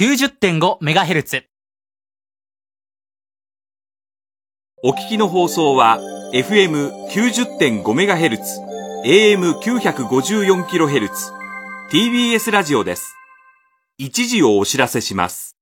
[0.00, 1.44] 90.5MHz。
[4.82, 6.00] お聞きの放送は
[6.32, 8.40] FM90.5MHz、
[9.04, 11.10] AM954kHz、
[11.92, 13.14] TBS ラジオです。
[13.98, 15.59] 一時をお知らせします。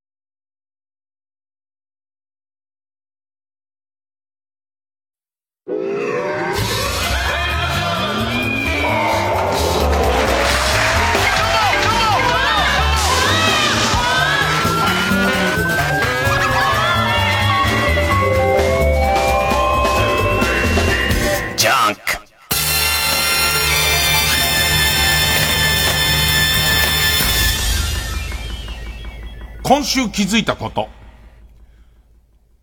[29.69, 30.89] 今週気づいたこと。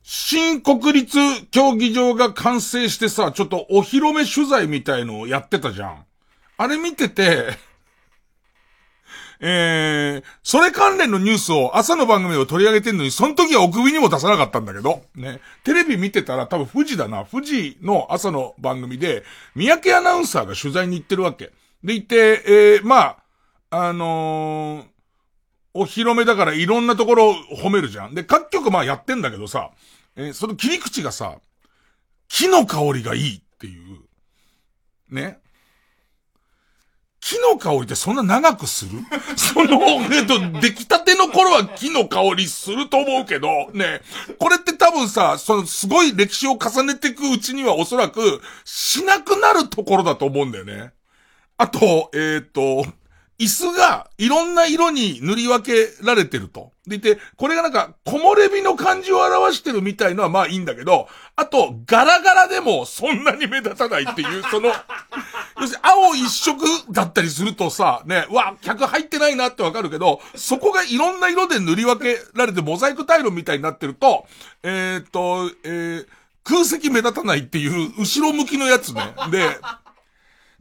[0.01, 1.19] 新国立
[1.51, 6.05] 競技場が完成してさ、ちょっとお披露目取材みたいのをやってたじゃん。
[6.57, 7.59] あれ見てて、
[9.39, 15.41] えー、それ関連のニュースを朝の番組を取り上げてんのに、その時はお首にも出さなかったんだけど、ね。
[15.63, 17.23] テレビ見てたら多分富士だな。
[17.23, 21.51] 富士の朝の番組で、三宅アナウンサーが取材に行ってるわけ。
[21.83, 23.17] で、行って、えー、ま
[23.69, 24.94] あ、あのー
[25.77, 28.15] お披露目だからいろんなところを褒めるじゃん。
[28.15, 29.71] で、各局まあやってんだけどさ、
[30.15, 31.35] えーその切り口がさ、
[32.29, 33.99] 木の香りがいいっていう、
[35.13, 35.39] ね。
[37.19, 39.01] 木の香りってそんな長くする？
[39.35, 39.81] その、
[40.13, 44.01] えっと、出来たての頃は木の香りすると思うけど、ね。
[44.39, 50.93] これって多分さ、そのすごい歴史を重ねていくうちにはおそらくしなくなるところだと思うんだよね。
[51.57, 52.85] あと、えっ、と、
[53.37, 56.71] 椅子がいろんな色に塗り分けられてると。
[56.87, 64.69] でいて、これがなんか木漏れ日の感じを表してるみたいのはまあいいんだけど、あと、ガラガラでもそんなに目立たないっていう、 その、
[65.59, 74.27] 要するに青一色だったりするとさ、ね、うわ、客入ってないなってわかるけど、そこがいろんな色で塗り分けられてモザイクタイルみたいになってると、
[74.63, 76.07] えっ、と、えー
[76.45, 79.15] 空席目立たないっていう後ろ向きのやつね。
[79.31, 79.57] で、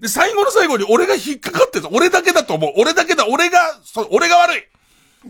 [0.04, 1.88] で、最後の最後に俺が引っかかってた。
[1.90, 2.72] 俺だけだと思う。
[2.76, 3.26] 俺だけだ。
[3.26, 4.62] 俺が、そ、俺が悪い。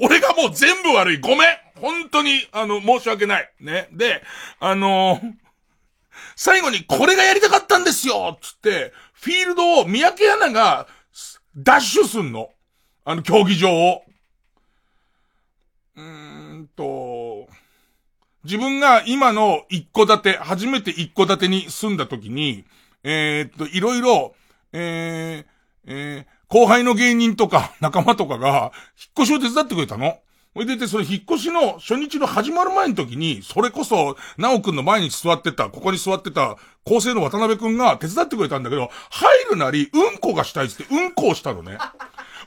[0.01, 1.21] 俺がもう全部悪い。
[1.21, 1.57] ごめん。
[1.77, 3.53] 本当に、あの、申し訳ない。
[3.61, 3.89] ね。
[3.93, 4.21] で、
[4.59, 5.33] あのー
[6.37, 10.89] 最後にこれがやりたかったんですよつって、フィールドを三宅アナが、
[11.57, 12.51] ダッシュすんの。
[13.05, 14.03] あの、競技場を。
[15.97, 17.49] うーんと、
[18.43, 22.65] 自分が今の一戸建て、初めて一戸建てに住んだ時に、
[23.05, 24.35] えーっと、いろいろ、
[24.75, 25.45] えー、
[25.87, 28.71] えー後輩の芸人とか 仲間とかが、
[29.19, 30.19] 引っ越しを手伝ってくれたの。
[30.55, 41.77] ほいでて、それ引っ越しの初日の始まる前の時に、それこそ、なおくんの前に座ってた、ここに座ってた、構成の渡辺くんが手伝ってくれたんだけど、入るなり、うんこがしたいっつって、うんこをしたのね。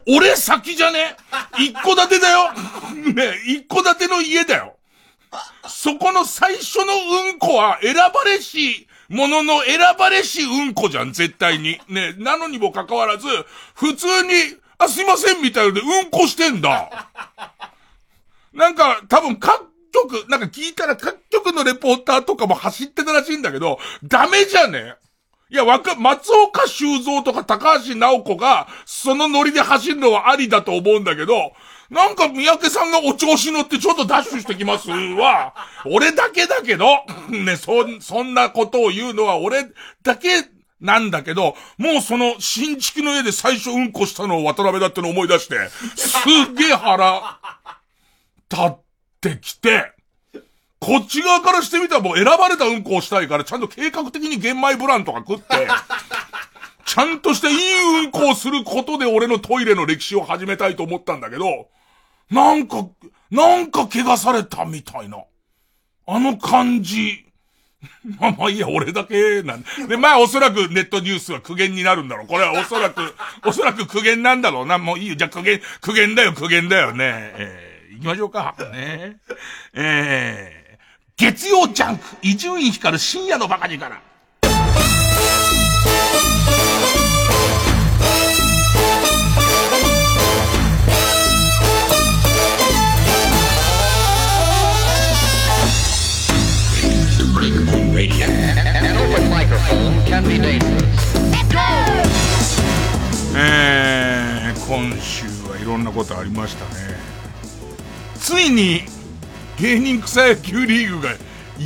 [0.07, 1.17] 俺先じゃね？
[1.59, 2.53] 一戸建てだよ
[3.13, 4.77] ね一戸建ての家だよ
[5.67, 6.93] そこの最初の
[7.25, 11.79] うんこは選ばれし、ものの選ばれしうんこじゃん、絶対に。
[11.87, 13.27] ね、なのにもかかわらず、
[13.73, 14.33] 普通に、
[14.77, 17.09] あ、すいません、みたいのでうんこしてんだ。
[18.53, 24.95] なんか、多分各局、なんか聞いたら各局のレポーターとかも走ってたらしいんだけど、ダメじゃね？
[25.49, 31.53] いや、わか、松岡修造とか高橋直子が、そのノリで走るのはありだと思うんだけど、
[31.89, 35.53] なんか三宅さんがお調子乗ってちょっとダッシュしてきますわ。
[35.85, 36.85] 俺だけだけど、
[37.31, 39.65] ね、そ、そんなことを言うのは俺
[40.03, 40.45] だけ
[40.81, 47.39] なんだけど、もうその新築の家で最初うんこしたのを渡辺だっての思い出して、すっげえ腹
[48.51, 48.75] 立っ
[49.21, 49.91] てきて、
[50.79, 55.67] こっち側からしてみたらもう選ばれたうんこをしたいから、ちゃんと計画的に玄米ブランとか食って、
[56.85, 61.69] ちゃんとしていいうんこをすることで俺のトイレの歴史を始めたいと思ったんだけど、
[62.31, 62.87] なんか、
[63.31, 65.23] なんか怪我されたみたいな。
[66.07, 67.25] あの感じ。
[68.19, 72.27] まあまあいいや、俺だけなんで、まあおそらくネットニュースは苦言になるんだろう。
[72.27, 73.15] これはおそらく、
[73.45, 74.77] おそらく苦言なんだろうな。
[74.77, 75.15] もういいよ。
[75.15, 77.03] じゃあ苦言、苦言だよ、苦言だよね。
[77.05, 78.55] えー、行きましょうか。
[78.71, 79.17] ね。
[79.73, 84.01] えー、月曜ジャンク、伊集院光る深夜のバカ力。
[103.35, 106.97] えー、今週はいろんなことありましたね。
[108.15, 108.81] ついに、
[109.59, 111.15] 芸人草野球リーグが、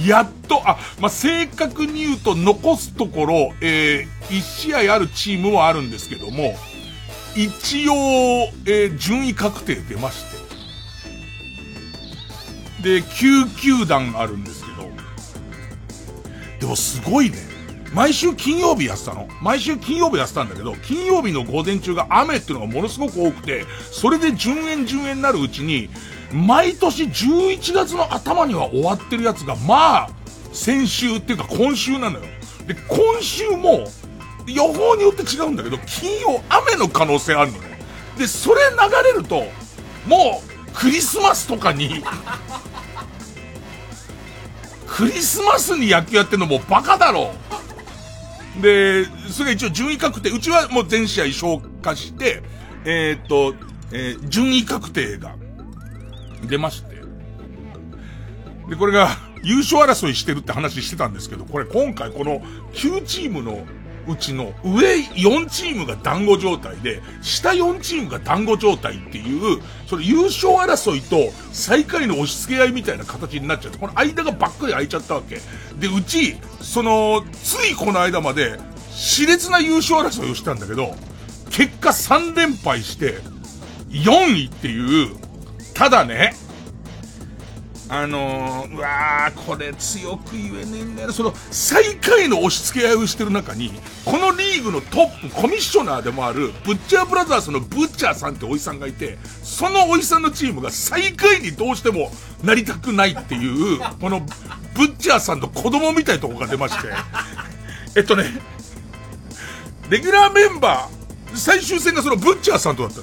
[0.06, 6.56] やっと、あ、まあ、正確に言うと残すところ、えー、1試合あるチームもあるんですけども、
[7.36, 7.94] 一応、
[8.66, 10.26] えー順位確定出まし
[12.82, 12.92] て。
[13.00, 14.90] で、9球団あるんですけど、
[16.60, 17.51] でもすごいね。
[17.94, 19.28] 毎週金曜日やってたの。
[19.42, 25.90] 毎週金曜日やってたんだけど、金曜日の午前中が雨っていうのがものすごく多くて、それで順延順延になるうちに、
[26.34, 30.10] 毎年11月の頭には終わってるやつが、まあ、
[30.54, 32.26] 先週っていうか今週なのよ。
[32.66, 33.86] で、今週も、
[34.48, 37.80] 予報によって違うんだけど、金曜雨の可能性あるのね。
[38.18, 39.44] で、それ流れると、
[40.08, 42.04] もう、クリスマスとかに、
[44.88, 47.34] クリスマスに野球やってんのもうバカだろ
[48.60, 52.44] で、それが一応順位確定、うちはもう全試合消化して、
[52.84, 53.56] えー、っと、
[53.92, 55.36] えー、順位確定が
[56.48, 56.96] 出まして。
[58.70, 59.10] で、これが
[59.44, 62.42] 優勝争いしてるって話してたんですけど、これ今回この
[62.74, 63.66] 9チームの
[64.08, 75.42] うちの上4チームが団子状態で、下4チームが団子状態っていう、その優勝争いと最下位の押し付け合いみたいな形になっちゃって、この間がばっかり空いちゃったわけ。
[75.80, 78.60] で、うち、その、ついこの間まで、
[78.92, 80.96] 熾烈な優勝争いをしたんだけど、
[81.50, 83.20] 結果3連敗して、
[83.90, 84.12] 4
[84.44, 85.16] 位っていう、
[85.74, 86.36] ただね、
[87.94, 91.12] あのー、うわー、これ強く言えねえんだよ。
[91.12, 93.74] その、最下位の押し付け合いをしてる中に、
[94.06, 104.22] このリーグのトップ、コミッショナーでもある、ブッチャーブラザーズのブッチャーさんっておじさんがいて、そのおじさんのチームが最下位にどうしてもなりたくないっていう、この、
[104.74, 106.88] ブッチャーさんの子供みたいなとこが出まして、
[107.98, 108.24] えっとね、
[109.90, 113.02] レギュラーメンバー、最終戦がそのブッチャーさんとだった。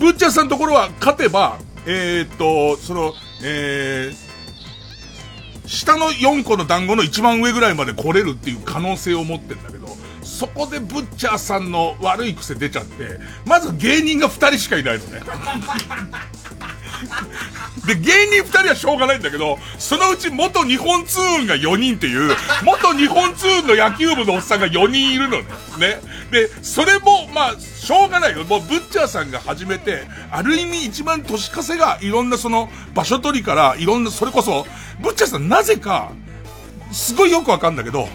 [0.00, 9.88] ブッチャーさんのところは勝てば、えー、っと、その、えー、下の4個の団子の一番上ぐらいまで来れるっていう可能性を持ってんだけど、
[10.22, 15.20] そこでブッチャーさんの悪い癖出ちゃって、まず芸人が2人しかいないのね。
[17.86, 25.44] で、芸人2人はしょうがないんだけど、そのうち元日本ツーンが4人っていう、元日本ツーンの野球部のおっさんが4人いるのね。
[25.78, 26.00] ね。
[26.30, 28.44] で、それも、まあ、しょうがないよ。
[28.44, 34.66] もう、ブッチャーさんが始めて、ある意味一番年稼が、いろんなその、場所取りから、いろんな、それこそ、
[35.00, 36.12] ブッチャーさんなぜか、
[36.92, 38.08] すごいよくわかんだけど、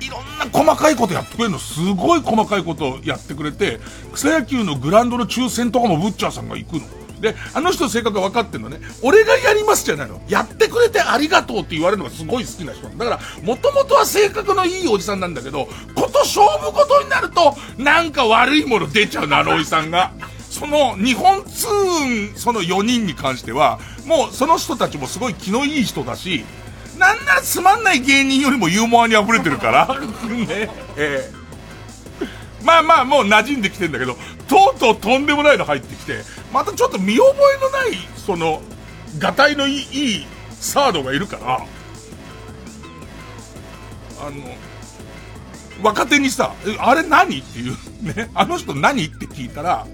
[0.00, 1.58] いろんな細かいことやってくれるの。
[1.58, 3.80] すごい細かいことをやってくれて、
[4.12, 7.03] 草野球のグラウンドの抽選とかもブッチャーさんが行くの。
[7.20, 8.80] で、あの人の性格が分かってんのね。
[9.02, 10.20] 俺がやりますじゃないの。
[10.28, 20.12] やってくれてありがとうって言われるのがすごい好きな人だから、もともとは性格のいいおじさんなんだけど、こと勝負事になると、なんか悪いもの出ちゃうの、あのおじさんが。
[20.50, 26.44] その、日本ツーン、その4人に関しては、もうその人たちもすごい気のいい人だし、
[26.98, 29.88] なんならつまんない芸人よりもユーモアに溢れてるから、
[30.28, 31.44] ね、ええ
[32.64, 34.16] まあまあもう馴染んできてんだけど、
[34.48, 36.22] とうとうとんでもないの入ってきて、
[36.54, 38.62] またちょっと見覚えのない、その、
[39.18, 41.66] がたいのいい、いいサードがいるから、
[44.20, 44.36] あの、
[45.82, 47.40] 若手にさ、あれ何？
[47.40, 47.72] っていう、
[48.16, 49.04] ね、あの人何？
[49.04, 49.84] って聞いたら、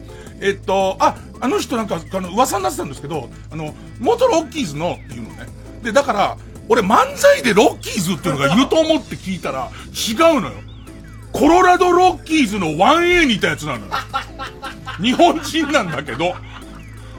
[0.42, 5.46] えっと、あ、あの人なんか、あの、噂になってたんですけど、あの、元ロッキーズのっていうのね。
[5.82, 6.36] で、だから、
[6.68, 10.58] 俺漫才でロッキーズっていうのがいると思って聞いたら、違うのよ。
[11.32, 13.92] コロラドロッキーズの 1A にいたやつなのよ。
[15.00, 16.34] 日本人なんだけど、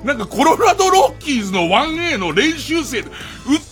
[0.04, 3.16] なんかコロラドロッキーズの 1A の練習生で、打っ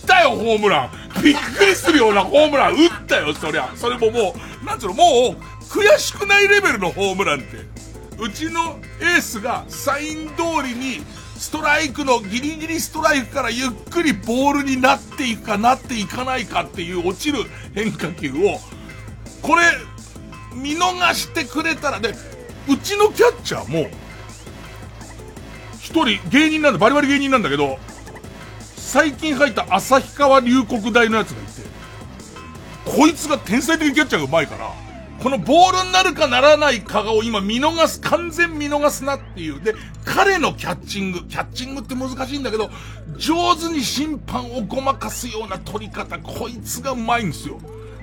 [0.06, 1.22] たよ、ホームラン。
[1.22, 3.70] びっくりするようなホームラン打ったよ、そりゃ。
[3.74, 7.58] それももう、なんつうの、もう、悔しくないレベルのホームランって。
[8.18, 11.02] うちのエースがサイン通りに、
[11.36, 17.38] ストライクのギリギリストライクからゆっくりボールになっていくかなっていかないかっていう落ちる
[17.74, 18.60] 変化球を、
[19.40, 19.62] これ、
[20.54, 22.14] 見逃してくれたら、で、
[22.68, 23.90] うちのキャッチャーも、
[25.80, 27.78] 一人芸人なんだ、バリバリ芸人なんだけど、
[28.76, 31.70] 最近入った旭川龍谷大のやつがいて、
[32.84, 34.72] こいつが天才的キャッチャーが上手いから、
[35.22, 39.60] このボールになるかならないかを今見逃す、完全見逃すなっていう。
[39.60, 42.70] で、彼のキャッチング、キャッチングって難しいんだけど、
[43.16, 47.60] 上手に審判をごまかすような取り方、こいつが上手いんですよ。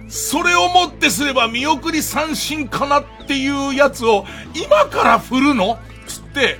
[0.08, 5.78] それをもってすれば見送り三振かなっていうやつを、今から振るの？
[6.08, 6.60] つって、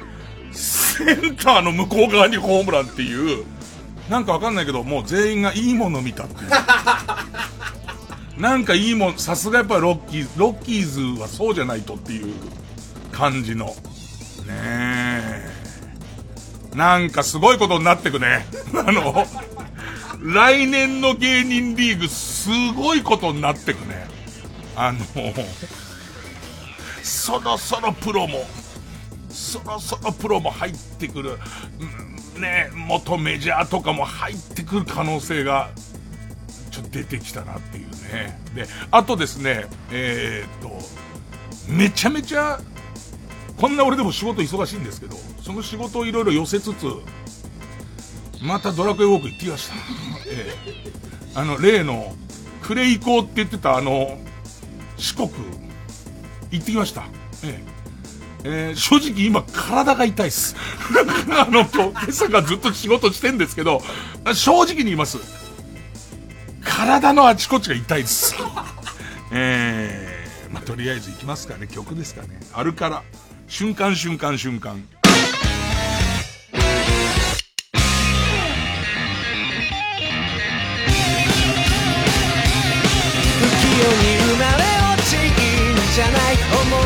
[0.52, 3.46] センターの向こう側にホームランっていう、
[4.10, 6.50] なんかわかんないけど、もう全員がいいもの見たっていう。
[8.42, 12.34] なんかいいもん、さすがやっぱロッキーズ、ロッキーズはそうじゃないとっていう
[13.12, 13.66] 感じの。
[13.66, 13.74] ね
[14.50, 15.50] え。
[16.76, 18.46] なんかすごいことになってくね。
[18.76, 19.26] あの、
[20.22, 24.08] 来年の芸人リーグすごいことになってくね。
[24.76, 25.00] あの、
[27.04, 28.46] そろそろプロも、
[29.30, 31.38] そろそろプロも入ってくる。
[31.80, 35.70] うんね、元メジャーとかも入ってくる可能性が、
[36.72, 38.40] ちょっと出てきたなっていうね。
[38.56, 42.60] で、あとですね、えー、っと、めちゃめちゃ、
[43.60, 46.86] こんな俺でも仕事忙しいんですけど、その仕事をいろいろ寄せつつ、
[48.42, 49.76] またドラクエウォーク行ってきました。
[50.28, 50.54] え
[50.86, 50.92] え、
[51.36, 52.16] あの、例の、
[52.62, 54.18] クレイコーって言ってたあの、
[54.98, 55.30] 四国、
[56.52, 57.04] 行ってきました。
[57.44, 57.78] ええ
[58.44, 60.56] えー、正直今体が痛いっす。
[61.32, 63.82] あの、今日、今朝がずっと仕事してんですけど、
[64.34, 65.18] 正直に言います。
[66.64, 68.36] 体のあちこちが痛いです。
[69.32, 71.68] えー、まあ、とりあえず行きますかね。
[71.68, 72.40] 曲ですかね。
[72.54, 73.04] あるから。
[73.48, 74.88] 瞬間瞬間瞬間。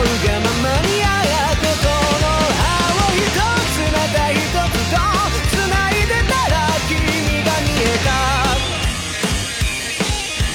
[0.01, 1.85] がままにあやってこ
[2.21, 2.25] の
[2.57, 2.63] 葉
[2.97, 3.29] を一
[3.71, 4.97] つまた一つと
[5.49, 5.59] 繋
[5.91, 6.53] いでたら
[6.89, 6.95] 君
[7.45, 8.09] が見えた。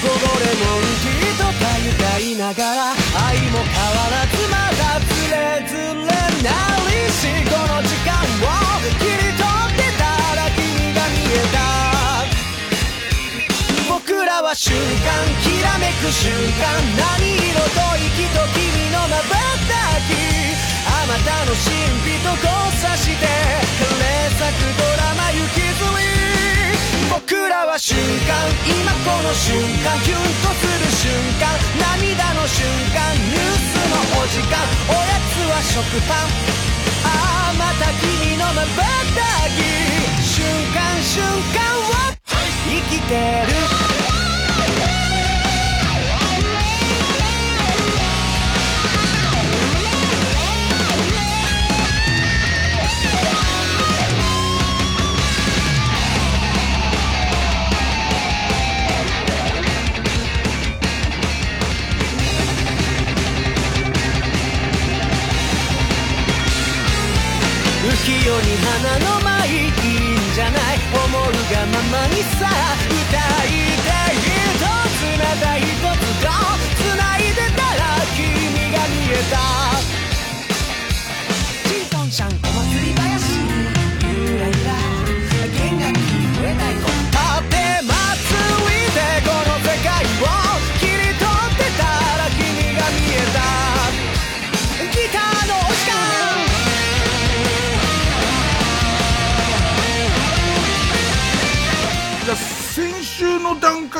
[0.01, 2.96] こぼれもんきっとたゆたいながら
[14.47, 14.79] は瞬間
[15.43, 18.63] きらめく瞬間何色と息と君
[18.95, 19.35] のまば
[19.67, 20.15] たき
[20.87, 21.67] あまたの神
[22.07, 22.47] 秘と交
[22.79, 26.07] 差して枯れ咲くドラマ行きずり
[27.11, 28.39] 僕らは瞬間
[28.71, 29.51] 今この瞬
[29.83, 31.11] 間キュンとする瞬
[31.43, 31.51] 間
[31.99, 32.63] 涙の瞬
[32.95, 36.31] 間ニュースのお時間おやつは食パン。
[37.03, 39.67] ああまた君のまばたき。
[40.23, 41.19] 瞬間瞬
[41.51, 42.15] 間を
[42.63, 44.06] 生きてる。
[68.07, 72.47] 器用に花の舞いいんじゃない思うがままにさ
[72.87, 74.63] 歌いたい一
[74.95, 76.31] つなた一つと
[76.79, 76.87] 繋
[77.17, 78.23] いでたら君
[78.71, 79.76] が見えた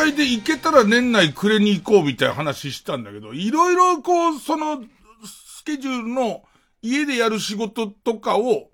[0.08, 4.84] の段階で行けたら年内くれに行こうみたいな話したんだけど、いろいろこう、その、
[5.26, 6.44] スケジュールの
[6.82, 8.70] 家でやる仕事とかを、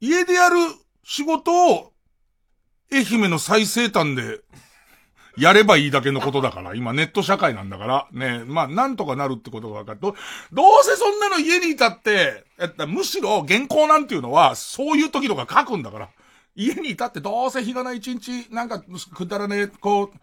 [0.00, 0.56] 家でやる
[1.04, 1.92] 仕事を、
[2.92, 4.40] 愛媛の最西端で、
[5.38, 10.14] やればいいだけのことだから、今ネット社会なんだから、ね、まあなんとかなるってことが分かると、
[10.52, 16.08] どうせそんなの家にいたって、やったむしろ原稿なんていうのは、そういう時とか書くんだから。
[16.54, 18.80] 家にいたってどうせ日がない一日、なんか、
[19.14, 20.18] くだらねえ、こう、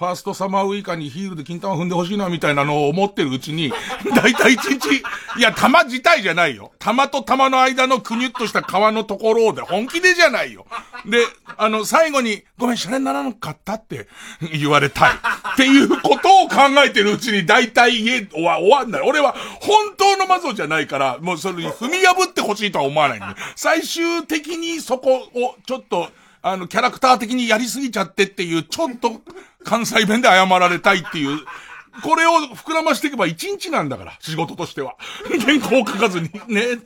[0.00, 3.70] ファーストサマーウイカにヒールで金玉踏んでほしいなみたいなのを思ってるうちに、
[4.16, 4.96] だいたい一日、
[5.36, 6.72] いや、玉自体じゃないよ。
[6.78, 10.64] 玉と玉の間のくにゅっとした皮のところで本気でじゃないよ。
[11.04, 11.18] で、
[11.58, 14.08] あの、最後に、ごめん、シャレにならなかったって
[14.58, 15.10] 言われたい。
[15.10, 19.02] っていうことを考えてるうちに、だいたい家は終わんない。
[19.02, 23.26] 俺は本当のマゾじゃないから、もうそれに踏み破ってほしいとは思わないんで。
[23.54, 26.08] 最終的にそこをちょっと、
[26.40, 29.20] あの、キャラクター的にやりすぎちゃってっていう、ちょっと
[29.64, 31.38] 関西弁で謝られたいっていう、
[32.02, 34.96] これを膨らましていけば一日なんだから、仕事としては。
[35.44, 36.30] 原稿を書かずに。
[36.48, 36.76] ね。
[36.76, 36.82] だっ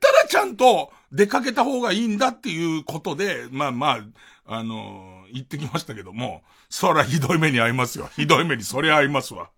[0.00, 3.98] たらちゃんと出かけた方がいいんだっていうことで、まあま
[4.46, 8.08] あ、あのー、言ってきましたけども、そらひどい目に遭いますよ。
[8.14, 9.50] ひどい目にそりゃ合いますわ。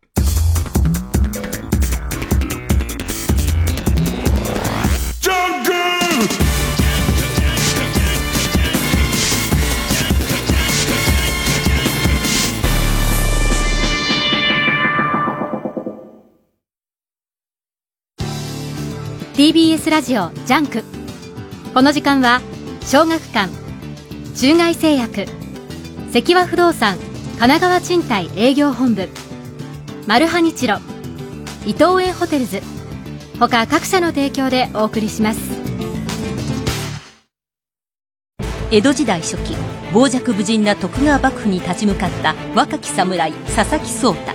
[19.38, 20.82] TBS ラジオジャンク。
[21.72, 22.40] この時間は
[22.80, 23.48] 小学館
[24.34, 25.26] 中外製薬
[26.10, 29.08] 積和不動産神奈川賃貸営業本部
[30.08, 30.78] マルハニチロ
[31.64, 32.62] 伊東園ホテルズ。
[33.38, 35.40] 他各社の提供でお送りします。
[38.72, 39.54] 江戸時代初期
[39.92, 44.32] 傍若無人な徳川幕府に立ち向かった若き侍佐々木壮太。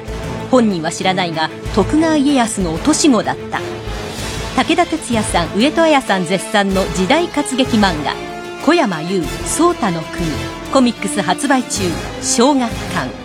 [0.50, 3.73] 本人は知らないが徳川家康の落とし子だった。
[4.56, 8.14] 武田鉄矢さん上戸彩さん絶賛の時代活劇漫画
[8.66, 9.22] 小山優
[9.58, 10.26] 颯太の国
[10.72, 11.84] コミックス発売中
[12.22, 13.24] 小学館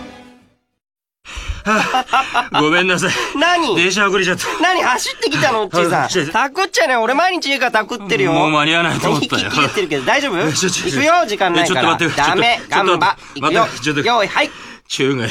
[2.59, 3.11] ごめんなさい。
[3.37, 3.75] 何？
[3.75, 4.45] 電車遅れちゃった。
[4.59, 4.81] 何？
[4.81, 5.63] 走ってきたの？
[5.63, 6.31] おっちいさん。
[6.31, 8.33] タクっちゃね俺毎日家からタクってるよ。
[8.33, 9.47] もう間に合わないと思ったよ。
[9.49, 10.37] 息切れてるけど大丈夫？
[10.39, 11.81] 行くよ、時間ないから。
[11.81, 13.17] ちょっと待ってダメ、頑張。
[13.35, 13.95] 行くよ待ってちょっ。
[13.97, 14.49] と用意、はい。
[14.87, 15.29] 中外、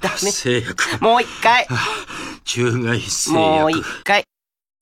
[0.00, 0.16] ダメ。
[0.32, 0.84] 製薬。
[1.00, 1.66] もう一回。
[2.44, 3.32] 中外製薬。
[3.32, 4.24] もう一回。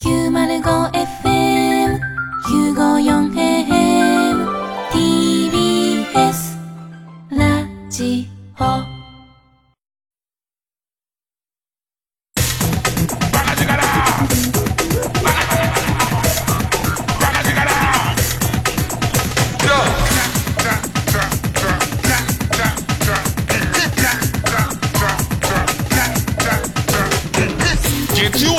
[0.03, 2.01] 905FM
[2.49, 4.49] 954AM
[4.91, 6.57] TBS
[7.29, 8.27] ラジ
[8.59, 8.90] オ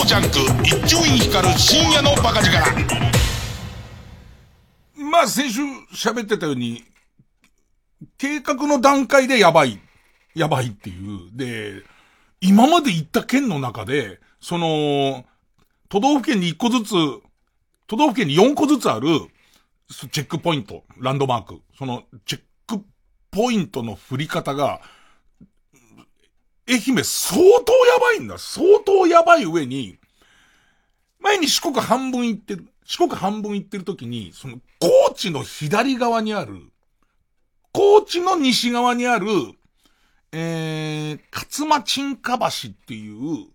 [0.02, 2.58] 月曜ジャンク一丁院光る深夜のバカ力。
[4.96, 5.62] まあ先週
[5.94, 6.84] 喋ってたように
[8.18, 9.80] 計画の段階でやばい。
[10.34, 11.30] やばいっていう。
[11.36, 11.84] で
[12.40, 15.26] 今まで行った県の中でその
[15.90, 16.94] 都道府県に1個ずつ
[17.88, 19.08] 都道府県に4個ずつある
[20.12, 21.62] チェックポイントランドマーク。
[21.78, 22.84] そのチェック
[23.30, 24.82] ポイントの振り方が
[26.72, 27.36] 愛媛相
[27.66, 28.38] 当やばいんだ。
[28.38, 29.98] 相当やばい上に、
[31.20, 36.72] 前に四国半分行ってる、四国半分行ってる時に、その、高知の左側にある、
[37.74, 39.28] 高知の西側にある、
[40.32, 43.48] えー、勝間沈下橋っていう、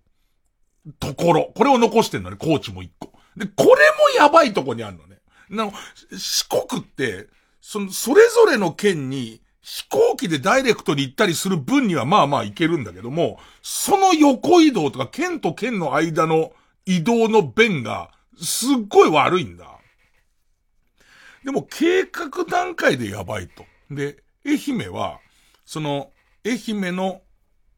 [1.00, 1.52] ところ。
[1.54, 3.12] これを残してんのね、高知も一個。
[3.36, 3.76] で、これも
[4.16, 5.18] やばいとこにあるのね。
[5.50, 5.72] なの、
[6.16, 7.28] 四国って、
[7.60, 16.52] その、それぞれの県に、飛行機でダイレクトに行ったりする分にはまあまあ行けるんだけども、その横移動とか県と県の間の
[16.84, 19.66] 移動の便がすっごい悪いんだ。
[21.44, 23.64] でも計画段階でやばいと。
[23.90, 24.54] で、愛
[24.84, 25.18] 媛は、
[25.64, 26.12] その、
[26.44, 27.22] 愛媛の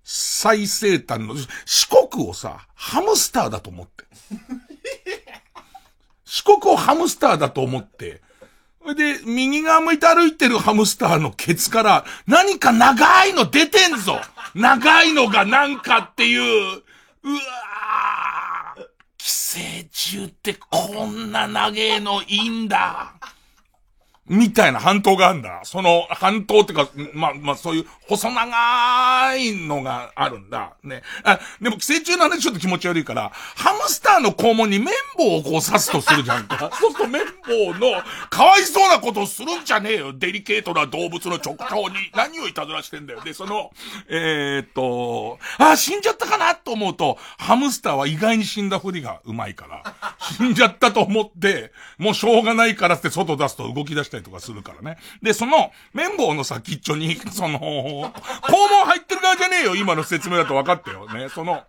[0.04, 4.04] 最西端の、四国をさ、ハムスターだと思って。
[6.26, 8.20] 四国をハムスターだと思って、
[8.94, 14.20] で、右側向いて歩いてるハムスターのケツから、何か長いの出てんぞ。
[14.54, 16.82] 長いのがなんかっていう、
[17.22, 18.82] うわー。
[19.18, 23.12] 寄生虫ってこんな長えのいいんだ。
[24.28, 25.60] みたいな半島があるんだ。
[25.64, 30.74] その半島ってか、まあ、まあ、そういう細長いのがあるんだ。
[30.82, 31.02] ね。
[31.24, 36.70] あ、でも寄生虫の話ちょっと気持ち悪いから、ハムスターの肛門に綿棒をこう刺すとするじゃんか。
[36.78, 40.12] そうすると綿棒の、かわいそうなことをするんじゃねえよ。
[40.12, 43.20] デリケートな動物の直腸に何をいたずらしてんだよ。
[43.22, 43.70] で、その、
[44.08, 49.94] えー、っと、あ、死んじゃったかなと思うと、ハムスターは意外に死んだふりがうまいから、
[50.36, 54.98] 死んじゃったと思って、もうしょうがないからって外出すと動き出してたりとかするからね。
[55.22, 58.10] で、その、綿棒の先っちょに、その、肛
[58.70, 61.28] 門入ってる側じゃねえよ、今の説明だと分かったよね。
[61.28, 61.62] その、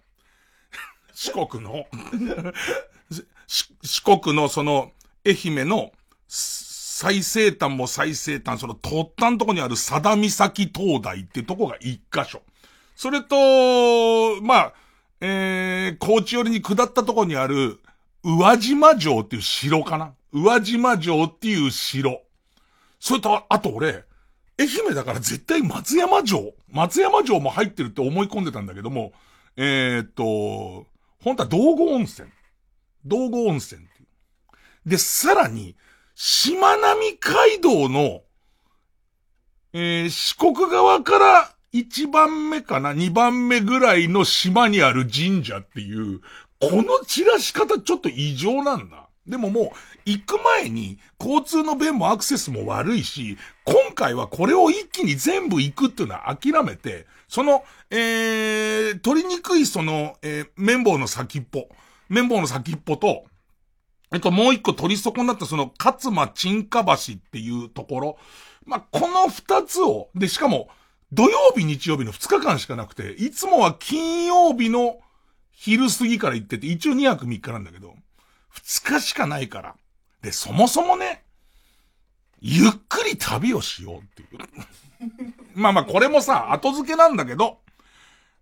[1.14, 1.86] 四国の、
[3.84, 4.92] 四国のその、
[5.26, 5.92] 愛媛の、
[6.28, 12.42] 最西端も最西端、その突端のとこにある佐田岬灯台ってとこが一箇所。
[12.96, 14.74] それと、まあ、
[15.22, 17.80] えー、高知寄りに下ったとこにある、
[18.24, 22.22] 宇和島城っていう城かな宇和島城っていう城。
[23.00, 24.06] それと、あと俺、
[24.60, 29.14] 愛媛だから絶対松山城、松山城も入ってるって思い込んでたんだけども、
[29.56, 30.86] えー、っと、
[31.24, 32.30] 本当は道後温泉。
[33.06, 34.90] 道後温泉っていう。
[34.90, 35.76] で、さらに、
[36.16, 38.22] しまなみ海道の、
[39.72, 46.20] えー、四国側から一番目かな二番目ぐらいの島にある神社っていう、
[46.60, 49.09] この散らし方ちょっと異常なんだ。
[49.28, 49.70] でももう、
[50.06, 61.70] 行く前に、交通の便もアクセスも悪いし、今回はこれを一気に全部行くっていうのは諦めて、その、えー、取りにくいその、えー、綿棒の先っぽ、
[62.10, 63.26] 綿棒の先っぽと、
[64.12, 68.18] えっと、もう一個取り損なったその、勝間沈下橋っていうところ。
[68.66, 70.70] まあ、この二つを、で、しかも、
[71.12, 75.00] 土曜日、日曜日の二日間しかなくて、いつもは金曜日の
[75.52, 77.96] 昼過ぎから行ってて、一応2泊3日なんだけど、
[78.64, 79.76] 二日しかないから。
[80.22, 81.24] で、そもそもね、
[82.42, 85.34] ゆっくり旅をしようっていう。
[85.56, 87.60] まあまあ、これもさ、後付けなんだけど、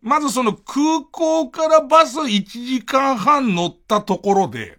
[0.01, 4.77] まずその空港からバス1時間半乗ったところで、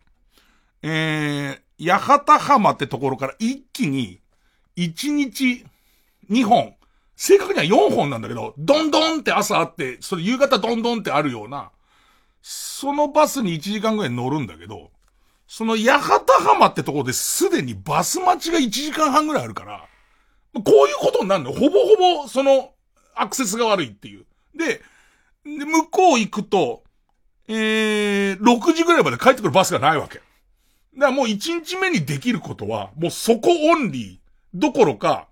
[0.83, 4.21] えー、八幡浜ってところから一気に、
[4.77, 5.65] 1日
[6.31, 6.75] 2本、
[7.17, 11.71] 正確には4本なんだけど、どんどんって朝あって、それ夕方どんどんってあるような、
[12.43, 14.93] そのバスに1時間ぐらい乗るんだけど、
[15.49, 19.89] その八幡浜ってところですでにバス待ちが1時間半ぐらいあるから、
[20.53, 22.73] こういうことになるのほぼほぼ、その、
[23.15, 24.27] アクセスが悪いっていう。
[24.55, 24.83] で、
[25.45, 26.85] で、向こう行くと、
[27.49, 30.19] えー、6時ぐらいまで帰ってくるバスがないわけ。
[30.19, 30.27] だか
[31.07, 35.29] らもう1日目にできることは、もうそこオンリー、どころか、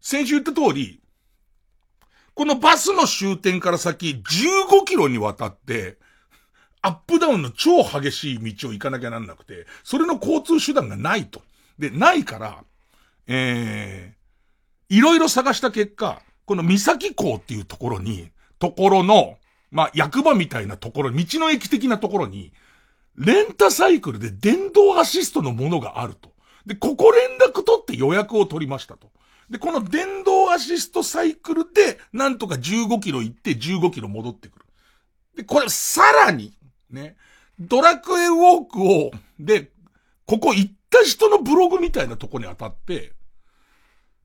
[0.00, 1.02] 先週言った通り、
[2.32, 5.98] このバスの終点から先15キロにわたって、
[6.86, 11.42] アップダウンの超激しい道を行かなきゃなんなくて、それの交通手段がないと。
[11.80, 12.62] で、ないから、
[13.26, 19.36] えー、いろいろ探した結果、この三崎港っていうところに、ところの、
[19.72, 22.52] まあ、役場みたいなところ、道の駅的なところに、
[23.16, 26.30] レンタサイクルで電動アシストのものがあると。
[26.66, 29.10] で、ここ連絡取って予約を取りましたと。
[29.50, 34.66] で、この電動アシストサイクルで、なんとか15キロ行って15キロ戻ってくる。
[35.36, 36.55] で、これさらに、
[36.90, 37.16] ね、
[37.58, 39.70] ドラクエウォークを、で、
[40.26, 43.12] ここ行った人のブログみたいなとこに当たって、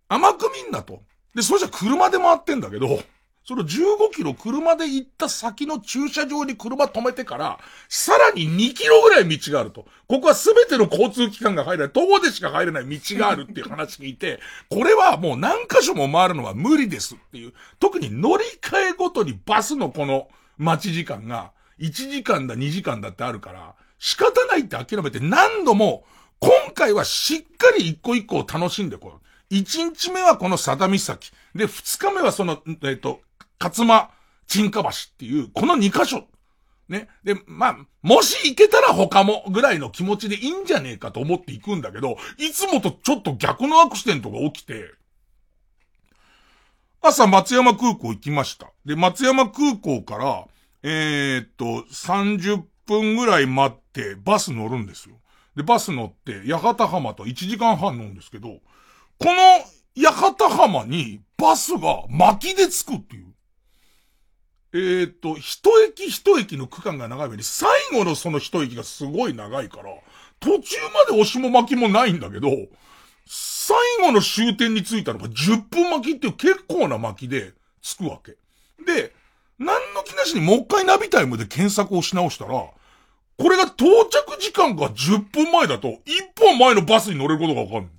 [0.08, 1.02] 甘く見んなと。
[1.36, 3.02] で、それじゃ車で回ってんだけど、
[3.44, 9.86] その15キロ車で行った先の駐車場に車止めてから、さらに2キロぐらい道があると。
[10.08, 17.54] ここは全ての交通機関が入れない、徒歩でしか入れない道があるっていう話聞いて、これはもう何箇所も回るのは無理ですっていう。
[17.80, 26.06] 特に乗り換えごとにバスのこの待ち時間が、1時間だ2時間だってあるから、仕方ないって諦めて何度も、
[26.40, 29.54] 今回はしっかり一個一個を楽しんでこう。
[29.54, 31.32] 1日目はこの佐田岬。
[31.54, 33.22] で、2日目はその、えっ、ー、と、
[33.60, 34.10] 勝間、
[34.48, 36.28] 沈下橋っていう、この2箇所。
[36.88, 37.08] ね。
[37.24, 44.92] で、まあ、もし行けたら他もぐらいの気持ちでいいんじゃねえかと思って行くんだけど、いつもとちょっと逆のアクシデントが起きて、
[47.02, 48.72] 朝松山空港行きました。
[48.86, 50.46] で、松山空港から、
[50.84, 55.16] えー、っと、30分ぐらい待ってバス乗るんですよ。
[55.56, 59.34] で、バス乗って、八幡浜と1時間半乗るんですけど、この
[59.96, 63.26] 八幡浜にバスが巻きで着くっていう。
[64.74, 69.90] えー、っと、一駅一駅の区間が長い上に、最後のその一駅がすごい長いから、
[70.40, 72.50] 途中まで押しも巻きもないんだけど、
[73.26, 78.38] 最後の終点に着いたのが10分巻きっていう結構な巻きで着くわけ。
[78.86, 79.14] で、
[79.62, 86.00] 何の気なしにもう一回ナビタイムで検索をし直したら、これが到着時間が10分前だと、1
[86.40, 87.92] 本前のバスに乗れることがわかんない。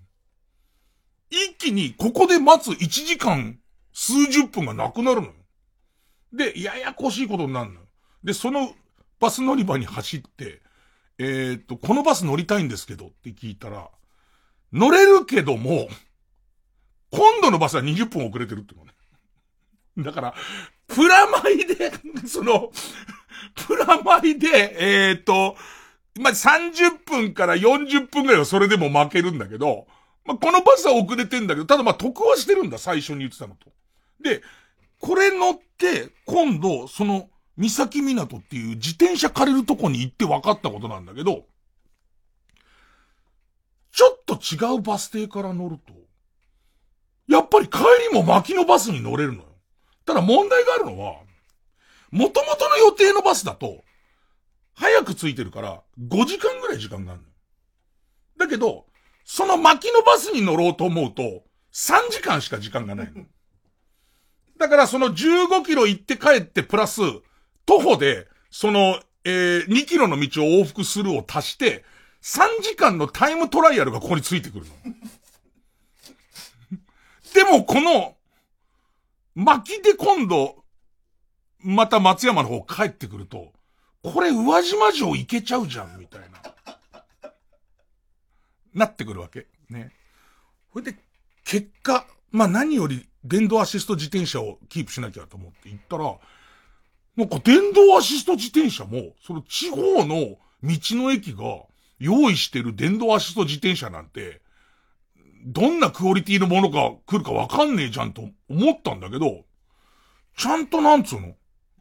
[1.30, 3.58] 一気にここで待つ1時間
[3.92, 5.32] 数十分がなくなるのよ。
[6.32, 7.86] で、ややこしいことになるのよ。
[8.24, 8.74] で、その
[9.20, 10.62] バス乗り場に走って、
[11.18, 13.88] えー、っと、このバス乗りたいんですけどって聞いたら、
[14.72, 15.88] 乗れるけども、
[17.12, 18.92] 今度のバスは20分遅れてるってのね。
[19.98, 20.34] だから、
[20.94, 21.92] プラマイで、
[22.26, 22.70] その、
[23.66, 25.56] プラマイで、えー、と、
[26.20, 29.86] まあ、30分から40分ぐらいはそれでも負けるんだけど、
[30.24, 33.70] まあ、このバスは遅れてんだけど、ただま、得はしてるんだ、最初に言ってたのと。
[34.22, 34.42] で、
[35.00, 41.44] これ乗って、今度、その、三崎港っていう自転車借りるとこに行って分かったことなんだけど、
[43.92, 45.92] ちょっと違うバス停から乗ると、
[47.28, 47.78] やっぱり帰
[48.10, 49.51] りも巻きのバスに乗れるのよ。
[50.04, 51.16] ただ問題があるのは、
[52.10, 53.84] 元々の予定のバスだと、
[54.74, 57.28] 早く着いてるから、5時間ぐらい時間があるの。
[58.38, 58.86] だけど、
[59.24, 63.24] その巻きのバスに乗ろうと思うと、3時間しか時間がないの。
[64.58, 67.00] だからその15キロ行って帰ってプラス、
[67.66, 71.84] 徒歩で、その、えー、2キロの道を往復するを足して、
[72.22, 74.72] 3時間のタイムトライアルがここについてくるの。
[77.34, 78.16] でもこの、
[79.34, 80.64] 巻きで今度、
[81.60, 83.52] また松山の方帰ってくると、
[84.02, 87.32] これ宇和島城行けちゃうじゃん、みたいな。
[88.74, 89.46] なってくるわけ。
[89.70, 89.92] ね。
[90.72, 90.96] これで、
[91.44, 96.18] 結果、まあ何より電動アシスト自転車をキープしなきゃと思って行ったら、
[97.16, 101.62] なんか電動アシスト自転車も、その地方の道の駅が
[101.98, 104.41] 用意してる電動アシスト自転車なんて、
[105.44, 109.44] どんなクオリティのものが来るかわかんねえじゃんと思ったんだけど、
[110.36, 111.34] ちゃんとなんつうの？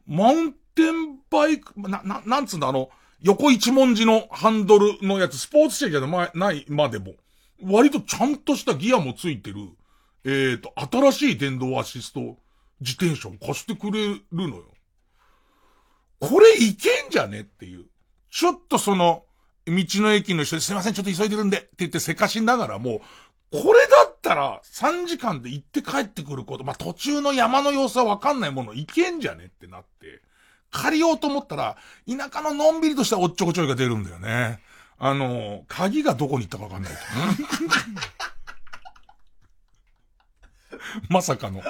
[0.06, 6.00] マウンテンバイク、な、な、なんつうんだ、あの、横一文字のハンドルのやつ、スポーツ車じゃ
[6.34, 7.14] ないまでも、
[7.62, 9.56] 割とちゃんとしたギアもついてる、
[10.24, 12.36] えっ、ー、と、新しい電動アシスト
[12.80, 14.64] 自転車を貸してくれるのよ。
[16.18, 17.86] これいけんじゃねっていう。
[18.30, 19.24] ちょっとその、
[19.66, 23.02] 道の駅の人ですいません、ちょっと急いでるんで、って言ってせかしながらも、
[23.52, 30.22] これだったら3時間で行って帰ってくること、まあ、途中の山の様子はわかんないものいけんじゃねってなって、
[30.70, 31.76] 借りようと思ったら、
[32.08, 34.60] 田舎ののんびりとしたおっちょこちょいが出るんだよね。
[34.98, 36.92] あの、鍵がどこに行ったかわかんない。
[41.08, 41.60] まさかの。
[41.60, 41.62] っ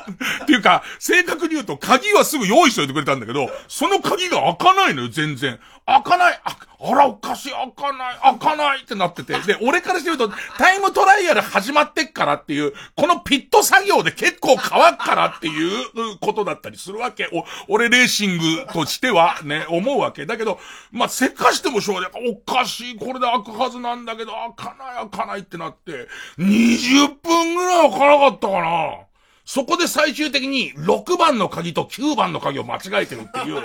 [0.46, 5.58] ていうか、正確に言うと、鍵はすぐ用意しといてくれたんだけど、その鍵が開かないのよ、全然。
[5.84, 9.38] 開かないあ、あら、おかしい、開かない、開かないってなってて。
[9.40, 17.28] で、俺からしてみると、タイムトライアル始まってっからっていう、このピット作業で結構乾くからっていうことだったりするわけ。
[17.32, 20.24] お、俺レーシングとしてはね、思うわけ。
[20.24, 20.58] だけど、
[20.92, 22.30] まあ、せかしてもしょうがない。
[22.30, 29.06] おかしい、これで開くはずなんだけど、開かない、開かないってなって、20分ぐらい開かなかったかな。
[29.44, 33.62] そこで最終的に6番の鍵と9番の鍵を間違えてるっていう。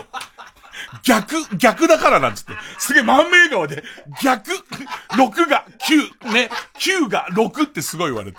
[1.03, 2.53] 逆、逆だからなんつって。
[2.79, 3.83] すげえ満面側で、
[4.23, 8.37] 逆、6が9、ね、9が6ってすごい言われて。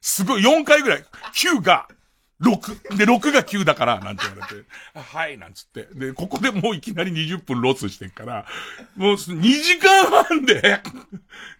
[0.00, 1.04] すごい、4回ぐらい、
[1.34, 1.88] 9が
[2.42, 5.88] 6、で、6が9だから、なんて言われて、はい、なんつって。
[5.94, 8.46] で、ここでもういきなり20分ロスしてんから、
[8.96, 10.82] もう2時間半で、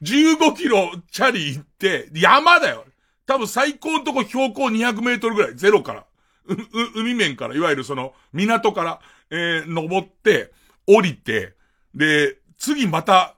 [0.03, 2.85] 15キロチャリ行って、山だよ。
[3.27, 6.05] 多分最高のとこ標高200メートルぐらい、ゼロから。
[6.46, 10.53] う、う、海面から、いわゆるその、港から、えー、登って、
[10.87, 11.55] 降りて、
[11.95, 13.37] で、次また、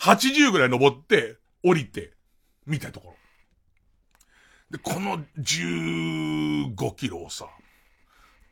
[0.00, 2.12] 80ぐらい登って、降りて、
[2.66, 3.14] みたいなところ。
[4.70, 7.48] で、この15キロをさ、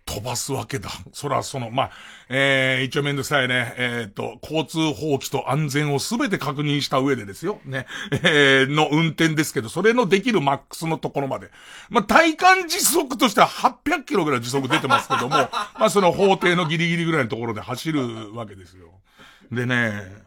[0.06, 0.88] 飛ばすわけだ。
[1.12, 1.90] そら、その、まあ、
[2.28, 3.74] えー、一応めんどくさいね。
[3.76, 7.58] えっ、と、交通法規と安全をすべて確認した上でですよ。
[7.64, 7.86] ね。
[8.12, 11.50] えー、の運転ですけど、それのできるマックスのところまで。
[11.90, 18.92] まあ、体感時速としては800キロぐらい時速出てますけども、まあ、その法定のギリギリぐらいのところで走るわけですよ。
[19.50, 20.25] でね、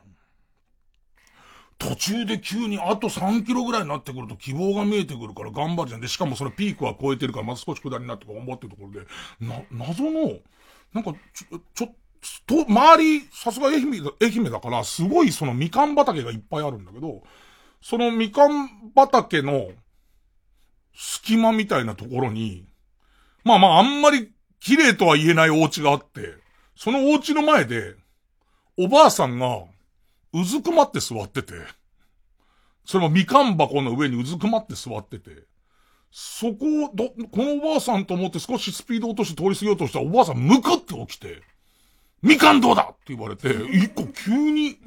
[1.80, 6.02] 途中で急にあと3キロぐらいになってくると希望が見えてくるから頑張るじゃん。
[6.02, 9.08] で、しかもそのピークは超えてるから、まず少し下りになって頑張ってるところで、
[9.40, 10.40] な、謎の、
[10.94, 11.88] なんか、ちょ、ちょ、
[12.46, 17.24] と、周り、さすが愛媛、愛媛だから、すごいそのみかん畑がいっぱいあるんだけど、
[17.82, 19.70] そのみかん畑の
[20.94, 22.68] 隙間みたいなところに、
[23.46, 26.34] まあまああんまり綺麗とは言えないお家があって、
[26.76, 27.96] そのお家の前で、
[28.78, 29.64] おばあさんが、
[30.34, 31.54] うずくまって座ってて、
[32.86, 35.32] それもみかん箱の上にうずくまって座ってて、
[36.12, 41.42] そこを、ど、このおばあさんと思って少しスピード落として通り過ぎようとしたらおばあさんむくって起きて、
[42.22, 44.78] みかんどうだって言われて、一個急に、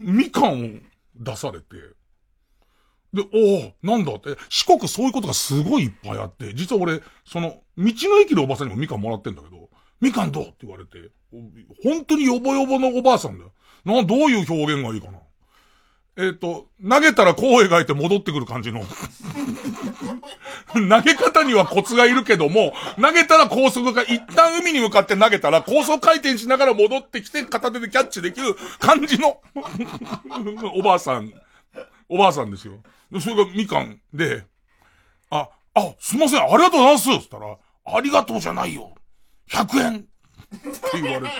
[0.00, 0.78] みかんを
[1.14, 1.76] 出されて、
[3.12, 9.68] で、おおなんだって、四国そういうことがすごいいっぱいあって、実は俺、その、道の駅のおばあさんにもみかんもらってんだけど、
[10.00, 11.10] みかんどうって言われて、
[11.84, 13.52] 本当にヨボヨボのおばあさんだよ。
[13.94, 15.18] な、どういう表現がいいかな。
[16.18, 18.82] えっ、ー、と、投げたらこう描いて戻ってくる感じの。
[20.72, 29.40] 投げ方にはコツがいるけども、投げたら高速が、一旦海に向かって投げたら高速回転しながら戻ってきて片手でキャッチできる感じの
[30.74, 31.32] おばあさん、
[32.08, 32.80] おばあさんですよ。
[33.20, 34.44] それがみかんで、
[35.30, 38.94] あ、あ、すいません、ありがとうございますつったら、ありがとうじゃないよ。
[39.50, 40.00] 100円っ
[40.90, 41.36] て言われて。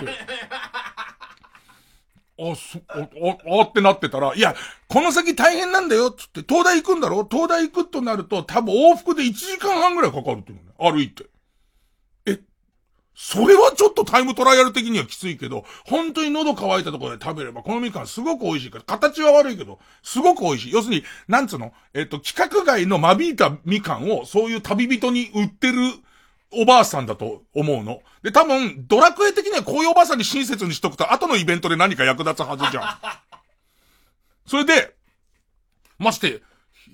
[2.38, 3.08] あ、そ、あ、
[3.60, 4.54] あ、ってなってたら、いや、
[4.88, 7.26] この先大変なんだよ、つって、東大行くんだろ？
[7.30, 10.96] 東大行くとなると、多分往復で1時間半ぐらいかかるっていうのね。
[10.98, 11.26] 歩いて。
[12.26, 12.40] え、
[13.14, 20.72] それはちょっとタイムトライアル的にはきついけど、本当に喉乾いたところで食べれば、このみかんすごく美味しいから、形は悪いけど、すごく美味しい。
[20.72, 21.72] 要するに、なんつうの？
[21.94, 25.78] えっと、規格外の間引いたみかんを、そういう旅人に売ってる
[26.52, 28.00] おばあさんだと思うの。
[28.22, 32.98] で、多分、ドラクエ的にはこういうおばあさんに親切にしとくと、後のイベントで何か役立つはずじゃん。
[34.46, 34.94] それで、
[35.98, 36.42] まして、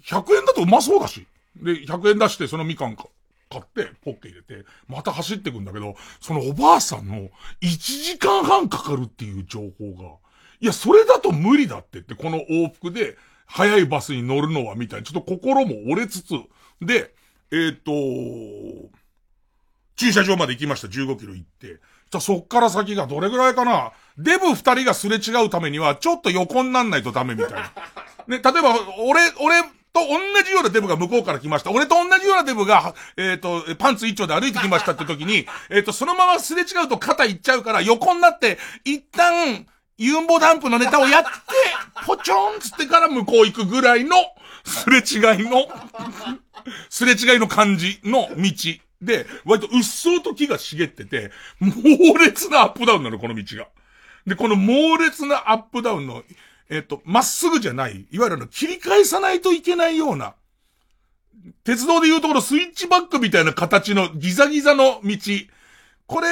[0.05, 1.27] 100円だとうまそうだし。
[1.57, 3.07] で、100円出してそのみかんか、
[3.51, 7.29] 買って、ポッケ入れて、また走ってくんだけど、そのおばあさんの
[7.61, 10.17] 1時間半かかるっていう情報が、
[10.61, 16.33] いや、それだと無理だってって、この往復で、早いバスに乗るのはみたいに、ちょっと心も折れつつ、
[16.81, 17.15] で、
[17.51, 17.93] えっ、ー、と
[19.97, 20.89] 駐車場まで行きました。
[20.89, 21.81] 15キロ行って。
[22.11, 23.93] じゃそっから先がどれぐらいかな？
[24.19, 27.73] デブ二人がすれ違うためには、ちょっと横になんないとダメみたいな。
[28.29, 31.71] ね、例えば、俺、俺、と同じようなデブが向こうから来ました。
[31.71, 39.67] 俺と同じようなデブが、えっ、ー、と、パンツ一丁で歩いてきましたって時に、えっ、と、そのまますれ違うと肩いっちゃうから横になって、一旦、
[39.99, 41.29] ユンボダンプのネタをやって、
[42.07, 44.17] ポチョンつってから向こう行くぐらいの、
[44.65, 45.69] すれ違いの、
[46.89, 48.81] すれ違いの感じの道。
[49.03, 51.73] で、割とうっそうと木が茂ってて、猛
[52.19, 53.69] 烈なアップダウンなの、この道が。
[54.27, 56.23] で、この猛烈なアップダウンの、
[56.71, 60.35] えっ、と、まっすぐじゃない、いわゆるの、切り返さないといけないような、
[61.65, 65.19] 鉄道で言うところスイッチバックみたいな形のギザギザの道。
[66.07, 66.29] これ、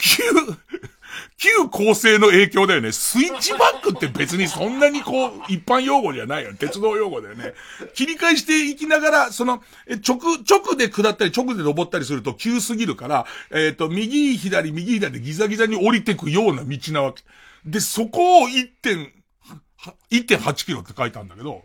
[0.00, 0.22] 急、
[1.36, 2.92] 旧構成の影響だよね。
[2.92, 6.54] スイッチバックって別にそんなにこう、一般用語じゃないよ。
[6.54, 7.54] 鉄道用語だよね。
[7.94, 9.62] 切り返していきながら、その、
[10.06, 17.22] 直、直で下ったり直で登ったりすると急すぎるから、えっ、ー、と、右左、右左でギザギザに降りてくような道なわけ。
[17.64, 21.62] で、そこを1.8キロって書いたんだけど、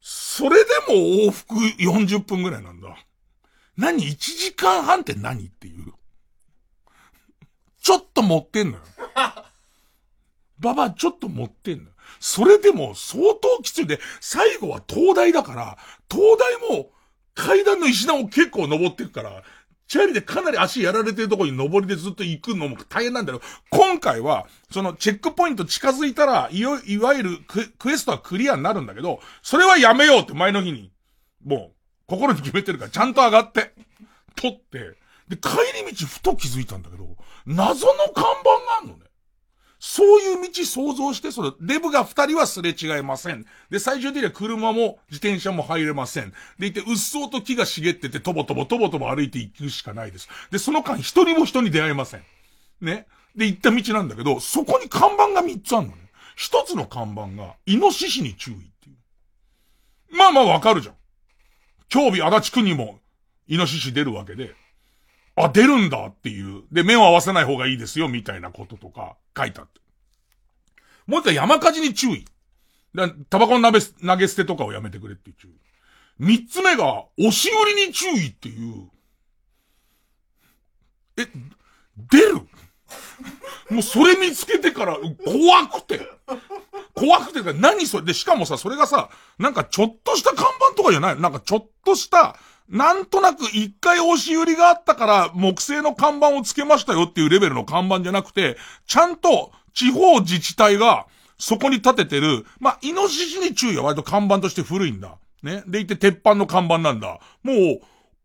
[0.00, 0.94] それでも
[1.28, 2.96] 往復40分ぐらいなんだ。
[3.76, 5.46] 何 ?1 時間半って何？
[5.46, 5.92] っていう。
[7.86, 8.82] ちょっと持ってんのよ。
[10.58, 11.90] ババちょっと持ってんのよ。
[12.18, 15.78] それでも相当きついで、最後は東大だから、
[16.10, 16.90] 東大も
[17.36, 19.44] 階段の石段を結構登っていくから、
[19.86, 30.90] チャリでかなり足やられてるところに登りでずっと行くのも大変なんだけど、今回は、そのチェックポイント近づいたら、いわいわゆるククエストはクリアになるんだけど、それはやめようって前の日に、
[31.44, 31.72] もう、
[32.08, 33.74] 心に決めてるから、ちゃんと上がって、
[34.34, 35.48] 取って、で、帰
[35.84, 39.06] り道ふと気づいたんだけど、謎の看板があんのね。
[39.78, 43.44] そういう道想像して、その、デブが二人はすれ違いません。
[43.70, 46.32] で、最終的には車も自転車も入れません。
[46.58, 50.28] でいて、うっそうと木が茂ってて、とぼとぼとぼとぼ歩いていくしかないです。
[50.50, 52.22] で、その間一人も人に出会えません。
[52.80, 53.06] ね。
[53.36, 56.10] で、行った道なんだけど、そこに看板が三つあるのね。
[56.36, 60.16] 一つの看板が、イノシシに注意っていう。
[60.16, 60.94] まあまあわかるじゃん。
[61.92, 62.98] 今日日足立区にも、
[63.46, 64.54] イノシシ出るわけで、
[65.36, 66.64] あ、出るんだっていう。
[66.72, 69.80] で、目を合わせない方がいいですよ、みたいなこととか書いてあって。
[71.06, 72.24] もう一回山火事に注意。
[73.28, 75.50] タバコの投げ捨てとかをやめてくれっていう注意。
[76.18, 78.90] 三つ目が、押し売りに注意っていう。
[81.18, 81.26] え、
[81.98, 82.34] 出る？
[83.70, 86.00] もうそれ見つけてから怖くて。
[86.94, 88.06] 怖くてか、何それ？
[88.06, 91.20] で、しかもさ、それがさ、なんかちょっとした看板とかじゃない？
[91.20, 92.36] なんかちょっとした、
[92.68, 101.06] なんとなく一回押し売りがあったから木製の看板をつけましたよっていうレベルの看板じゃなくて、ちゃんと地方自治体が
[101.38, 105.16] そこに立ててる、まあ、イノシシに注意は割と看板として古いんだ。
[105.42, 105.62] ね。
[105.66, 107.20] でいて鉄板の看板なんだ。
[107.42, 107.80] もう、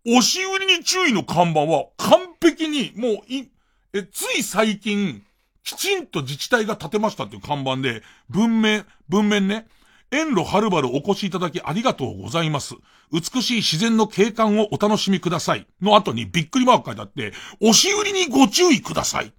[0.05, 3.49] 押し売りに注意の看板は完璧に、もうい、
[3.93, 5.23] え、つい最近、
[5.63, 9.67] きちんと自治体が建てましたっていう看板で、文明、文面ね。
[10.11, 12.75] 遠路はるばるお越しいただきありがとうございます。
[13.13, 15.65] 美しい自然の景観をお楽しみください。
[15.81, 19.33] の後にびっくりマーク書いてあって、押し売りにご注意ください。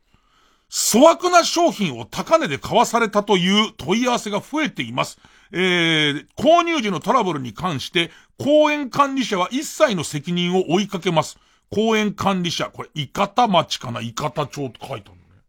[0.70, 5.18] 粗悪な商品を高値で買わされたという問い合わせが増えています。
[5.52, 11.38] えー、購入時のトラブルに関して、公園管理者は一切の責任を追いかけます。
[11.70, 14.00] 公園管理者、これ、伊方町かな？
[14.00, 15.42] 伊方町って書いてあるのね。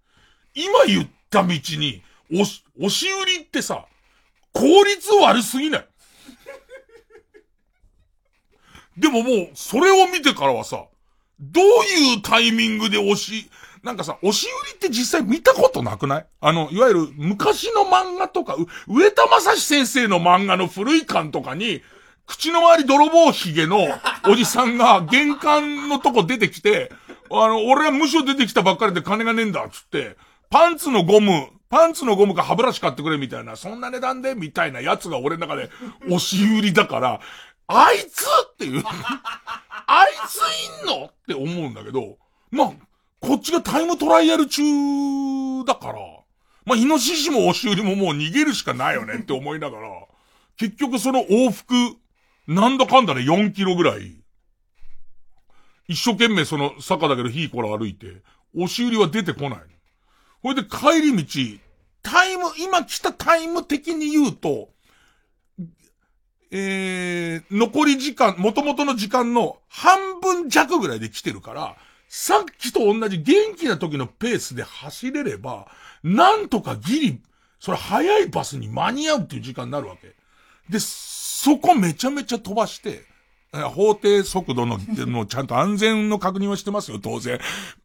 [0.54, 3.86] 今言った道に、押し、押し売りってさ、
[4.54, 5.88] 効率悪すぎない？
[8.98, 10.86] でももう、それを見てからはさ、
[11.40, 13.50] どういうタイミングで押し、
[13.82, 16.26] なんかさ、押し売りって実際見たことなくない？
[16.40, 18.56] あの、いわゆる昔の漫画とか、
[18.88, 21.82] 上田正史先生の漫画の古い感とかに、
[22.26, 23.80] 口の周り泥棒髭の
[24.30, 26.92] おじさんが玄関のとこ出てきて、
[27.30, 30.16] あの、俺は無償出てきたばっかりで金がねえんだ、つって、
[30.50, 35.72] パンツのゴム、パンツのゴムか歯ブラシ買ってくれみたいな、そんな値段でみたいなやつが俺の中で
[36.06, 37.20] 押し売りだから、
[37.66, 40.38] あいつっていうあいつ
[40.84, 42.20] いんのって思うんだけど、
[42.52, 42.74] まあ、
[43.20, 44.62] こっちがタイムトライアル中
[45.66, 45.94] だから、
[46.68, 49.90] まあ、イノシシも押し売りももう逃げるしかないよねって思いながら、
[50.58, 51.74] 結局その往復、
[52.46, 54.22] なんだかんだで4キロぐらい、
[55.88, 58.22] 一生懸命その坂だけど火こら歩いて、
[58.56, 59.60] 押し売りは出てこない。
[60.44, 61.63] ほいで帰り道、
[62.04, 64.70] タイム、今来たタイム的に言うと、
[66.52, 71.76] えー、残り時間、元々の時間の半分弱ぐらいで来てるから、
[72.08, 75.68] さっきと同じ元気な時のペースで走れれば、
[76.04, 77.22] なんとかギリ、
[77.60, 80.14] それ早いバスに間に合うっていう時間になるわけ。
[80.70, 83.02] で、そこめちゃめちゃ飛ばして、
[83.52, 87.40] 法定速度の、 のちゃんと安全の確認はしてますよ、当然。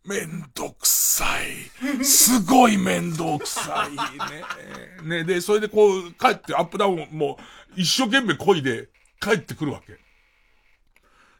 [0.04, 2.04] めんどくささい。
[2.04, 5.22] すごいめんどくさいね。
[5.22, 7.38] ね、で、それでこう、帰ってアップダウンも
[7.76, 8.88] 一生懸命漕いで
[9.20, 9.98] 帰ってくるわけ。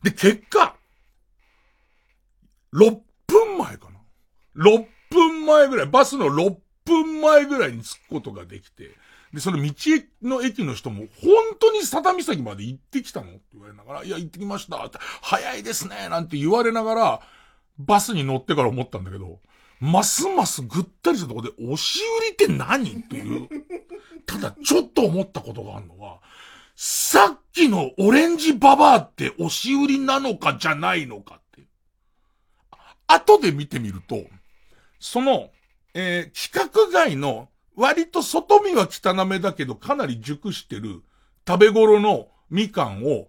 [0.03, 0.77] で、結果、
[2.75, 4.01] 6分前かな。
[4.65, 8.97] 6分前ぐらい、バスの6分前ぐらいに着くことができて、
[9.33, 9.73] で、その道
[10.23, 13.33] の駅の人も、本当に佐多岬まで行ってきたの？
[13.33, 17.21] って言われながら、いや、行ってきましたって、早いですねなんて言われながら、
[17.79, 19.41] バスに乗ってから思ったんだけど、
[19.81, 22.91] ますますぐったりしたところで、押し売りって何？
[22.91, 23.49] っていう。
[24.27, 26.19] ただ、ちょっと思ったことがあるのは、
[26.75, 31.67] さっきのオレンジババアって押し売りなのかじゃないのかっていう。
[33.07, 34.25] 後で見てみると、
[35.01, 35.51] その、
[35.95, 41.03] えー、規格外の、割と外見は汚めだけど、かなり熟してる、
[41.47, 43.29] 食べ頃のみかんを、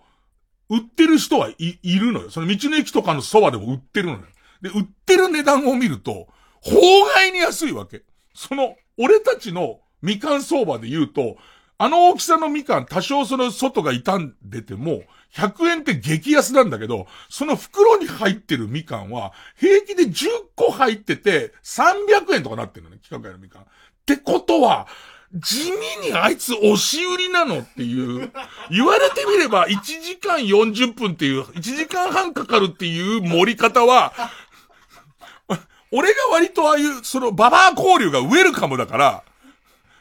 [0.69, 2.29] 売ってる人はい、いるのよ。
[2.29, 4.19] その道の駅とかのそばでも売ってるのよ。
[4.61, 6.27] で、売ってる値段を見ると、
[6.61, 8.03] 法外に安いわけ。
[8.33, 11.37] その、俺たちのみかん相場で言うと、
[11.77, 15.03] あの大きさのみかん、多少その外が傷んでても、
[15.33, 23.61] 100円って激安なんだけど、その袋に入ってるみかんは、平気で10個入ってて、300円とかなってるのね、規格外のみかん。
[23.61, 23.65] っ
[24.05, 24.87] てことは、
[25.33, 28.31] 地味にあいつ押し売りなのっていう、
[28.71, 34.11] 言われてみれば1時間40分っていう、1時間半かかるっていう盛り方は、
[35.91, 39.23] 俺が割とああいう、そのババア交流がウェルカムだから、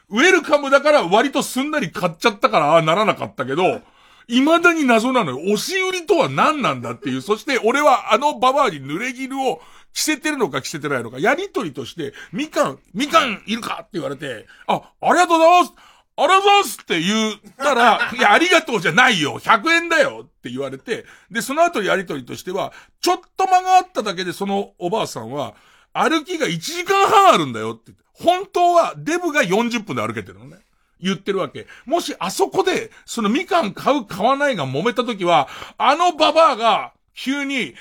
[0.09, 3.81] ウェルカムだから割とすんなり買っちゃったからああならなかったけど、
[4.27, 5.37] 未だに謎なのよ。
[5.37, 7.21] 押し売りとは何なんだっていう。
[7.21, 9.59] そして俺はあのババアに濡れ衣を
[9.93, 15.73] 着せてるのか着せてないのか、やりとりとして、みかん、みかんいるかって言われて、あ、ありがとうございます
[16.15, 22.71] ありがとうございますって言ったら、いや、ありがとうじゃないよ !100 円だよって言われて、で、その後やりとりとしては、
[23.01, 25.55] ちょっと間があっただけでそのおばあさんは、
[25.93, 30.57] 歩きが1時間半あるんだよって本当はデブが40分で歩けてるのね。
[31.01, 31.65] 言ってるわけ。
[31.85, 37.73] もしあそこで、そのみかん買う買わないが揉めた時は、あのババアが、急に、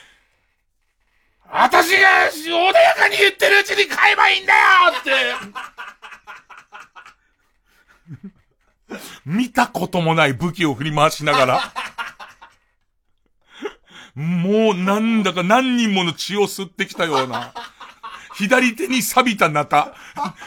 [1.51, 4.61] 私が穏やかに言ってるうちに買えばいいんだよ
[5.01, 5.11] って
[9.25, 11.73] 見たこともない武器を振り回しながら
[14.15, 17.55] もうなんだか何人もの血を吸ってきたような
[18.39, 19.95] 左手に錆びたナタ、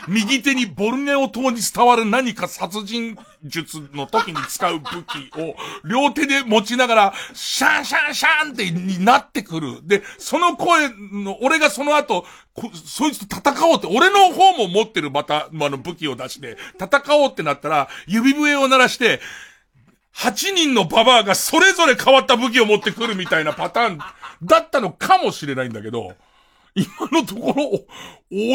[0.08, 9.86] 右手にボルネオ島に伝わる何か殺人術の時に使う武器を両手で持ちながら、シャンシャンシャンってになってくる。
[9.86, 12.26] で、その声の、俺がその後、
[12.86, 19.20] そいつと戦おうって、俺の方も持ってるまた、あの武器を出して、戦おうってなったら、指笛を鳴らして、
[20.16, 24.00] 8人のババアがそれぞれ変わった武器を持ってくるみたいなパターン
[24.44, 26.16] だったのかもしれないんだけど、
[26.76, 27.70] 今のところ、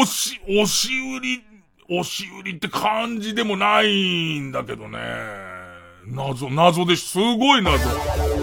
[0.01, 1.43] 押し、押し売り、
[1.89, 4.99] 押し売りって感じでもないんだけどね。
[6.07, 7.09] 謎、謎です。
[7.09, 7.77] すごい謎。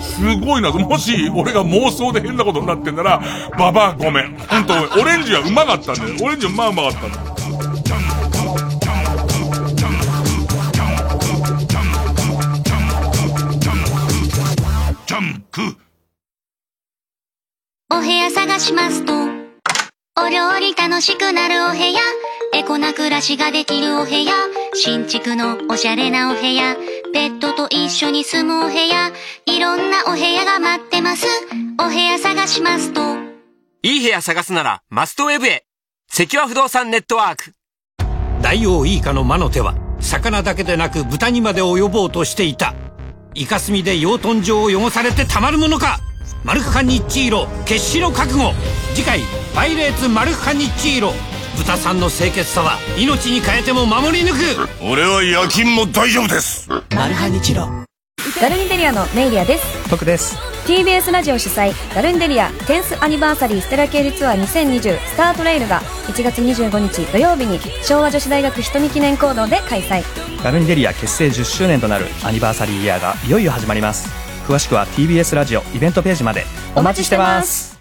[0.00, 0.78] すごい謎。
[0.78, 3.22] もし、俺が妄想で変なことになってんなら、
[3.58, 4.36] ババアごめん。
[4.38, 6.14] 本当オレンジはうまかったんだよ。
[6.22, 7.34] オレンジはまあうまかったんだよ。
[17.90, 19.43] お部屋探しますと
[20.16, 22.00] お料理楽しくなるお部屋。
[22.54, 24.32] エコな暮らしができるお部屋。
[24.72, 26.76] 新築のおしゃれなお部屋。
[27.12, 29.10] ペットと一緒に住むお部屋。
[29.44, 31.26] いろんなお部屋が待ってます。
[31.80, 33.00] お部屋探しますと。
[33.82, 35.64] いい部屋探すならマストウェブへ。
[36.08, 37.52] 関和不動産ネットワーク。
[38.40, 42.74] 大王イイカの魔の手は魚だけでなく豚にまで及ぼうとしていた。
[43.34, 45.98] イカスミで養豚場を汚されてたまるものか
[46.44, 48.52] マルクカニッチーロ決死の覚悟
[48.94, 49.20] 次回
[49.54, 51.12] パイレーツマルクカニッチーロ
[51.56, 54.68] 豚さんの清潔さは命に変えても守り抜く。
[54.84, 56.68] 俺は夜勤も大丈夫です。
[56.94, 57.66] マルハニチロ
[58.42, 59.88] ガルンデリアのメイリアです。
[59.88, 60.36] 徳です。
[60.66, 70.02] TBS ラジオ主催ガルンデリア10スアニバーサリーステラケールツアー2020スタートレイルが1月25日土曜日に昭和女子大学人見記念講堂で開催。
[70.42, 76.44] ガルンデリア結成10周年となるアニバーサリーイヤーがいよいよ始まります詳しくは TBS ラジオイベントページまで。
[76.76, 77.80] お待ちしてます。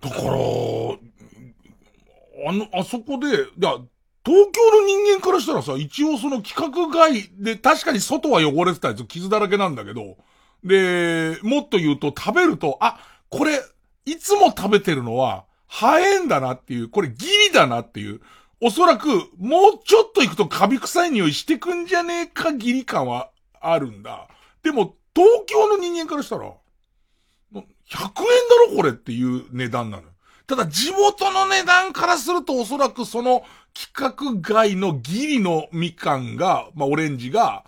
[0.00, 0.34] だから、あ
[2.52, 3.30] の、あそこで、い
[3.60, 3.78] や、
[4.24, 10.18] 東京の人間からしたらさ、一応その規格外で、確かに外は汚れてたやつ傷だらけなんだけど、
[10.64, 12.98] で、もっと言うと食べると、あ、
[13.28, 13.60] これ、
[14.04, 18.20] いつも食べてるのは、ハエンだなっていう、これギリだなっていう、
[18.60, 23.30] おそらく、もうちょっと行くとカビ臭い匂いしてくんじゃねえかギリ感は
[23.60, 24.28] あるんだ。
[24.62, 26.52] でも、東京の人間からしたら、
[27.54, 27.64] 100円だ
[28.70, 30.04] ろこれっていう値段なの。
[30.46, 33.42] ただ地元の値段からするとおそらくその
[33.76, 37.64] 規格外のギリのみかんが、まあオレンジが、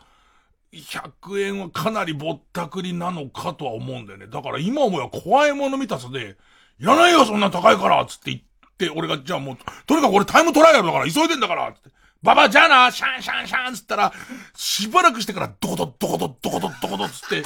[0.72, 4.26] 100円はかなりぼったくりなのかとは思うんだよね。
[4.26, 6.36] だから今思えば怖いもの見たさで、
[6.78, 8.42] いらないよそんな高いからつって言っ
[8.78, 11.90] て、俺がじゃあもう、とにかく俺タイムトライアルだから急いでんだからつって。
[12.22, 14.12] ババじゃあなシャンシャンシャンつったら、
[14.54, 17.42] しばらくしてからドコドドコドドコドドコドつって、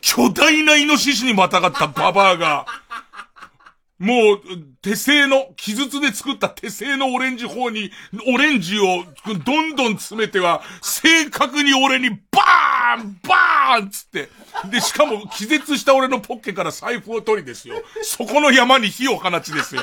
[0.00, 2.66] 巨大なイノシシにまたがったババアが、
[4.02, 4.40] もう、
[4.82, 7.92] 手製の、木筒で作った手製のオレンジ砲に、
[8.26, 9.04] オレンジを
[9.44, 14.28] どんどん詰めては、正確に俺にバーンバーンつって、
[14.72, 17.76] で、しかも気絶した俺のポッケから財布を取りですよ。
[18.02, 19.82] そこの山に火を放ちですよ。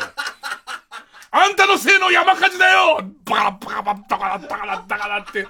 [1.32, 5.47] あんたのせいの山火事だよバカバカバカバカバカバカって、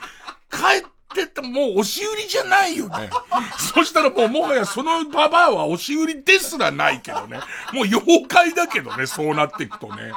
[0.52, 3.10] 帰ってってたもう押し売りじゃないよね。
[3.74, 7.40] そしたらもうもはやそのババアは押し売りですらないけどね。
[7.74, 10.14] もう妖怪だけどね、そうなっていくとね。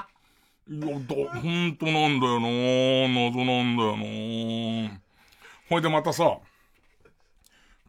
[0.68, 2.48] いや、ど、ほんとなんだよな
[3.08, 5.00] 謎なんだよな
[5.68, 6.38] ほいでまたさ、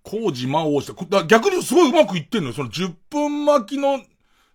[0.03, 2.53] 工事魔王して、逆にすごいうまくいってんのよ。
[2.53, 4.01] その10分巻きの、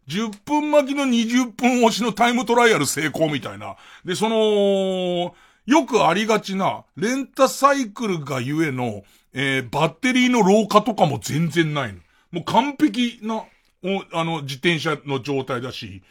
[0.08, 3.76] 10分巻きの20分押しのタイムトライアル成功みたいな。
[4.04, 5.34] で、その、
[5.68, 9.02] よくありがちな、レンタサイクルがゆえの、
[9.34, 11.98] えー、バッテリーの老化とかも全然ないの。
[12.30, 13.44] もう完璧な、
[13.84, 16.02] お、あの、自転車の状態だし、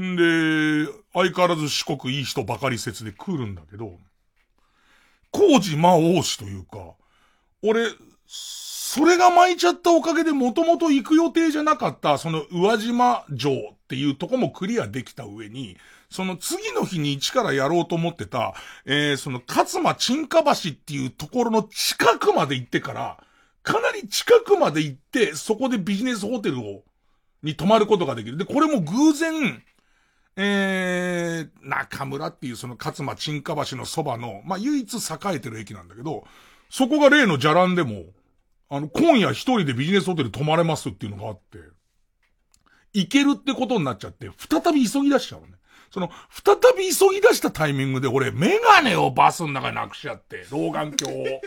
[0.00, 3.98] んで、相変わらず四国いい人ばかり説で来るんだけど、
[5.30, 6.78] 工事魔王子というか、
[7.62, 7.90] 俺、
[8.26, 15.76] それが巻いちゃったおかげでもともと行く予定じゃなかった、その宇和島城っていうとこもクリアできた上に、
[16.12, 18.54] その次の日に一からやろうと思ってた、
[18.84, 23.24] えー、その勝間沈下橋っていうところの近くまで行ってから、
[23.62, 26.82] かなり近くまで行って、そこでビジネスホテルを、
[27.42, 28.36] に泊まることができる。
[28.36, 29.62] で、これも偶然、
[30.36, 34.98] えー、中村っていうその勝間沈下橋のそばの、まあ、唯一栄
[35.34, 36.24] えてる駅なんだけど、
[36.70, 38.04] そこが例のじゃらんでも、
[38.68, 41.58] あの、今夜一人でビジネスホテル泊まれますっていうのがあって、
[42.94, 45.54] 行けるってことになっちゃって、再び急ぎ出しちゃうのね。
[45.90, 51.40] その、再び急ぎ出したタイミングで俺、メガネをバスの中になくしちゃって、老眼鏡を。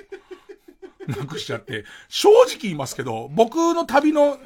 [1.08, 4.40] なくしちゃって、正直言いますけど、僕の旅の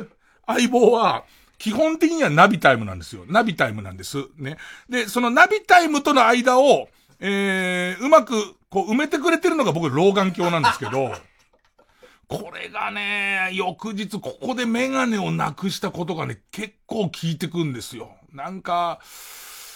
[0.45, 1.23] 相棒は、
[1.57, 3.25] 基本的にはナビタイムなんですよ。
[3.27, 4.17] ナビタイムなんです。
[4.37, 4.57] ね。
[4.89, 11.13] で、そのナビタイムとの間を、えー、うまく、こう埋めてくれてるのが僕老眼鏡なんですけど、
[12.27, 18.15] これがね、翌日ここでメガネをなくしたことがね、結構効いてくんですよ。
[18.31, 18.99] なんか、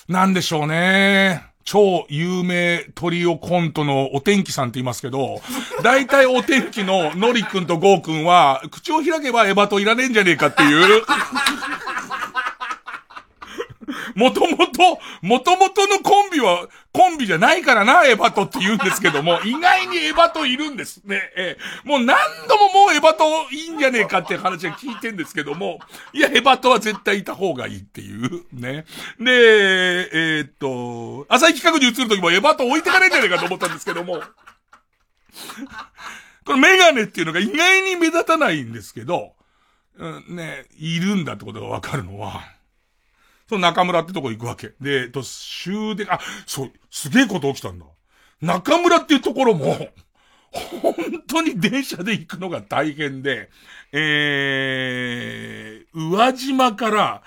[0.08, 1.46] なんでしょうね。
[1.66, 5.42] 超有名トリオコントのお天気さんって言いますけど、
[5.82, 11.04] 大体お天気ののりくんとゴーくんは、口を開けばエバトいらねえんじゃねえかっていう。
[14.16, 21.32] もともと、もともとのコンビは、コンビじゃないからな、エバトって言うんですけども、 意外にエバトいるんですね。
[21.36, 25.80] えー、もう何度ももうエバトいいんじゃねえかって話は聞いてんですけども、
[26.14, 28.86] いや、エバトは絶対いた方がいいっていう、ね。
[29.20, 34.22] で、えー、っと、朝日企画に移るときもエバト置いてかねえんじゃねえかと思ったんですけども、
[36.46, 39.34] このメガネっていうのが意外に目立たないんですけど、
[39.98, 42.44] うん、ね、いるんだってことがわかるのは、
[43.54, 44.72] その中村ってとこ行くわけ。
[44.82, 47.86] で、と、終電、あ、そう、すげえこと起きたんだ。
[48.42, 49.90] 中村っていうところも、
[50.52, 50.96] 本
[51.28, 53.52] 当に電車で行くのが大変で、
[53.92, 57.22] えー、宇和島から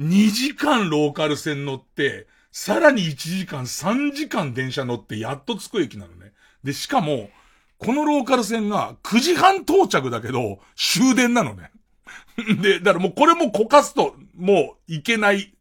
[0.00, 6.32] 2時間ローカル線乗って、さらに1時間3時間電車乗ってやっと着く駅なのね。
[6.64, 7.30] で、しかも、
[7.78, 11.70] このローカル線が9時半到着だけど、終電なのね。
[12.60, 15.54] で、だからもうこれもこかすと、もういけない、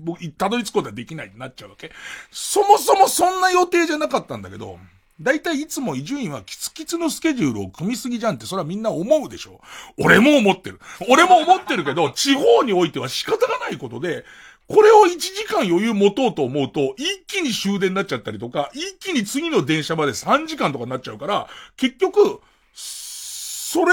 [0.00, 1.90] もうたどり着くことはできないになっちゃうわけ。
[2.30, 4.78] そもそもそんな予定じゃなかったんだけど、
[5.20, 9.60] だいたいいつも伊集院はキツキツのスケジュールを組みすぎじゃんって、それはみんな思うでしょ。
[9.96, 10.80] 俺も思ってる。
[11.08, 14.24] 俺も思ってるけど、 地方においては仕方がないことで、
[14.66, 22.40] これを1時間余裕持とうと思うと、一気に終電になっちゃったりとか、一気に次の電車まで3時間とかになっちゃうから、結局、
[22.74, 23.92] それ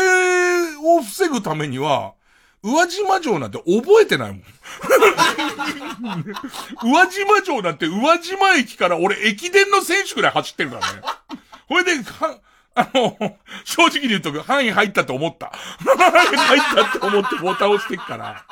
[0.77, 2.13] を防ぐためには、
[2.63, 4.41] 宇和島城なんて覚えてないもん。
[6.83, 11.01] 宇和島城なんて宇和島駅から俺駅伝の選手ぐらい走ってるからね。
[11.67, 11.93] これで、
[12.75, 13.17] あの、
[13.63, 15.51] 正直に言うと範囲入ったと思った。
[15.51, 18.45] 入ったって思ってボタン押してっから。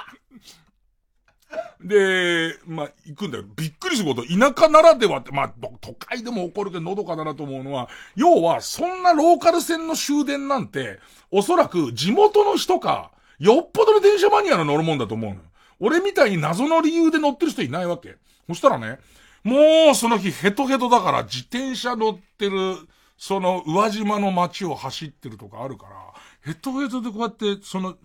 [1.82, 3.45] で、まあ、行くんだよ。
[3.55, 10.99] びっくりすること、田舎ならではって、まあ、都会でも起こるけど、のどかだなと思うのは、要は、そんなローカル線の終電なんて、
[11.32, 15.42] おそらく地元の人か、よっぽどの電車マニアの乗るもんだと思うの。
[15.80, 18.18] 俺みたいに謎の理由で乗ってる人いないわけ。
[18.48, 19.00] そしたらね、
[19.44, 22.76] もうその日ヘトヘトだから自転車乗ってる、
[23.18, 25.96] その宇和島の街を走ってるとかあるから、
[26.42, 27.96] ヘトヘトでこうやってその、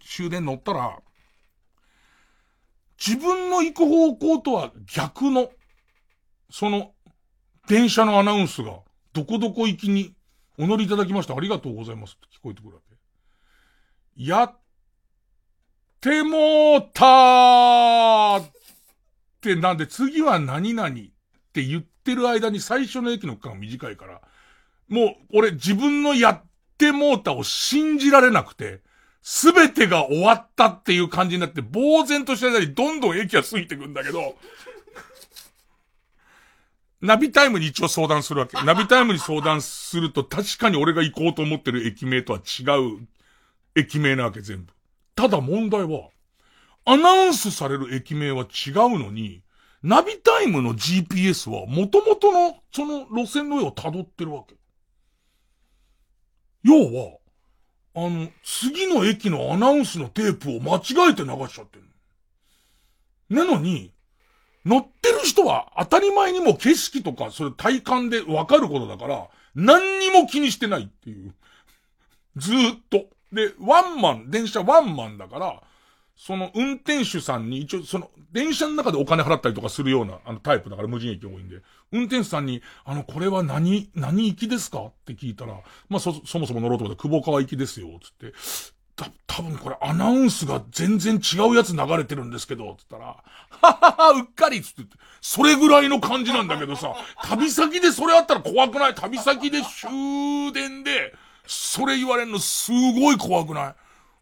[0.00, 0.98] 終電乗ったら、
[3.04, 5.50] 自分の行く方向とは逆の、
[6.50, 6.92] その、
[7.68, 8.78] 電車のアナウンスが、
[9.12, 10.14] どこどこ行きに、
[10.58, 12.96] お乗りいただきましてありがとうございますって聞こえてくるわけ。
[14.16, 14.58] やっ
[16.06, 18.50] てもうたーっ
[19.40, 20.92] てなんで次は何々っ
[21.52, 24.20] て言ってる間に最初の駅の区間短いから、
[24.88, 26.42] もう俺自分のやっ
[26.78, 28.82] てもうたを信じられなくて、
[29.20, 34.36] すべてが終わったっていう感じになって、呆然とした間にどんどん駅が過ぎてくんだけど、
[37.00, 38.62] ナビタイムに一応相談するわけ。
[38.64, 42.62] ナビタイムに相談すると確かに俺が行こうと思ってる駅名とは違
[42.94, 43.08] う
[43.74, 44.75] 駅名なわけ全部。
[45.16, 46.10] ただ問題は、
[46.84, 49.42] アナウンスされる駅名は違うのに、
[49.82, 54.54] ナビタイムの GPS は元々のその路線の上を辿ってるわけ。
[56.62, 57.18] 要は、
[57.94, 61.84] あの、次の駅のアナウンスのテープを間違えて流しちゃってる
[63.30, 63.92] なのに、
[64.64, 71.34] 乗ってる人は当たり前にも景色とかそれ体感でわかることだから、何にも気にしてないっていう。
[72.36, 73.15] ずーっと。
[73.32, 75.62] で、ワンマン、電車ワンマンだから、
[76.16, 81.60] その運転手さんに一応その電車の中でお金払ったりとかするようなあのタイプだから無人駅多いんで、
[81.92, 84.78] 運転手さんに、あの、これは何、何行きですか？
[84.80, 88.32] って聞いたら、まあそ、そもそも乗ろうと思って久保川行きですよ、つって、
[88.96, 93.22] た、多分これアナウンスが全然違うやつ流れてるんですけど、つったら、は
[93.60, 94.82] はは、うっかりつって、
[95.20, 98.94] それぐらいの感じなんだけどさ、旅先でそれあったら怖くない？
[98.94, 101.14] 旅先で終電で、
[101.46, 103.74] それ言われるのすごい怖くない？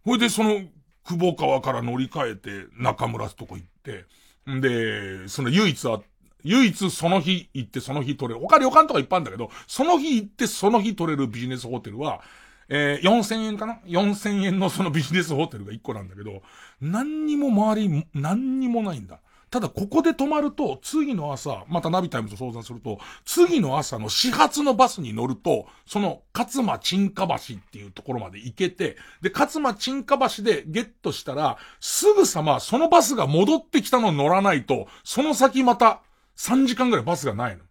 [0.04, 0.60] ほいで、その、
[1.04, 4.04] 久保川から乗り換えて中村とこ行って、
[4.50, 6.02] んで、その唯一は、
[6.42, 8.46] 唯一その日行ってその日取れる。
[8.46, 12.20] 他旅館とかいっぱいあるんだけど、その日行ってその日取れるビジネスホテルは、
[12.68, 16.42] えー、4000円かな ?4000 円のそのビジネスホテルが1個なんだけど、
[16.80, 19.20] 何にも周り、何にもないんだ。
[19.54, 36.02] ただここで泊まると、次の朝、またナビタイムと相談すると、次の朝の始発のバスに乗ると、その勝間沈下橋っていうところまで行けて、で、勝間沈下橋でゲットしたら、すぐさまそのバスが戻ってきたの乗らないと、その先また
[36.36, 37.62] 3時間ぐらいバスがないの。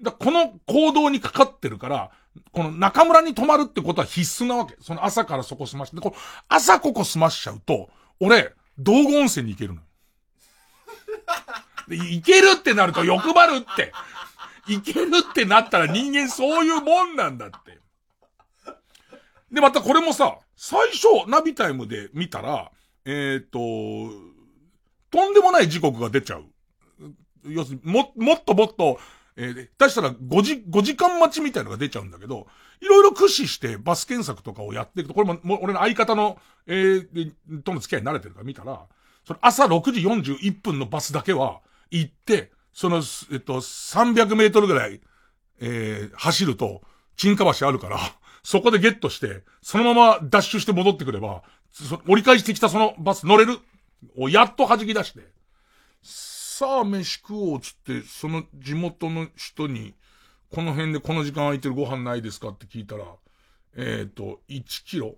[0.00, 2.12] だこの行動にかかってるから、
[2.52, 4.74] この中村に泊まるってことは必須なわけ。
[4.80, 6.16] その朝からそこ済まして、この
[6.48, 7.90] 朝ここ済ましちゃうと、
[8.20, 9.82] 俺、道後温泉に行けるの。
[11.88, 13.92] で、行けるってなると欲張るって。
[14.66, 17.78] 行けるってなったら人間そういうもんなんだって。
[19.52, 22.70] で、またこれもさ、最初、ナビタイムで見たら、
[23.04, 23.58] えっ、ー、と、
[25.10, 26.44] とんでもない時刻が出ちゃう。
[27.46, 28.98] 要するに、も、もっともっと、
[29.36, 32.46] えー、出したら5時、5時間待ちみたいのが出ちゃうんだけど、
[32.80, 38.86] いろいろ駆使してバス検索とかをやっていくと、これも、も俺の相方の、えー、との付き合いに慣れてるから見たら、
[39.26, 41.60] その朝6時41分のバスだけは
[41.90, 43.02] 行って、その、
[43.32, 45.00] えっと、300メートルぐらい、
[45.60, 46.82] えー、走ると、
[47.16, 47.98] 沈下橋あるから、
[48.42, 51.42] そこでゲットして、そのままダッシュして戻ってくれば、
[52.06, 53.58] 折り返してきたそのバス乗れる
[54.16, 55.20] をやっと弾き出して、
[56.02, 59.94] さあ飯食おうつって、その地元の人に、
[60.50, 63.04] この辺でこの時間空いてるご飯ないですかって聞いたら、
[63.76, 65.16] えっ、ー、と、1キロ、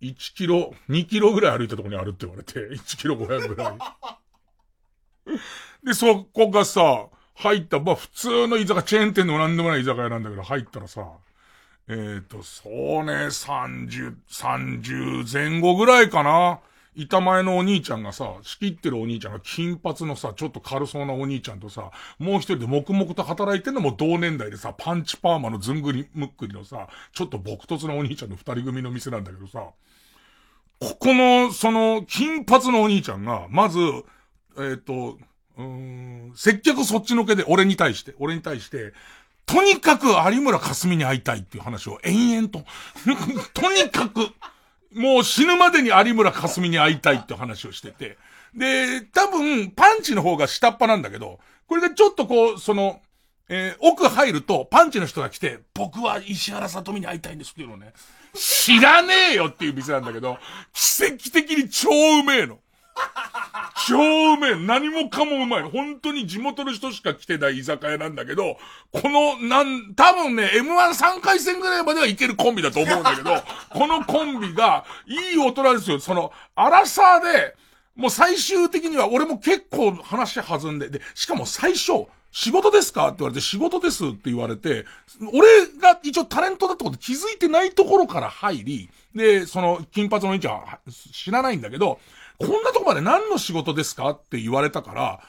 [0.00, 3.78] 1キロ、2キロぐらい歩いたところにあるって言われて、 1キロ500ぐらい。
[5.84, 11.06] で、そこがさ、入った、まあ普通の居酒屋、チェーン店の何でもない居酒屋なんだけど、入ったらさ、
[11.88, 12.72] えっ、ー、と、そう
[13.04, 16.60] ね、30、30前後ぐらいかな。
[16.96, 29.68] 板前のお兄ちゃんがさ、仕切ってるお兄ちゃんが金髪のさ、ちょっと軽そうなお兄ちゃんとさ、もう一人で黙々と働いてんのも同年代でさ、パンチパーマのずんぐりむっくりのさ、ちょっと朴突なお兄ちゃんの二人組の店なんだけどさ、
[30.80, 35.18] ここの、その、金髪のお兄ちゃんが、まず、えっ、ー、と、
[35.58, 38.92] うん、接客そっちのけで、俺に対して、俺に対して、
[39.46, 42.64] とにかく有村架純に会いたいっていう話を延々と、
[43.54, 44.28] とにかく、
[44.96, 48.16] もう死ぬまでに有村架純に会いたいって話をしてて、
[48.54, 51.38] で、多分、パンチの方が下っ端なんだけど、
[51.68, 53.02] これがちょっとこう、その、
[53.48, 57.92] えー、奥入ると、パンチの人が来て、僕は石原さとみに会いたいんですっていうのね。
[58.34, 60.38] 知らねえよっていう店なんだけど、
[60.72, 61.90] 奇跡的に超
[62.20, 62.58] うめえの。
[63.88, 64.56] 超うめえ。
[64.56, 65.62] 何もかもうまい。
[65.62, 68.56] 本当に地元の人しか来てない居酒屋なんだけど、
[68.90, 73.30] この、なん、多分ね、M13 回戦ぐらいまではいけるコンビだと思うんだけど、
[73.70, 76.00] このコンビが、いい大人ですよ。
[76.00, 77.54] その、アラサーで、
[77.94, 84.84] もう最終的には俺も結構話弾んで、で、しかも最初、仕事ですかって言われて、仕事ですって言われて、
[85.32, 90.80] 俺が一応タレントだってこと気づいてないところから入り、で、その、金髪の兄ちゃんは
[91.12, 91.98] 知らないんだけど、
[92.38, 95.20] こんなとこまで何の仕事ですかって言われたから、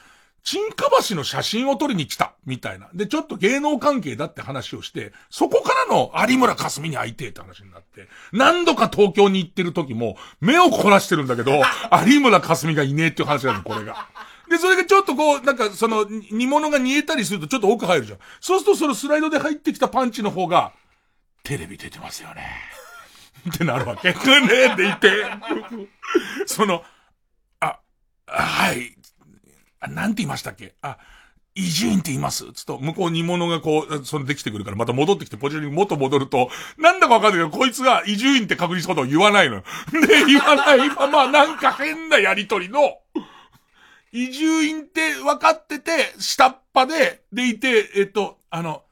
[0.44, 2.88] 沈下橋の写真を撮りに来た、みたいな。
[2.94, 11.60] で、ちょっと芸能関係だって話をして、そこからの有村架純に会いてえって話になって、何度か東京に行ってる時も、目を凝らしてるんだけど、
[12.06, 14.08] 有村架純がいねえっていう話なの、これが。
[14.48, 18.18] で、それがちょっとこう、なんかその、煮物が煮えたりするとちょっと奥入るじゃん。
[18.40, 20.72] そうするとそのスライドで入ってきたパンチの方が、
[21.42, 22.46] テレビ出てますよね。
[23.48, 24.12] ってなるわけ。
[24.16, 24.16] ね
[24.52, 25.26] えって言って、
[26.46, 26.82] その、
[28.28, 28.96] はい。
[29.88, 30.74] なんて言いましたっけ？
[30.82, 30.98] あ、
[31.54, 39.64] 伊集院って言いますつと、向こう煮物がこう、そのできてくるから、また戻ってきてポジションに元戻ると、なんだかわかんないけど、こいつが伊集院って確認したことを言わないのよ。
[40.06, 42.98] で、言わないまま、なんか変なやりとりの、
[44.12, 48.82] 伊集院って分かってて、下っ端で、でいて、えっと、あの、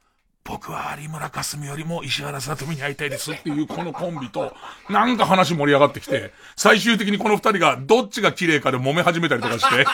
[0.46, 4.54] 僕は有村架純よりも石原さとみに会いたいですっていうこのコンビと、
[4.88, 9.84] なんか話盛り上がってきて、最終的にこの二人がどっちが綺麗かで揉め始めたりとかして。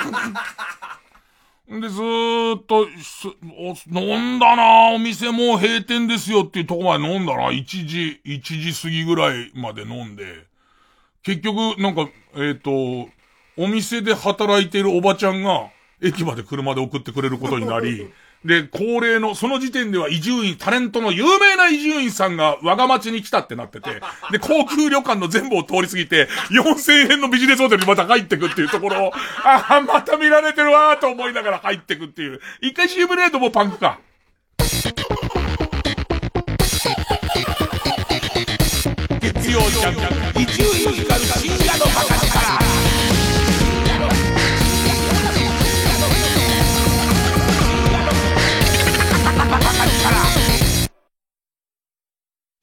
[1.68, 2.86] で、ずーっと、
[3.90, 10.46] 飲んだなお店もう閉店ですよっていうとこまで飲んだな1時、1時過ぎぐらいまで飲んで、
[11.22, 13.10] 結局、なんか、えっ、ー、と、
[13.56, 15.70] お店で働いているおばちゃんが、
[16.02, 18.10] 駅まで車で送ってくれることになり、
[18.44, 24.00] で、恒例の、その時点では伊集院、タレントの有名な伊集院さんが我が町に来たってなってて、
[24.32, 29.12] で、航空旅館の全部を通り過ぎて、4000円のビジネスホテルにまた入ってくっていうところを、
[29.44, 32.40] ああ、また見られてるわーと思いながら入ってくっていう。
[32.60, 34.00] 一回 CM レートもパンクか。
[39.20, 39.94] 月曜ジャン
[40.34, 42.21] ク、伊集院光る深夜のバカ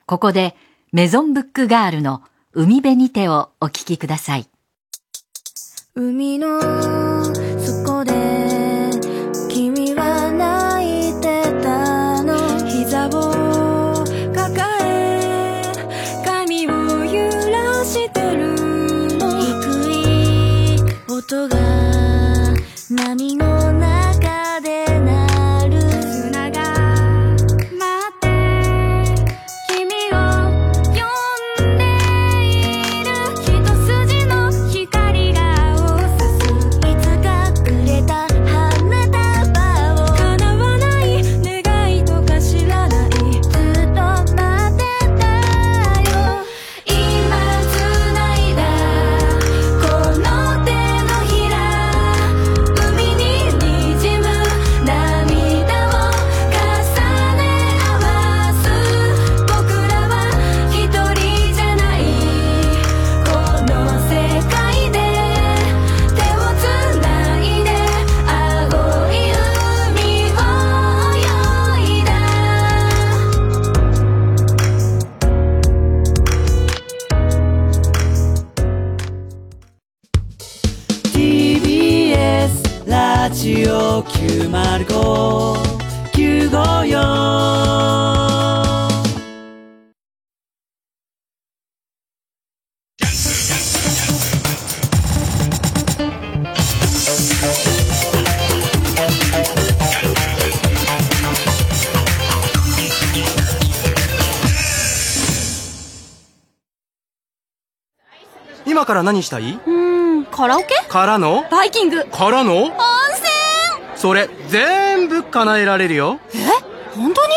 [0.10, 0.56] ここで
[0.92, 4.50] メゾンブックガールの海辺にてをお聞きください。
[5.94, 7.19] 海の
[108.66, 109.54] 今から何したい？
[109.54, 110.68] うーん、カラオケ？
[110.88, 111.44] からの？
[111.50, 112.06] バイキング。
[112.06, 112.54] からの？
[112.54, 112.99] 温泉
[114.00, 116.22] それ全部叶えられるよ。
[116.34, 116.38] え？
[116.96, 117.34] 本当に？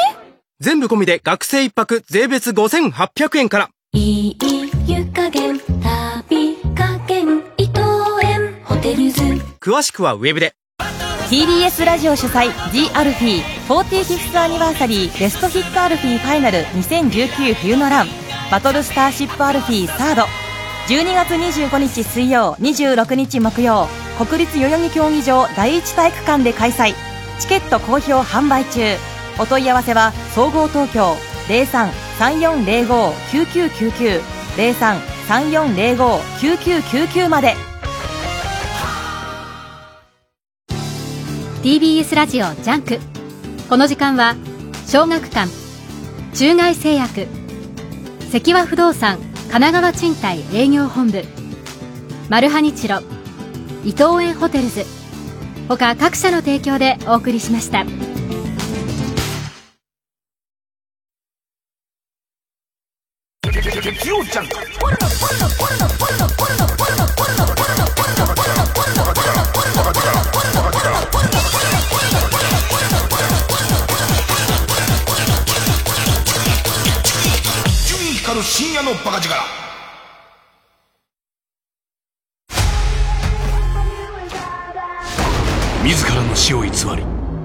[0.60, 3.68] 全部込みで学生一泊税別5800円から。
[3.94, 4.36] いい
[4.86, 7.80] 湯加減旅加減伊藤
[8.22, 9.22] 園ホテルズ。
[9.60, 10.54] 詳しくはウェブで。
[11.28, 18.06] TBS ラジオ主催 The アルフィー 45th アニバーサリーベストヒットアルフィーファイナル2019冬のラン。
[18.52, 20.22] Battle Starship Alfee Third。
[20.88, 23.88] 12月25日水曜26日木曜
[24.24, 26.94] 国立代々木競技場第一体育館で開催。
[27.40, 28.94] チケット好評販売中。
[29.40, 31.16] お問い合わせはソーゴー東京
[31.48, 34.22] 0334059999
[35.26, 37.56] 0334059999まで。
[41.64, 43.00] TBS ラジオジャンク。
[43.68, 44.36] この時間は
[44.86, 45.50] 小学館
[46.34, 47.26] 中外製薬
[48.30, 49.18] 関和不動産
[49.50, 51.24] 神奈川賃貸営業本部
[52.28, 53.00] マルハニチロ
[53.84, 54.84] 伊藤園ホテルズ。
[55.68, 57.84] 他各社の提供でお送りしました。
[64.32, 64.54] ジャンク
[77.66, 79.61] 伊集院光る深夜のバカ力。
[86.96, 87.02] り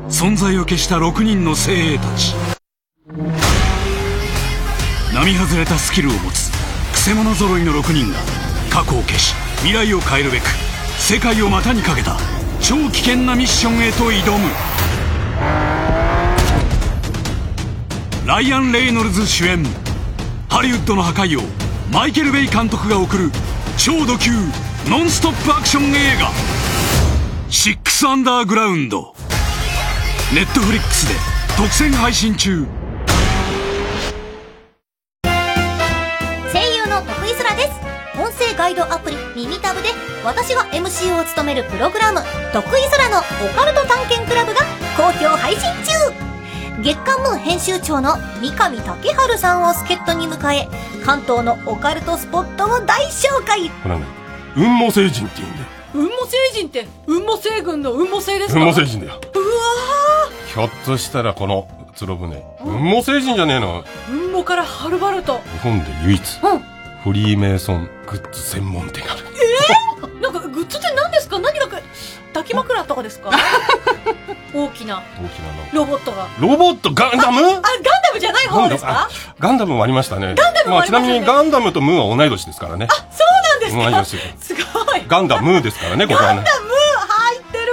[0.09, 2.33] 存在を消した6人の精鋭たち。
[5.13, 6.51] 並外れたスキルを持つ
[6.91, 8.19] くせ者揃いの6人が
[8.69, 10.43] 過去を消し未来を変えるべく
[10.99, 12.17] 世界を股にかけた
[12.61, 14.49] 超危険なミッションへと挑む。
[18.27, 19.63] ライアン・レイノルズ主演
[20.49, 21.43] ハリウッドの破壊王
[21.91, 23.31] マイケル・ベイ監督が送る
[23.77, 24.31] 超ド級
[24.89, 26.31] ノンストップアクション映画
[27.49, 29.15] 「シックス・アンダーグラウンド」
[30.35, 31.13] ネットフリックスで
[31.57, 32.65] 独占配信中。
[36.51, 38.19] 声優の徳井空です。
[38.19, 39.87] 音声ガイドアプリ耳タブで
[40.25, 42.19] 私が MC を務めるプログラム
[42.51, 43.21] 「徳井空のオ
[43.55, 44.59] カルト探検クラブ」が
[44.97, 46.83] 好評配信中。
[46.83, 50.67] 月刊ムー編集長の三上竹春さんを助っ人に迎え
[51.05, 53.69] 関東のオカルトスポットを大紹介。
[53.69, 54.05] これね
[54.55, 58.59] 雲母星人って言うんだよ雲母星人って雲母星群の雲母星ですか？
[58.59, 59.19] 雲母星人だよ。
[59.33, 59.45] うわ
[60.53, 63.83] ひょっとしたらこの鶴船雲母星人じゃねえの？
[64.07, 65.39] 雲母からはるばると。
[65.53, 66.39] 日本で唯一。
[66.43, 66.76] うん
[67.07, 69.23] フリーメイソングッズ専門店がある。
[70.01, 71.39] えー、なんかグッズって何ですか？
[71.39, 71.77] 何なんか
[72.33, 73.31] 抱き枕とかですか？
[74.53, 75.01] 大きな。
[75.17, 75.69] 大きなの。
[75.71, 76.27] ロボットが。
[76.39, 76.91] ロボット？
[76.93, 77.39] ガンダム？
[77.41, 79.09] あガンダムじゃない方ですか？
[79.39, 79.75] ガンダム。
[79.75, 80.35] もありましたね。
[80.35, 82.87] ガンダムもありまあ、ちなみにガンダムとムーは同い年ですからね。
[82.91, 83.83] そうなんですか？
[83.83, 85.05] 同い年ですすごい。
[85.07, 86.35] ガンダムーですからねここはね。
[86.35, 86.67] ガンダム
[87.07, 87.71] 入ってる。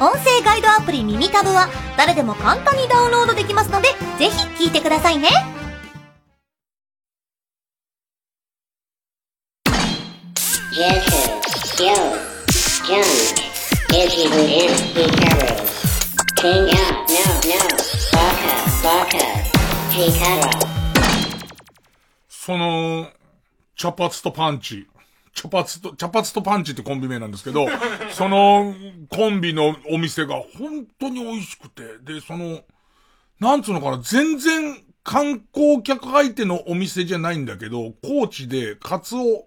[0.00, 5.28] 音声ガイドアプリ耳タブは誰でも簡単にダウンロードできますのでぜひ聞いてくださいね
[22.28, 23.08] その、
[23.76, 24.88] 茶髪とパンチ。
[25.32, 27.68] 茶髪と、茶髪とパンチってコンビ名なんですけど、
[28.10, 28.74] その
[29.10, 32.64] コンビのお店が本当に美味しくて、で、その、
[33.38, 39.46] なんつうのかな、全然観光客相手のお店じゃないんだけど、高知でカツオ、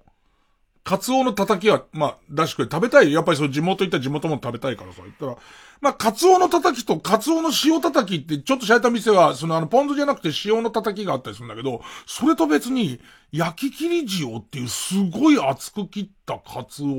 [0.88, 3.12] カツオのたたきは、まあ、出してくれ、食べたい。
[3.12, 5.36] やっぱりその地元行ったら地元も食べたいからさ、言ったら、
[5.82, 13.02] まあ、カツオのたたきとカツオの塩たたきって、ちょっとしゃれた店は、そのあの、ポン酢じゃなくて塩のたたきがあったりするんだけど、それと別に、
[13.34, 16.90] 焼き切り塩っていうすごい厚く切ったカツオを、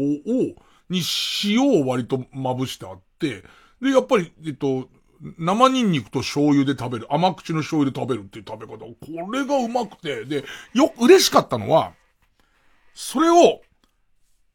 [0.91, 1.01] に
[1.45, 3.43] 塩を割とまぶしてあって、
[3.81, 4.91] で、やっぱり、えっと、
[5.39, 11.95] 生ニンニクと醤油で食べる、甘口の醤油で食べるっていう食べ方、これがうまくて、で、よ、嬉しかったのは、
[12.93, 13.63] それを、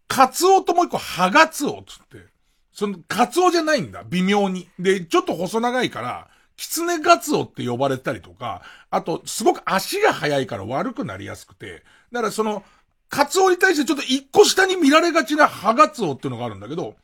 [0.08, 2.26] カツオともう一個、ハガツオつって。
[2.72, 4.68] その、カツオじゃないんだ、微妙に。
[4.80, 12.64] で、ちょっと細長いから、キツネガツオって呼ばれたりとか、あと、すごく足が速いから悪くなりやすくて、だからその、
[13.10, 16.95] カツオに対してちょっと一個下に見られがちなハガツオっていうのがあるんだけど、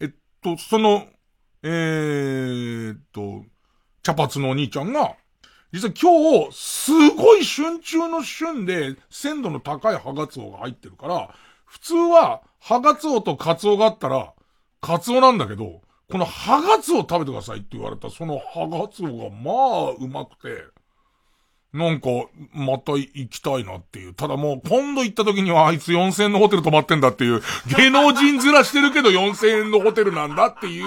[0.00, 0.10] えっ
[0.42, 1.06] と、その、
[1.62, 3.44] えーっと、
[4.02, 5.16] 茶髪のお兄ちゃんが、
[5.72, 11.34] 実は今日、すごい旬中の旬で、鮮度の高いハガツオが入ってるから、
[11.74, 14.32] 普通は、ハガツオとカツオがあったら、
[14.80, 20.62] カツオなんだけど、このハガツオ食べてくださいって言われた、そのハガツオがまあ、うまくて、
[21.72, 22.08] なんか、
[22.52, 24.14] また行きたいなっていう。
[24.14, 27.42] ただもう、今度行った時にはあいつ4000円のホテル泊まってんだっていう、
[27.76, 30.84] 芸能人面してるけど4000円のホテルなんだっていう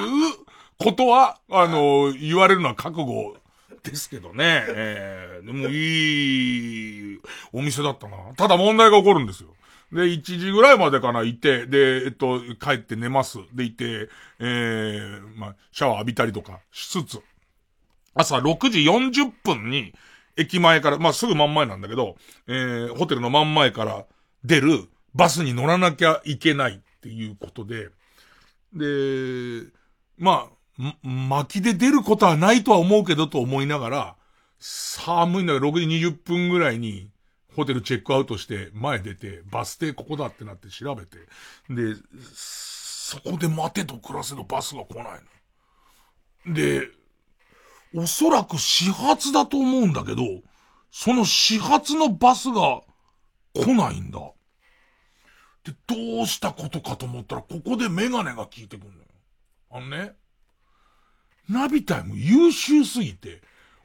[0.79, 3.35] ことは、あの、言われるのは覚悟
[3.83, 4.63] ですけどね。
[4.69, 7.19] えー、でもいい
[7.51, 8.15] お店だったな。
[8.37, 9.49] ただ問題が起こるんですよ。
[9.91, 13.39] で、1時ぐらいまでかな、行って、で、えっと、帰って寝ます。
[13.53, 14.09] で、行って、
[14.39, 17.21] えー、まあ、シャワー浴びたりとかしつつ、
[18.13, 19.93] 朝6時40分に、
[20.35, 22.15] 駅前から、まあ、すぐ真ん前なんだけど、
[22.47, 24.05] えー、ホテルの真ん前から
[24.43, 27.89] 出るバスに乗らなきゃいけないっていうことで、
[28.73, 29.69] で、
[30.17, 34.15] まあ、巻きで出ることはないとは思うけどと思いながら、
[34.59, 37.09] 寒いんだけど6時20分ぐらいに、
[37.57, 41.17] ホテルチェックアウトして前出て、バス停ここだってなって調べて、
[41.67, 41.95] で、
[42.31, 45.03] そこで待てと暮らせのバスが来ない
[46.45, 46.53] の。
[46.53, 46.87] で、
[47.95, 50.21] おそらく始発だと思うんだけど、
[50.91, 52.81] その始発のバスが
[53.55, 54.19] 来ないんだ。
[55.63, 59.05] で、どうしたことかと思ったら、ここでメガネが効いてくんのよ。
[59.71, 60.13] あのね、
[61.49, 63.41] ナビタイム優秀すぎて、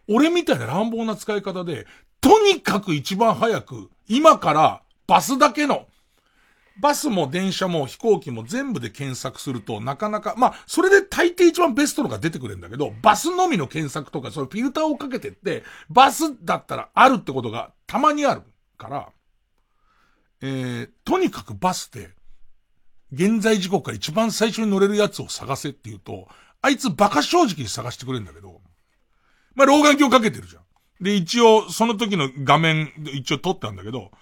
[0.08, 1.86] 俺みたいな乱暴な使い方で、
[2.22, 5.86] とにかく一番早く、今からバスだけの、
[6.80, 18.42] バスも電車も飛行機も全部で検索するとなかなか、まあ、それで大抵一番ベストのが出てくれるんだけど、バスのみの検索とか、そのフィルターをかけてって、バスだったらあるってことがたまにある
[18.78, 19.08] から、
[20.40, 22.10] えー、とにかくバスって、
[23.12, 26.28] 現在時刻から一番最初に乗れるやつを探せって言うと、
[26.62, 28.60] あいつバカ正直に探してくれるんだけど、
[29.54, 30.62] まあ、老眼鏡かけてるじゃん。
[31.02, 34.12] で、一応、その時の画面、一応撮ったんだけど、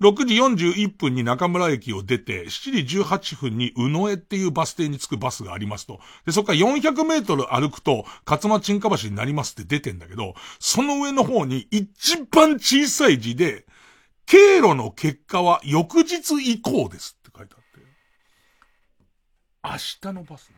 [0.00, 6.00] 6時41分に中村駅を出て、7時18分に宇野江っていうバス停に着くバスがありますと。
[6.24, 13.66] で、そこから400メートル歩くと、勝間沈下橋になりますって出てんだけど、その上の方に一番小さい字で、
[14.24, 17.86] 経路の結果は翌日以降ですって書いてあって。
[19.62, 20.50] 明日のバス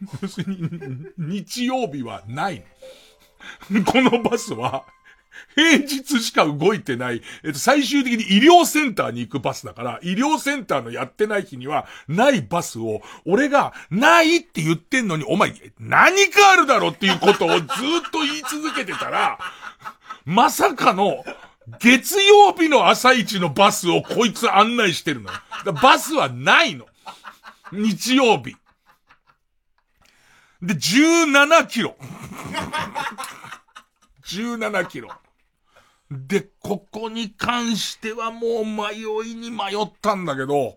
[0.22, 2.64] 要するに、日曜日はない。
[3.86, 4.84] このバスは、
[5.54, 17.66] 平日しか動いてない、えっと、最終的に医療センターに行くバスだから、医療センターのやってない日には、ないバスを、俺が、ないって言ってんのに、お前、何かあるだろっていうことをずっ
[18.12, 19.38] と言い続けてたら、
[20.24, 21.24] まさかの、
[21.78, 25.30] 月曜日の朝一のバスをこいつ案内してるの。
[25.80, 26.86] バスはないの。
[27.72, 28.56] 日曜日。
[30.62, 31.96] で、17キロ。
[34.24, 35.10] 17キロ。
[36.10, 39.00] で、ここに関してはもう迷
[39.30, 40.76] いに迷ったんだけど、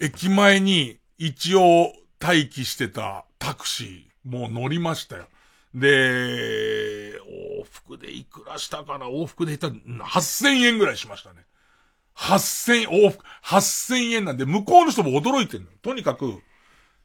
[0.00, 5.26] 駅前に一応待機してたタクシー、もう乗りましたよ。
[5.74, 7.18] で、
[7.60, 9.06] 往復でいくらしたかな？
[9.06, 11.44] 往復でいった8000円ぐらいしましたね。
[12.16, 15.70] 8000、往復、8000円なんで、向こうの人も驚いてるの。
[15.82, 16.42] とにかく、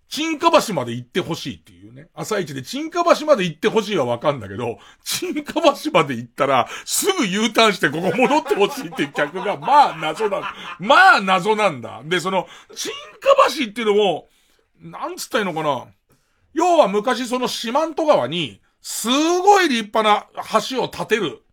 [0.10, 2.08] 沈下橋まで行ってほしいっていうね。
[2.14, 10.56] 朝一で沈下橋まで行ってほしいはわかんだけど、沈下橋まで行ったら、すぐ U ターンしてここ戻ってほしいっていう客が、 まあ謎なんだ。
[10.80, 12.02] まあ謎なんだ。
[12.06, 14.30] で、その、沈下橋っていうのも、
[14.80, 15.88] なんつったらいいのかな。
[16.54, 20.28] 要は昔その四万十川に、すごい立派な
[20.70, 21.44] 橋を建てる、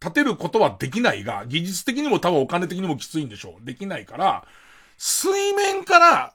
[0.00, 3.66] 建てることはできないが、技術的にも多分お金的にもきついんでしょう。
[3.66, 4.46] できないから、
[4.96, 6.34] 水面から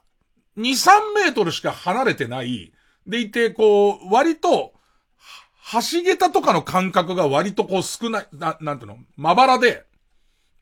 [0.56, 2.72] 2、3メートルしか離れてない、
[3.06, 4.72] でいて、こう、割と、
[5.72, 8.98] 橋桁とかの間隔が割とこう少ない、な、なんていうの？
[9.16, 9.84] まばらで、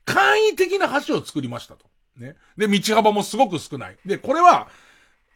[0.05, 1.87] 簡易的な橋を作りましたと。
[2.17, 2.37] ね。
[2.57, 3.99] で、道幅もすごく少ない。
[4.07, 4.69] で、これは、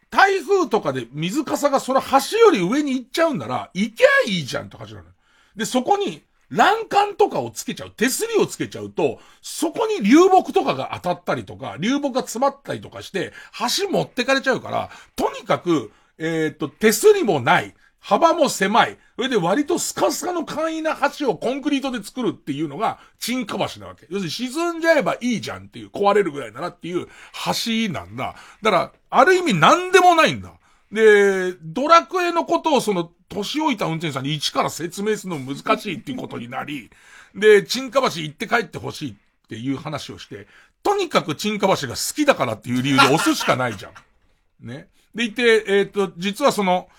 [0.09, 5.09] 台風とかで水かさがその橋より上に行っちゃうんなら、行きゃいいじゃんって橋なの。
[5.55, 13.33] で、そこに、欄干とかをつけちゃう、手すりをつけちゃうと、そこに流木とかが当たったりとか、流木が詰まったりとかして、
[13.81, 24.07] 橋持ってかれちゃうから、とにかく、えっ、と、手すりもない、幅も狭い、それで割とスカスカの簡易な橋をコンクリートで作るっていうのが、沈下橋なわけ。
[24.09, 28.35] 要するに沈んじゃえばいいじゃんっていう、壊れるぐらいならっていう橋なんだ。
[28.61, 30.53] だから、ある意味何でもないんだ。
[30.91, 36.89] で、ドラクエのことをその、年老いた運転手さんに一から説明するの難しいっていうことになり、
[37.35, 39.15] で、沈下橋行って帰ってほしいっ
[39.47, 40.47] ていう話をして、
[40.83, 43.93] とにかく沈下橋が好きだからっていう理由で押すしかないじゃん。
[44.65, 44.87] ね。
[45.13, 46.89] でいて、えっ、と、実はその、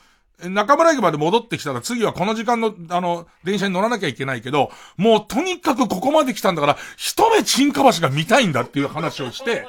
[0.41, 9.67] 中村駅まで戻ってきたら次はこの時間の、あの、電車に乗らなきゃいけないけど、もうとにかくここまで来たんだから、一目沈下橋が見たいんだっていう話をして、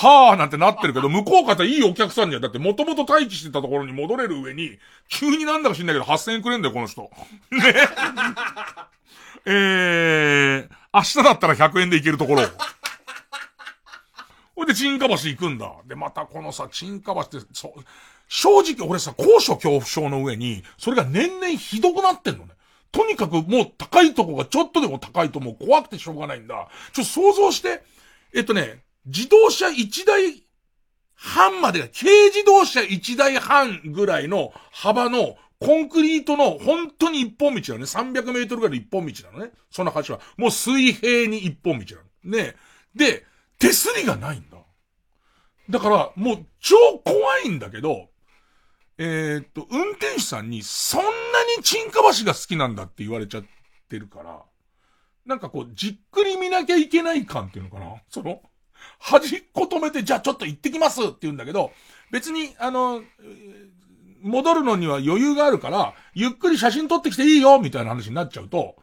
[0.00, 4.78] はぁなんてなってるけど、向こう方いいお客さんには、だってもともと待機してたところに戻れる上に、
[5.08, 7.02] 急になんだか知んないけど8000円くれんだよ、この人。
[7.02, 7.10] ね。
[9.44, 12.42] えー、明日だったら100円で行けるところ。
[14.56, 15.70] ほいで、沈下橋行くんだ。
[15.86, 17.72] で、またこのさ、沈下橋って、そう、
[18.28, 22.52] 正直俺さ、高所恐怖症の上に、それが年々ひどくなってんのね。
[22.92, 26.68] とにかくもう高いとこがちょっとでも高いともう怖くてしょうがないんだ。
[26.92, 27.82] ちょっと想像して、
[28.34, 30.44] えっとね、自動車1台
[31.14, 37.84] 半までが、軽自動車1台半ぐらいの幅のコンクリートの本当に一本道なのね。
[37.84, 39.52] 300メートルぐらいの一本道なのね。
[39.70, 40.20] その橋は。
[40.38, 42.36] もう水平に一本道なの。
[42.36, 42.56] ね。
[42.94, 43.26] で、
[43.58, 44.56] 手すりがないんだ。
[45.68, 48.08] だから、もう超怖いんだけど、
[48.96, 51.08] えー、っと、運転手さんにそんな
[51.56, 53.44] に沈下橋が好きなんだって言われちゃっ
[53.88, 54.42] てるから、
[55.26, 58.40] なんかこう、じっくり見なきゃいけない感っていうのかなその、
[58.98, 61.72] 端っこ止めて、じゃあちょっと行ってきますって言うんだけど、
[62.10, 63.02] 別に、あの、
[64.22, 68.76] 戻るのには余裕があるから、ゆっくり写真撮ってきていいよみたいな話になっちゃうと、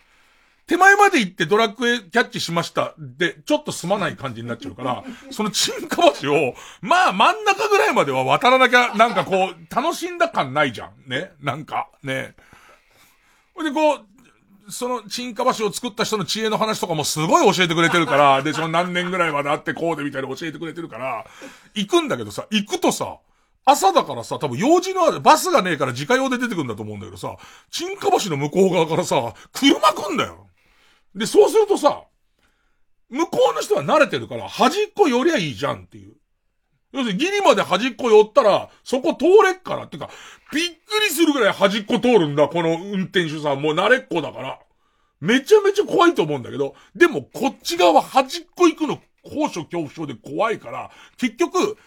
[0.67, 11.09] 手前まで行ってドラクエキャッチしましたで、ちょっとすまない感じになっちゃうから、その沈下橋を、まあ真ん中ぐらいまでは渡らなきゃ、なんかこう、楽しんだ感ないじゃん。
[11.09, 11.31] ね。
[11.41, 12.35] なんか、ね。
[13.55, 14.05] ほいでこう、
[14.69, 21.25] その沈下橋を作った人の知恵の話とかもすごい教えてくれてるから、 で、その何年ぐらいまであってこうでみたいな教えてくれてるから、
[21.73, 23.17] 行くんだけどさ、行くとさ、
[23.65, 27.35] 朝だからさ、多分用事のある、バスがねえから自家用で出てくるんだと思うんだけどさ、
[27.71, 30.47] 沈下橋の向こう側からさ、車来んだよ。
[31.15, 32.03] で、そうするとさ、
[33.09, 36.16] 向こうの人は慣れてるから、端っこ寄りゃいいじゃんっていう。
[36.93, 39.83] 要するにギリまで端っこ寄ったら、そこ通れっから。
[39.85, 40.09] ってか、
[40.53, 43.61] びっくりするぐらい端っこ通るんだ、この運転手さん。
[43.61, 44.59] もう慣れっこだから。
[45.19, 51.77] めちゃめちゃ怖いと思うんだけど、でもこっち側端っこ行くの高所恐怖症で怖いから、結局、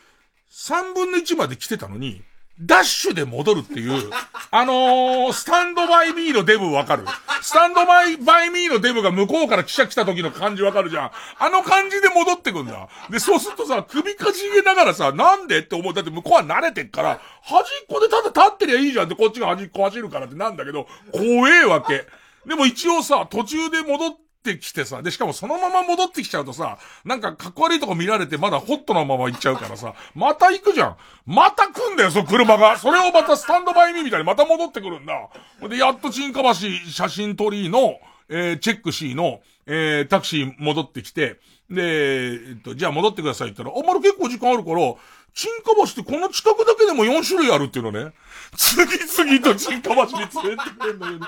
[0.48, 2.22] 三分の一まで来てたのに、
[2.62, 4.10] ダッシュで戻るっていう、
[4.50, 7.04] あのー、スタンドバイミーのデブわかる？
[7.40, 11.10] スタンドバイ、バイミーのデブが向こうから記者来た時の感じわかるじゃん。
[11.38, 12.88] あの感じで戻ってくんだ。
[13.08, 15.94] で、そうするとさ、首かしげながらさ、なんでって思う。
[15.94, 22.06] だって向こうは慣れてっから、端っこでただ立ってりゃいいじゃんってこっちが端っこ走るからってなんだけど、怖えわけ。
[22.46, 30.96] でも一応さ、途中で戻ってきてさ、で、しかもそのまま戻ってきちゃうとさ、なんかかっこ悪いとこ見られてまだホットなまま行っちゃうからさ、また行くじゃん。
[31.26, 32.78] また来んだよ、その車が。
[32.78, 35.14] それをまたスタンドバイミーみたいにまた戻ってくるんだ。
[35.68, 41.38] で、やっと新川橋写真撮りの、えー、チェックシーの、えー、タクシー戻ってきて、
[41.70, 44.76] で、えっと、じゃあ戻ってくださいって言ったら、あ、まだ結構時間あるから、
[45.34, 48.12] 新川橋ってこの近くだけでも4種類あるっていうのね。
[48.56, 51.26] 次々と新川橋に連れてくれるんだよね。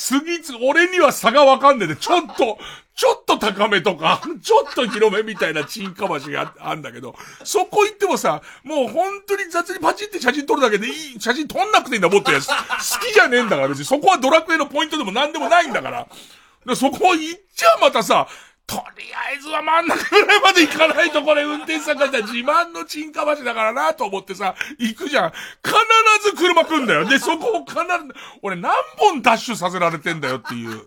[0.00, 2.56] 次つ、俺には差がわかんねえで、ちょっと、
[2.94, 12.46] ちょっと高めとか、ちょっと広めみたいなチンカ橋がああんだけど、そこ行ってもさ、もう本当に雑にパチって写真撮るだけでいい、写真撮んなくていいんだ、もっとやつ。
[12.46, 12.54] 好
[13.04, 16.06] きじゃねえんだから、別にそこはドラクエのポイントでも何でもないんだから。
[16.64, 18.28] でそこ行っちゃまたさ、
[18.68, 25.30] とりあえずは真ん中ぐらいまで行かないとこれ運転手さんからしたら自慢のチンカ橋だからなと思ってさ、行くじゃん。
[25.30, 27.06] 必ず車来んだよ。
[27.06, 27.82] で、そこを必ず、
[28.42, 30.86] 俺何本ダッシュさせられてんだよっていう。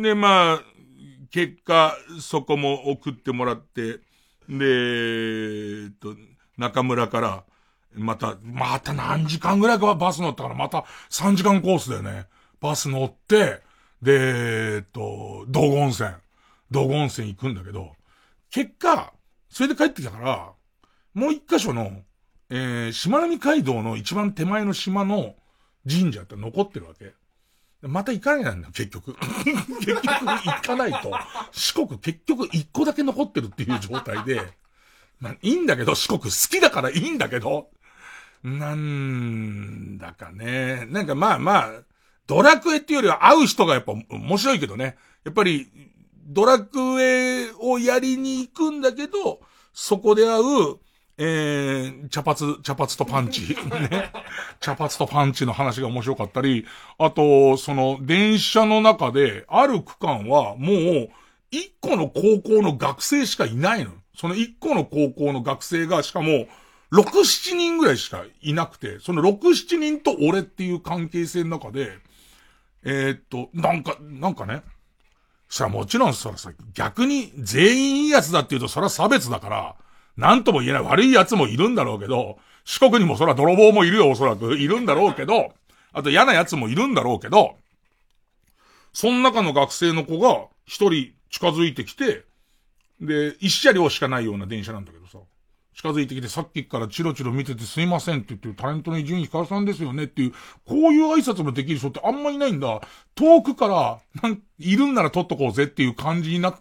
[0.00, 0.62] で、まあ、
[1.32, 3.98] 結果、そこも送ってもらって、
[4.48, 6.14] で、えっと、
[6.56, 7.44] 中村から、
[7.94, 12.26] また、また何時間ぐらいかバス乗ったから、また3時間コースだよね。
[12.60, 13.63] バス乗って、
[14.04, 16.10] で、えっと、道後温泉。
[16.70, 17.92] 道後温泉行くんだけど、
[18.50, 19.14] 結果、
[19.48, 20.52] それで帰ってきたから、
[21.14, 22.02] もう一箇所の、
[22.50, 25.34] えー、しまなみ海道の一番手前の島の
[25.88, 27.14] 神社って残ってるわけ。
[27.80, 29.16] また行かないんだよ、結局。
[29.44, 31.10] 結局行かないと、
[31.52, 34.42] 四国結局一個だけ残ってるっていう状態で、
[35.18, 37.70] まあ、いいんだけど、四国好きだからいいんだけど、
[38.42, 41.72] なんだかね、なんかまあまあ、
[42.26, 44.96] ドラクエっていうよりは会う人がやっぱ面白いけどね。
[45.24, 45.68] やっぱり、
[46.26, 49.40] ドラクエをやりに行くんだけど、
[49.72, 50.78] そこで会う、
[51.16, 53.42] えー、茶髪、茶髪とパンチ。
[53.90, 54.10] ね。
[54.60, 56.66] 茶髪とパンチの話が面白かったり、
[56.98, 61.08] あと、その、電車の中で、ある区間は、もう、
[61.50, 63.92] 一個の高校の学生しかいないの。
[64.16, 66.48] その一個の高校の学生が、しかも、
[66.92, 71.98] 6、7人ぐらいしかいなくて、その6、7人と俺っていう関係性の中で、
[72.84, 74.62] えー、っと、なんか、なんかね。
[75.48, 79.76] それはもちろんそらさ、逆に全員いいやつだって言うとそれは差別だから、
[80.16, 84.56] なんとも言えない悪い奴もいるんだろうけど、四国にもそら泥棒もいるよ、おそらく。
[84.56, 85.54] いるんだろうけど、
[85.92, 87.56] あと嫌な奴もいるんだろうけど、
[88.92, 92.24] その中の学生の子が一人近づいてきて、
[93.00, 95.18] で、一車両しかないような電車なんだけどさ、
[95.74, 100.30] 近づいてきてさっきからチロチロ見ててすいませんって言ってるタレントの伊集院光さんですよねっていう、
[100.64, 102.80] こういう挨拶もできる人ってあんまいないんだ。
[103.14, 106.58] 遠くから、なん、いるんなら取っとこうぜっていう感じになっ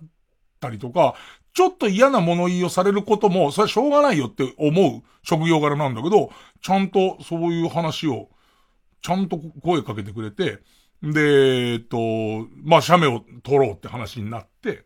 [0.59, 1.16] たりとか、
[1.53, 8.30] ちょっと嫌な物言いをされることも、それはしょうがないよって思う職業柄なんだけど、ちゃんとそういう話を、
[9.03, 10.60] ちゃんと声かけてくれて、
[11.03, 11.98] で、えっと、
[12.64, 14.85] まあ、写メを撮ろうって話になって、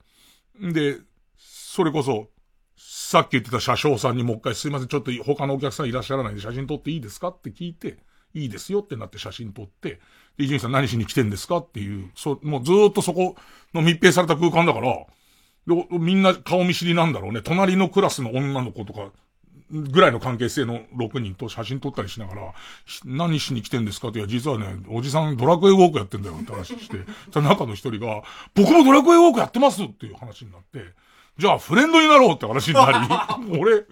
[0.59, 0.97] で、
[1.37, 2.27] それこそ、
[3.09, 7.99] さっき言ってた車掌さんにもう一回すいません、ちょっと他のお客さんいらっしゃらないんで写真撮っていいですかって聞いて、
[8.33, 10.01] いいですよってなって写真撮って、
[10.37, 13.37] 伊集院さん何しに来てんですかっていう、そう、もうずっとそこ
[13.73, 15.05] の密閉された空間だから、
[15.97, 17.41] みんな顔見知りなんだろうね。
[17.41, 19.13] 隣のクラスの女の子とか、
[19.71, 22.53] ぐらいの関係性の6人と写真撮ったりしながら、
[23.05, 26.97] 何しに来てんですかって、いや、実はね、おじさんドラクエウォークやってんだよって話して、
[27.31, 28.23] その中の一人が、
[28.53, 30.93] 僕もドラクエウォークやってますっていう話になって、
[31.37, 33.85] じゃあフレンドになろうって話になり、 俺、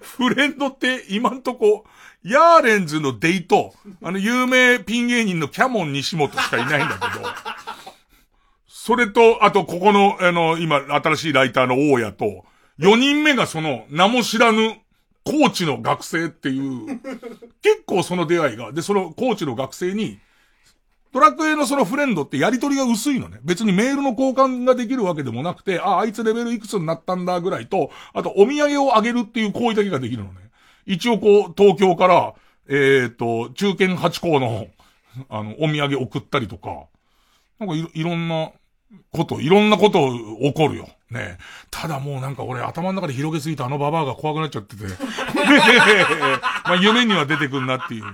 [0.00, 1.84] フレンドって今んとこ、
[2.22, 7.28] ヤーレンズのデイと、あの有名ピン芸人のキャモン西本しかいないんだけど、
[8.66, 12.44] それと、あとここの、あの、今、新しいライターの大家と、
[12.78, 14.76] 4人目がその、名も知らぬ、
[15.24, 17.00] コーチの学生っていう、
[17.62, 20.18] 結構その出会いが、で、そのコーチの学生に、
[21.14, 23.38] ドラクエのそのフレンドってやりとりが薄いのね。
[23.44, 30.50] 別にメールの交換ができるわけでもなくて、あ、あいつレベルいくつになったんだぐらいと、あとお土産をあげるっていう行為だけができるのね。
[30.86, 32.34] 一応こう、東京から、
[32.68, 34.66] えっ、と、中堅八校の、
[35.28, 36.86] あの、お土産送ったりとか、
[37.60, 38.50] なんかいろいろんな
[39.12, 40.88] こと、いろんなこと起こるよ。
[41.14, 41.38] ね
[41.70, 44.84] ただもうなんか俺頭の中で広げすぎたあのババアが怖くなっちゃってて。
[46.64, 48.04] まあ夢には出てくんなっていう。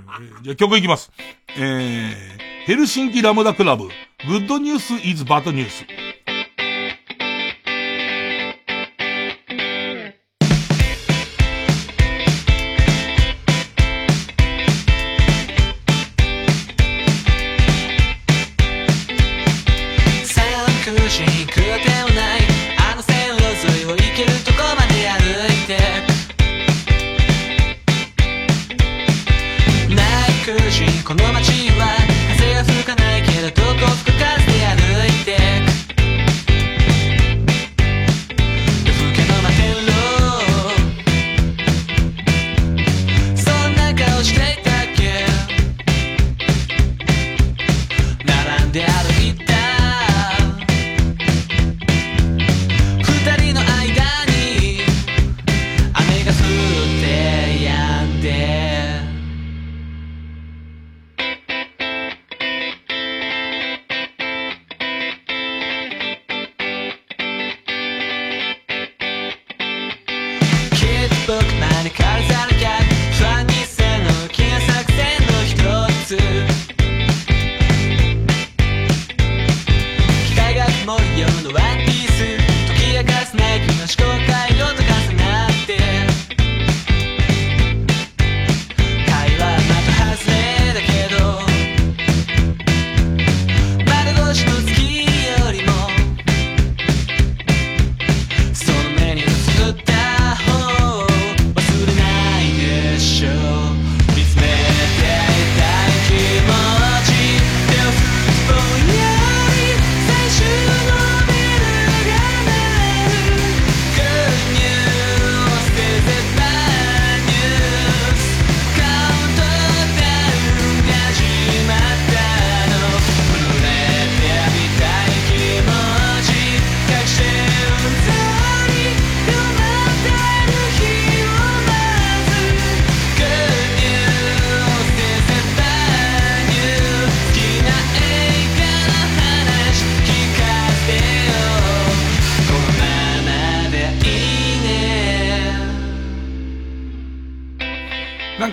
[0.43, 1.11] じゃあ曲いきます。
[1.57, 3.91] えー、ヘルシンキラムダクラブ、グ
[4.37, 5.85] ッドニュースイズバッドニュース。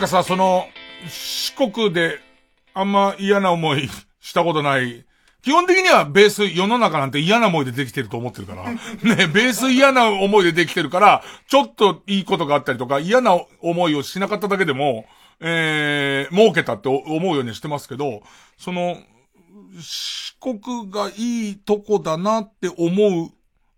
[0.08, 0.68] かさ、その、
[1.08, 2.20] 四国で
[2.74, 3.90] あんま嫌な思い
[4.22, 5.06] したことない。
[5.44, 8.72] 基本的にはベース世の中なんて嫌な思いでできてると思ってるから。
[8.72, 15.06] ね、ベース嫌な思いでできてるから、ちょっといいことがあったりとか、嫌な思いをしなかっただけでも、
[15.40, 18.22] えー、儲けたって思うようにしてますけど、
[18.58, 18.98] その、
[19.80, 23.32] 四国がいいとこだなって思う、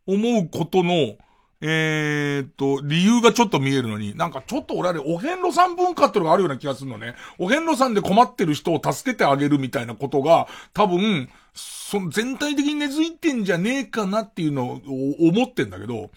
[0.08, 1.18] 思うことの、
[1.62, 7.16] えーっと、理由がちょっと見えるのに、なんかちょっと俺あれ、お遍路さん文化ってのがあるような気がするのね。
[7.38, 14.82] お遍路さんで困ってる人を助けてあげるみたいなことが、多分、その全体的に根付いてんじゃねえかなっていうのを
[15.20, 16.12] 思ってんだけど、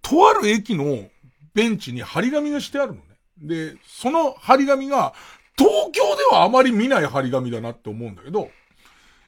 [0.00, 1.08] とある駅の
[1.54, 3.02] ベンチに張り紙がしてあるのね。
[3.38, 5.12] で、その張り紙が、
[5.56, 8.50] 東京ではあまり見ない張り紙だなって思うんだけど、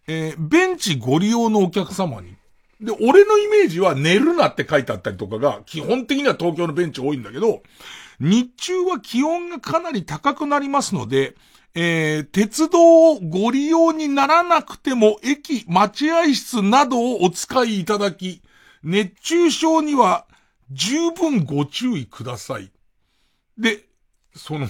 [0.07, 2.37] えーベンチご利用のお客様に、
[2.81, 7.63] で、俺のイメージは寝るなって書いてあったりとかが、基本的には東京のベンチ多いんだけど、
[8.21, 11.35] 日中は気温がかなり高くなりますので、
[11.75, 18.43] えー鉄道をご利用にならなくても、駅、待合室などをお使いいただき、
[18.83, 20.27] 熱中症には
[20.71, 22.71] 十分ご注意ください。
[23.59, 23.85] で、
[24.35, 24.69] その、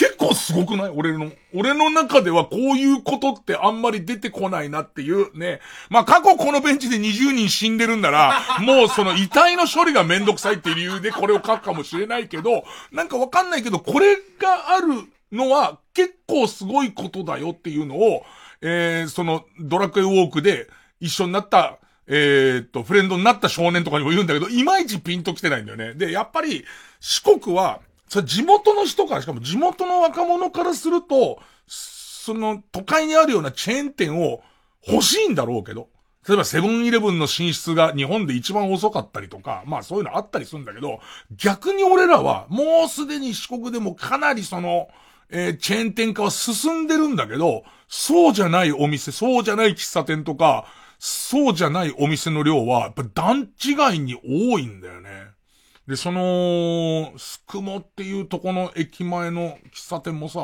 [0.00, 0.92] 結構すごくない？
[0.94, 5.60] 俺の、俺の中ではこういうことってあんまり出てこないなっていうね。
[5.90, 8.32] まあ過去このベンチで20人死んでるんなら、
[8.64, 18.24] もうその遺体の処理がめんどくさいっていう理由でこれを書くかもしれないけど、なんかわかんないけど、これがあるのは結構すごいことだよっていうのを、
[18.62, 20.66] えー、そのドラクエウォークで
[21.00, 25.92] 一緒になった、えーっと、フレンドになった少年とかにも言うんだけど、いまいちピンと来てないんだよね。
[25.92, 26.64] で、やっぱり、
[27.00, 27.80] 四国は、
[28.10, 34.42] それ地元の人から、しかも地元の若者からすると、その都会にあるようなチェーン店を
[34.86, 35.88] 欲しいんだろうけど、
[36.28, 40.98] 例えばセブンイレブンの進出が日本で一番遅かったりとか、まあそういうのあったりするんだけど、
[41.36, 44.88] 逆に俺らはもうすでに四国でもかなりその、
[45.30, 50.66] えーチェーン店化は進んでるんだけど、そうじゃないお店、そうじゃない喫茶店とか、
[50.98, 55.29] そうじゃないお店の量は、やっぱ段違いに多いんだよね。
[55.90, 60.38] で、その、すくもっていうとこの駅前の喫茶店もさ、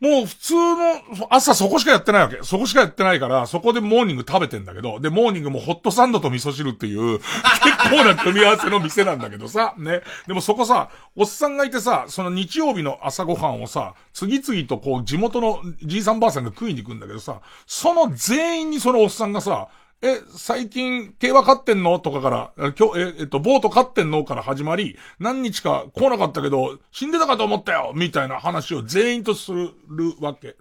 [0.00, 2.42] もう普通の、朝そこしかやってないわけ。
[2.42, 7.20] そこしかやってないから、そこでモーニング食べてんだけど、で、モーニングもホットサンドと味噌汁っていう、
[7.62, 10.00] 結構な組み合わせの店なんだけどさ、ね。
[10.26, 19.68] でもそこさ、おっさんがいてさ、その日曜日の朝ごはんをさ、次々とこう地元のじいさんばあさんが食いに行くんだけどさ、その全員にそのおっさんがさ、
[20.02, 21.98] え、最近、競馬勝ってんの？
[21.98, 24.24] とかから、今日、え、えっと、ボート勝ってんの？
[24.24, 29.70] から始まり、何日か来なかったけど、死んでたかと思ったよみたいな話を全員とする
[30.18, 30.56] わけ。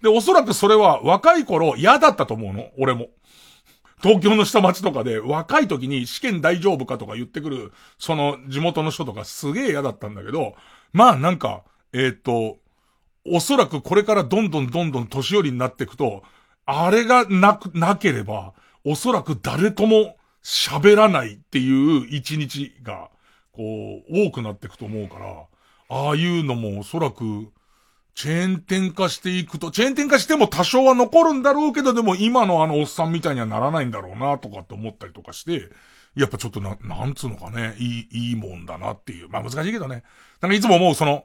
[0.00, 3.08] で、おそらくそれは若い頃嫌だったと思うの、俺も。
[4.02, 10.54] 東京の下町とかで若い時に試験大丈夫かとか言ってくる、その地元の人とかすげえ嫌だったんだけど、
[10.94, 12.56] まあなんか、えっ、と、
[13.26, 16.22] おそらくこれからどんどんどんどん年寄りになっていくと、
[16.64, 18.54] あれがなく、なければ、
[18.84, 23.10] おそらく誰とも喋らないっていう一日が、
[23.52, 25.44] こう、多くなっていくと思うから、
[25.88, 27.52] ああいうのもおそらく、
[28.14, 35.68] チェーン店化していくと、チェーン店化しても多少は残るんだろうけど、でも今のあのおっさんみたいにはならないんだろうな、とかって思ったりとかして、
[36.14, 39.28] やっぱちょっとな、なんつうのかね、いい、いいもんだなっていう。
[39.28, 40.02] まあ難しいけどね。
[40.40, 41.24] なんかいつも思うその、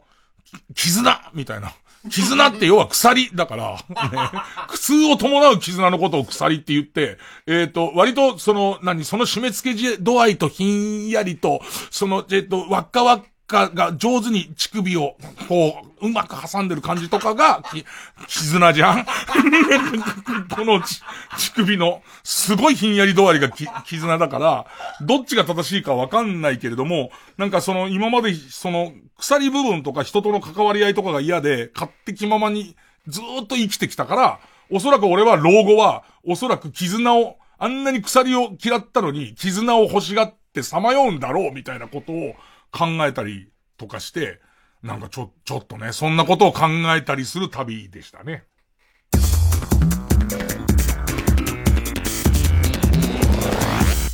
[0.75, 1.73] 絆みたいな。
[2.09, 4.31] 絆って要は鎖だから、ね、
[4.67, 7.17] 苦痛を伴う絆のことを鎖って言って、
[7.47, 11.61] えっ、と、割とその、何、その締め付け度合いとひんやりと、
[11.91, 15.15] その、えっ、と、輪っか輪っかが上手に乳首を、
[15.47, 17.85] こう、うまく挟んでる感じとかが、き
[18.27, 19.05] 絆じゃん？
[20.53, 24.65] この乳首の、すごいひんやり度合いがき絆だから、
[25.01, 32.75] どっちが正しいかわかんないけれども、なんかその今までその鎖部分とか人との関わり合いとかが嫌で、勝手気ままに
[33.07, 34.39] ずっと生きてきたから、
[34.71, 42.35] おそらく俺は老後は、おそらく絆を、あんなに鎖を嫌ったのに、絆を欲しがってさまようんだろうみたいなことを
[42.75, 43.47] 考えたり
[43.77, 44.41] とかして、
[44.83, 48.43] なんかちょ、ちょっとね、そんなことを考えたりする旅でしたね。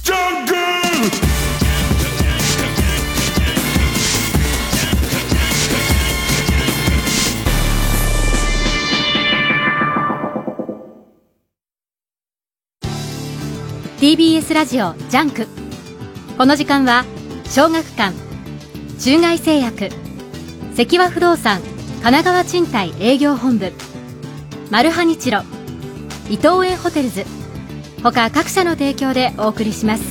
[0.04, 0.54] ジャンク
[14.00, 15.48] TBS ラジオジャンク
[16.38, 17.06] この時間は
[17.46, 18.21] 小学館
[19.02, 19.90] 中外製薬。
[20.76, 21.60] 積和不動産
[22.04, 23.74] 神奈川賃貸営業本部。
[24.70, 25.42] マルハニチロ
[26.30, 27.26] 伊東園ホテルズ。
[28.04, 30.04] 他各社の提供でお送りします。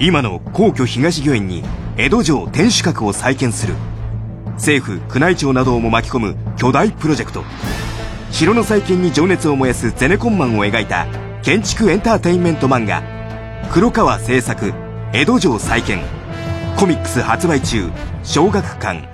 [0.00, 1.62] 今の皇居東御苑に
[1.98, 3.74] 江戸城天守閣を再建する。
[4.54, 7.44] 政府宮内庁などをも巻き込む巨大プロジェクト。
[8.30, 11.06] 城の再建に情熱を燃やすゼネコンマンを描いた
[11.42, 13.02] 建築エンターテインメント漫画。
[13.70, 14.72] 黒川製作
[15.14, 16.00] 江戸城再建。
[16.74, 17.90] コミックス発売中。
[18.24, 19.06] 小学館。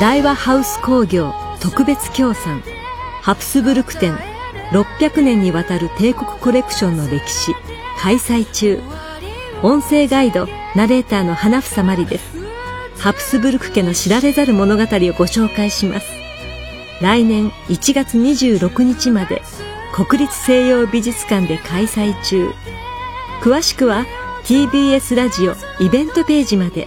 [0.00, 2.62] 大和ハウス工業特別協賛。
[3.20, 4.16] ハプスブルク展
[4.70, 7.52] 600年にわたる帝国コレクションの歴史。
[7.98, 8.80] 開催中。
[9.62, 10.48] 音声ガイド。
[10.74, 12.38] ナレーターの花房まりです。
[12.98, 16.06] ハプスブルク家の知られざる物語をご紹介します。
[17.02, 19.42] 来年1月26日まで。
[19.92, 22.48] 国立西洋美術館で開催中。
[23.40, 24.04] 詳しくは
[24.44, 26.86] TBS ラジオイベントページまで。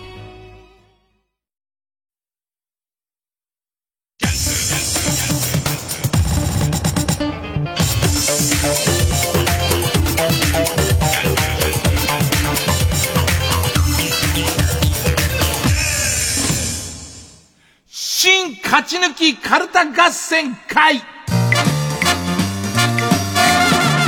[17.88, 21.01] 新勝ち抜きカルタ合戦会。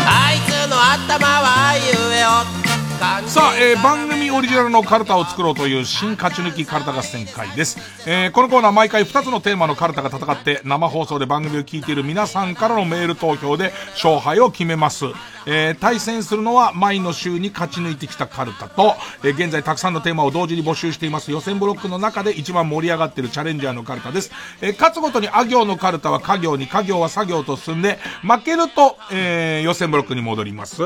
[0.07, 2.64] あいつの頭はあいうえお
[2.97, 7.77] さあ、えー番組オリジナルのカルタを作ろうという新勝ち抜きカルタ合戦会です、
[8.09, 15.05] えーこのコーナー毎回2つのテーマのカルタが戦って生放送で番組を聞いている皆さんからのメール投票で勝敗を決めます、
[15.45, 21.31] えー対戦するのは前の週に勝ち抜いてきたカルタと、えー現在たくさんのテーマを同時に募集しています。
[21.31, 24.31] 予選ブロックの中で一番盛り上がっているチャレンジャーのカルタです、
[24.61, 30.83] えー勝つごとにあ行のカルタは家行に家行は作業と進んで負けると、えー予選ブロックに戻ります、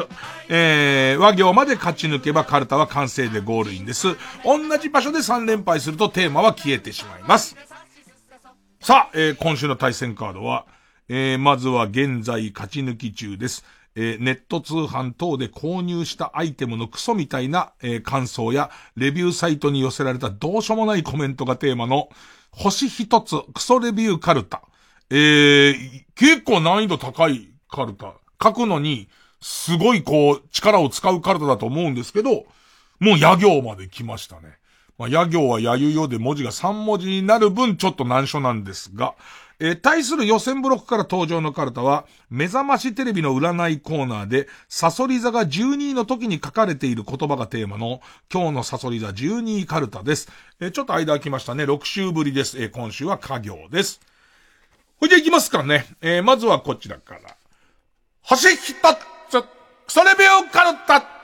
[0.50, 7.56] えー和行まで勝ち抜けばカルタは完成でゴールインです同じ場所で3連敗するとテーマは消えてしまいます
[8.82, 10.66] さあ、えー今週の対戦カードは、
[11.10, 13.66] えーまずは現在勝ち抜き中です。
[13.96, 22.08] えーネット通販等で購入したアイテムのクソみたいな、えー感想や、レビューサイトに寄せられたどうしようもないコメントがテーマの、
[22.52, 24.62] 星一つクソレビューカルタ。
[25.10, 28.14] えー結構難易度高いカルタ。
[28.42, 29.10] 書くのに、
[29.42, 32.46] すごいこう、力を使うカルタだと思うんですけど、
[33.00, 34.58] もう野行まで来ましたね。
[34.98, 39.16] まあ、野行はやゆよで文字が3文字になる分ちょっと難所なんですが、
[39.62, 48.02] えー、対する予選ブロックから登場のカルタは、目覚ましテレビの占いコーナーで、サソリ座が12位の時に書かれている言葉がテーマの、
[48.32, 50.30] 今日のサソリ座12位カルタです。
[50.62, 51.66] えー、ちょっと間空きましたね。
[51.66, 52.62] 6週ぶりです。
[52.62, 54.00] えー、今週は家業です。
[55.00, 55.86] ほいで行きますかね。
[56.02, 57.36] え、まずはこちらから。
[58.22, 58.76] 星一つ、
[59.88, 61.20] それ病カルタ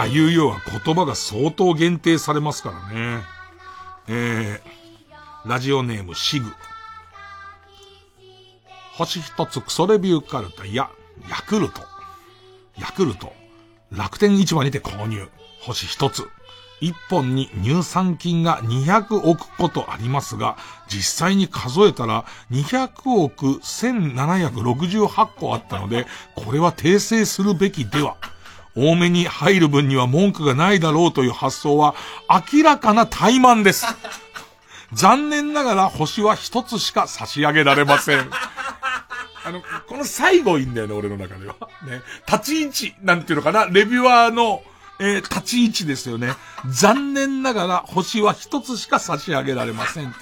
[0.00, 3.22] あいうようは言葉が相当限定されますからね。
[4.08, 6.50] えー、ラジオネームシグ。
[8.94, 10.90] 星一つクソレビューカルタ、いや、
[11.28, 11.82] ヤクルト。
[12.78, 13.32] ヤクルト。
[13.90, 15.28] 楽天市場にて購入。
[15.60, 16.26] 星一つ。
[16.80, 20.56] 一本に乳酸菌が200億個とありますが、
[20.88, 28.16] 実際に数えたら200億1768個あったので、これは訂正するべきでは。
[28.76, 31.96] 多めに入る分には文句がないだろうという発想は
[32.52, 33.84] 明らかな怠慢です。
[34.92, 38.30] 残念ながら星は一つしか差し上げられません。
[39.44, 41.54] あの、この最後いいんだよね、俺の中では。
[41.86, 42.02] ね。
[42.26, 44.62] 立ち位置、なんていうのかな、レビュアーの、
[45.00, 46.34] えー、立ち位置ですよね。
[46.68, 50.14] 残念ながら星は一つしか差し上げられません。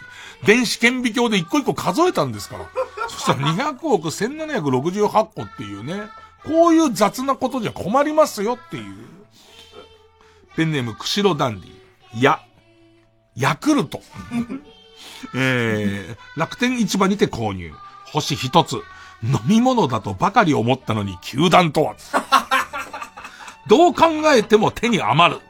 [0.47, 2.69] 電子顕微鏡で一個一個数えたんですから。
[3.09, 6.03] そしたら200億1768個っていうね。
[6.45, 8.95] こういう雑なことじゃ困りますよっていう。
[10.57, 12.23] ペンネーム、釧路ダンディ。
[12.23, 12.41] や、
[13.35, 14.01] ヤクルト。
[15.35, 17.73] えー、楽天市場にて購入。
[18.13, 18.75] 星一つ。
[19.23, 21.97] 飲み物だとばかり思ったのに球団とは。
[23.69, 25.41] どう考えても手に余る。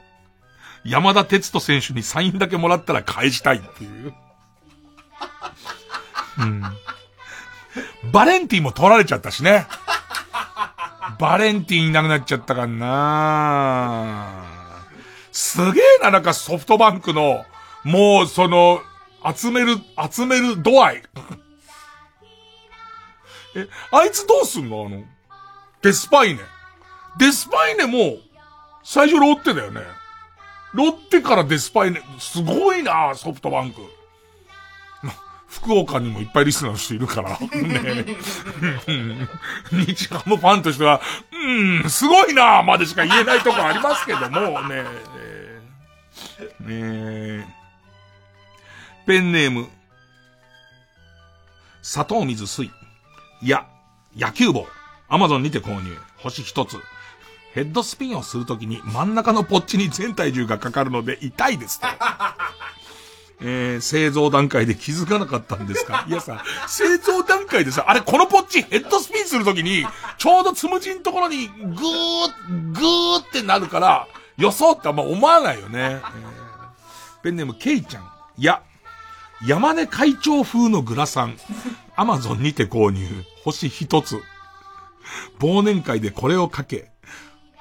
[0.84, 4.14] 山田哲人選手にサインだけもらったら返したいっていう。
[6.38, 6.62] うん。
[8.12, 9.66] バレンティンも取られちゃったしね。
[11.18, 14.44] バレンティンいなくなっちゃったかな
[15.32, 17.44] すげえな、なんかソフトバンクの、
[17.84, 18.80] もうその、
[19.34, 19.76] 集める、
[20.10, 21.02] 集める度合い。
[23.56, 24.86] え、あいつどうすんの？
[24.86, 25.04] あの、
[25.82, 26.40] デスパイネ。
[27.18, 28.18] デスパイネも、
[28.84, 29.82] 最初ロッテだよね。
[30.72, 33.80] ロッテからデスパイネ、すごいなソフトバンク。
[35.48, 37.30] 福岡にもいっぱいリスナーの人いるから。
[37.40, 38.04] ね。
[39.72, 41.00] 日ハムファンとしては、
[41.32, 44.84] うん、すごいなまでしか言えないとこありますけども、ね。
[46.60, 47.54] ね
[49.06, 49.68] ペンネーム、
[51.82, 52.66] 砂糖水水。
[52.66, 53.66] いや、
[54.14, 54.68] 野球帽。
[55.08, 55.96] アマゾンにて購入。
[56.18, 56.76] 星一つ。
[57.54, 61.88] ヘッドスピンをするときに真ん中のポッチに全体重がかかるので痛いですね。
[63.40, 66.04] えー、製造段階で気づかなかったんですか？
[66.10, 69.86] いやさ、製造段階でさ、あれこのポッチヘッドスピンするときに、
[70.18, 71.68] ちょうどつむじんところにぐー、
[72.72, 75.78] ぐーってなるから、予想ってあんま思わないよね。
[75.78, 78.10] えー、ペンネームケイちゃん。
[78.36, 78.62] いや、
[79.46, 81.38] 山根会長風のグラサン。
[81.94, 83.08] アマゾンにて購入。
[83.44, 84.20] 星一つ。
[85.40, 86.90] 忘年会でこれをかけ。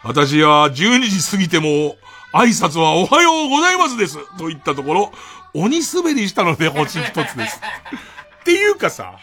[0.03, 1.95] 私は12時過ぎても、
[2.33, 4.17] 挨拶はおはようございますです。
[4.37, 5.11] と言ったところ、
[5.53, 7.59] 鬼滑りしたので星一つです。
[8.41, 9.15] っていうかさ、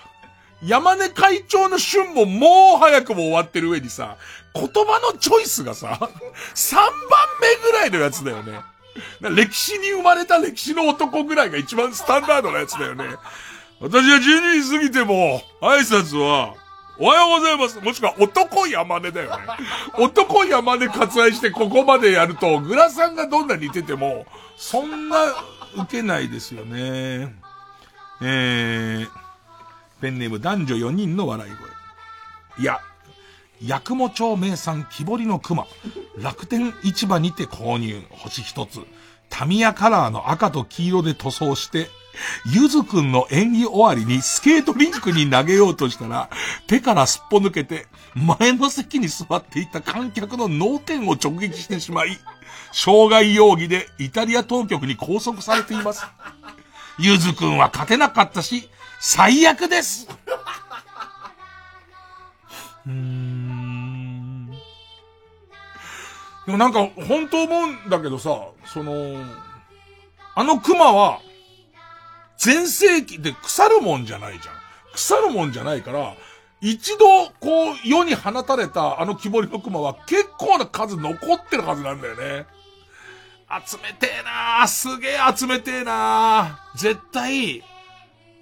[0.62, 4.16] 山根会長の旬ももう早くも終わってる上にさ、
[4.54, 5.98] 言葉のチョイスがさ、
[6.54, 6.90] 3番
[7.40, 8.60] 目ぐらいのやつだよね。
[9.20, 13.04] 歴史に生まれた歴史の男ぐらいが一番スタンダードなやつだよね。
[13.80, 16.54] 私は12時過ぎても、挨拶は、
[16.98, 17.80] おはようございます。
[17.80, 19.44] もしくは男山根だよね。
[19.98, 24.26] 男山根割愛してここまでやると、グラさんがどんな似てても、
[24.56, 25.16] そんな
[25.76, 27.34] 受けないですよね。
[28.22, 29.08] えー、
[30.00, 32.62] ペンネーム男女4人の笑い声。
[32.62, 32.78] いや、
[33.66, 35.66] 八雲町名産木彫りの熊。
[36.16, 38.02] 楽天市場にて購入。
[38.10, 38.80] 星一つ。
[39.30, 41.88] タミヤカラーの赤と黄色で塗装して、
[42.46, 46.30] ゆずくんの演技終わりにスケートリンクに投げようとしたら、
[46.66, 52.18] 手からすっぽ抜けて、前の席に座っていた観客の脳天を直撃してしまい、
[52.72, 56.04] 傷害容疑でイタリア当局に拘束されています。
[56.98, 58.68] ゆずくんは勝てなかったし、
[59.00, 60.08] 最悪です。
[62.86, 64.50] うーん。
[66.46, 69.16] でもなんか、本当思うんだけどさ、その、
[70.34, 71.20] あの熊は、
[72.36, 74.54] 全盛期で腐るもんじゃないじゃん。
[74.92, 76.14] 腐るもんじゃないから、
[76.60, 82.46] 一度、こう、世に放たれたあの木彫りの熊は結構な数残ってるはずなんだよね。
[83.66, 87.62] 集めてえなすげえ集めてえな絶対、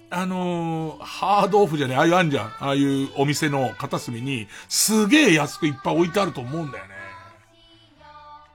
[0.09, 2.45] あのー、ハードオフじゃねああいうあんじゃん。
[2.59, 6.91] ああいうお店の片隅に、すげえ安くいっぱい置いてあると思うんだよね。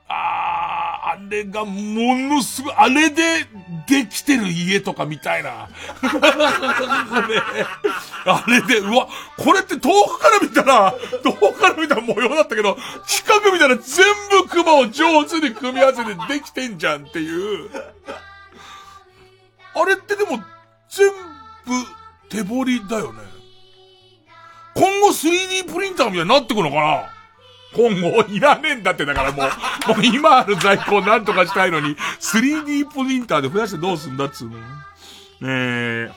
[0.07, 0.48] あー、あ
[1.29, 3.45] れがものすごい、あれで
[3.87, 5.49] できてる家とかみたいな。
[5.51, 5.69] ね、
[8.25, 9.07] あれで、うわ、
[9.37, 12.77] これって遠くから見たら、遠くから見たら模様だったけど、
[13.07, 17.69] 近く見たら全部熊を上手に組み合わせてできてんじゃんっていう。
[19.75, 20.43] あれってでも、
[20.89, 21.11] 全
[21.65, 21.87] 部
[22.29, 23.19] 手彫りだよね。
[24.75, 27.18] 今後 3D プリンターみたいになってくのかな？
[27.75, 29.45] 今後、いらねえんだって、だからもう、
[29.95, 34.57] もう今ある在庫をなんとかしたいのに、3D プリンターで増やしてどうすんだっつうの。
[35.41, 36.13] えー、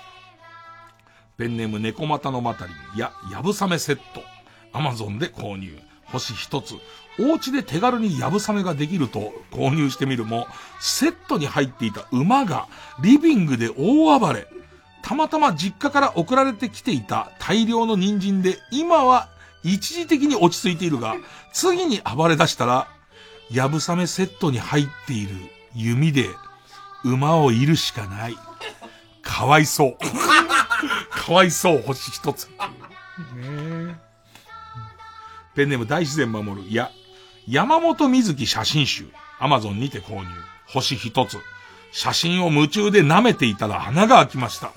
[1.36, 4.22] ペンネーム猫股のまたり、や、やぶさめセット。
[4.72, 5.78] アマゾンで購入。
[6.06, 6.74] 星一つ。
[7.18, 10.46] お家で手軽にやぶさめができると購入してみるも、
[10.80, 12.68] セットに入っていた馬が
[13.02, 14.46] リビングで大暴れ。
[15.02, 19.28] たまたま実家から送られてきていた大量の人参で、今は
[19.64, 21.16] 一時的に落ち着いているが、
[21.52, 22.88] 次に暴れ出したら、
[23.50, 25.30] やぶさめセットに入っている
[25.74, 26.28] 弓で
[27.04, 28.36] 馬をいるしかない。
[29.22, 29.96] かわいそう。
[31.10, 32.48] かわいそう、星一つ。
[33.36, 33.96] ね
[35.54, 36.68] ペンネーム大自然守る。
[36.68, 36.90] いや、
[37.46, 39.06] 山本水木写真集。
[39.38, 40.26] アマゾンにて購入。
[40.66, 41.38] 星一つ。
[41.92, 44.72] 写真を夢中で舐めていたら穴が開きました。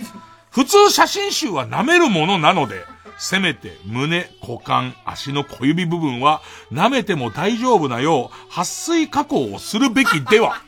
[0.51, 2.83] 普通写真集は舐めるものなので、
[3.17, 10.61] せめて胸、股間、足の小指部分は舐めても大丈夫なよう、撥水加工をするべきでは。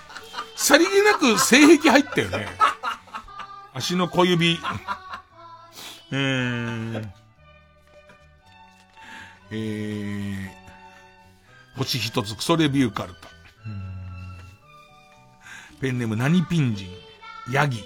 [0.56, 2.46] さりげなく性癖入ったよね。
[3.72, 4.58] 足の小指。
[6.12, 7.08] えー、
[9.50, 13.28] えー、星一つクソレビューカルタ。
[15.80, 17.84] ペンネーム何ピンジン、ヤギ。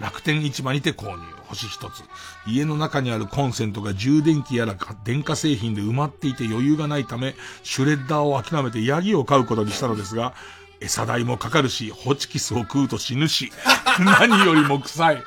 [0.00, 1.39] 楽天市場にて購入。
[1.50, 2.04] 星一つ。
[2.46, 10.34] 家の中にあるコンセントが充電器やらか電化製品で埋まっていて余裕がないため、シュレッダーを諦めてヤギを飼うことにしたのですが、
[10.80, 13.52] 餌代もかかるし、ホチキスを食うと死ぬし、
[14.00, 15.24] 何よりも臭い。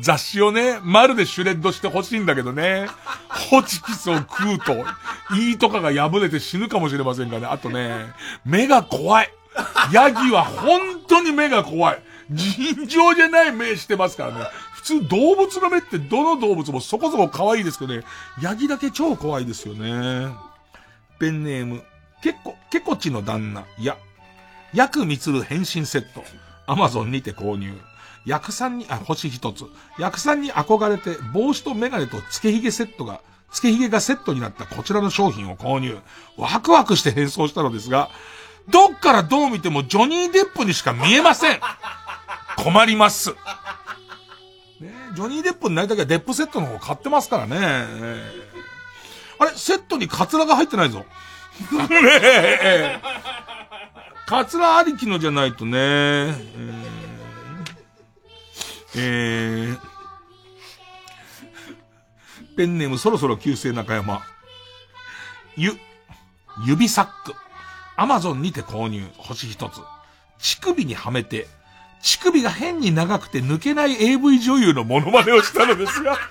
[0.00, 2.86] 雑誌をね、丸でシュレッドしてほしいんだけどね。
[3.28, 4.84] ホチキスを食うと、
[5.36, 7.46] 胃とかが破れて死ぬかもしれませんがね。
[7.46, 8.12] あとね、
[8.44, 9.32] 目が怖い。
[9.92, 12.02] ヤギは本当に目が怖い。
[12.30, 14.46] 尋常じゃない目してますからね。
[14.72, 18.02] 普通動物の目ってどの動物もそこそこ可愛いですけどね。
[18.42, 20.28] ヤギだけ超怖いですよね。
[21.18, 21.82] ペンネーム、
[22.22, 23.96] けっこ、けこちの旦那、や、
[24.72, 26.22] ヤクミツル変身セット。
[26.66, 27.74] アマゾンにて購入。
[28.26, 29.64] 薬さんに、あ、星一つ。
[29.98, 35.98] 薬さんに憧れて、帽子とメガネとつけひげセットが、つけひげがセットになったこちらの商品を購入。
[36.36, 38.10] ワクワクして変装したのですが、
[38.68, 41.60] どっからどう見てもジョニー・デップにしか見えません。
[42.62, 43.30] 困ります。
[44.80, 47.56] ねジョニー・デップになりたきゃデップセットの方買ってますからね。
[49.38, 51.04] あれ、セットにカツラが入ってないぞ。
[51.88, 53.00] ねえ。
[54.26, 55.78] カツラありきのじゃないとね。
[55.78, 59.78] えー、えー、
[62.56, 64.22] ペンネームそろそろ旧姓中山。
[65.56, 65.78] ゆ、
[66.66, 67.34] 指サック。
[67.96, 69.08] アマゾンにて購入。
[69.16, 69.80] 星一つ。
[70.38, 71.48] 乳首にはめて、
[72.02, 76.18] 乳首が変に長くて抜けない AV 女優のモノマネをしたのですが。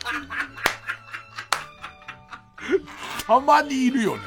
[3.25, 4.21] たまにいるよね。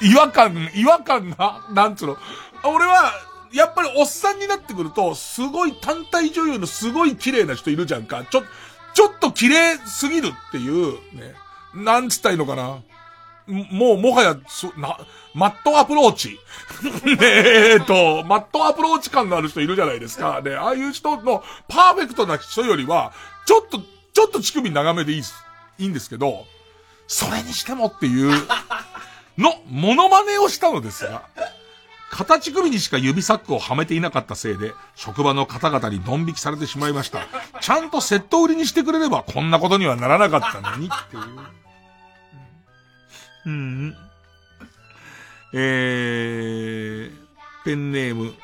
[0.00, 2.18] 違和感、違和感が、なんつうの。
[2.64, 3.12] 俺は、
[3.52, 8.24] やっぱりおっさんになってくると、すごい単体女優のすごい綺麗な人いるじゃんか。
[8.30, 8.42] ちょ、
[8.94, 11.34] ちょっと綺麗すぎるっていう、ね。
[11.74, 12.78] なんつったらいいのかな。
[13.48, 14.98] もう、もはや、そ、な、
[15.34, 16.38] Matt アプローチ。
[17.04, 20.42] ねえと、 Matt アプローチ感のある人いるじゃないですか。
[20.42, 23.12] で、ああいう人のパーフェクトな人よりは、
[23.46, 23.80] ちょっと、
[24.12, 25.34] ちょっと乳首長めでいいす。
[25.78, 26.46] いいんですけど、
[27.06, 28.46] それにしてもっていう、
[29.38, 31.22] の、モノマネをしたのですが、
[32.10, 37.26] 片乳首にしか指サックをはめていなかったせいで、職場の方々にドン引きされてしまいました。
[37.60, 41.22] ちゃんとセット売りにしてくれれば、こんなことにはならなかったのにっていう。
[43.48, 43.96] うん。
[45.54, 48.34] えー、ペンネーム、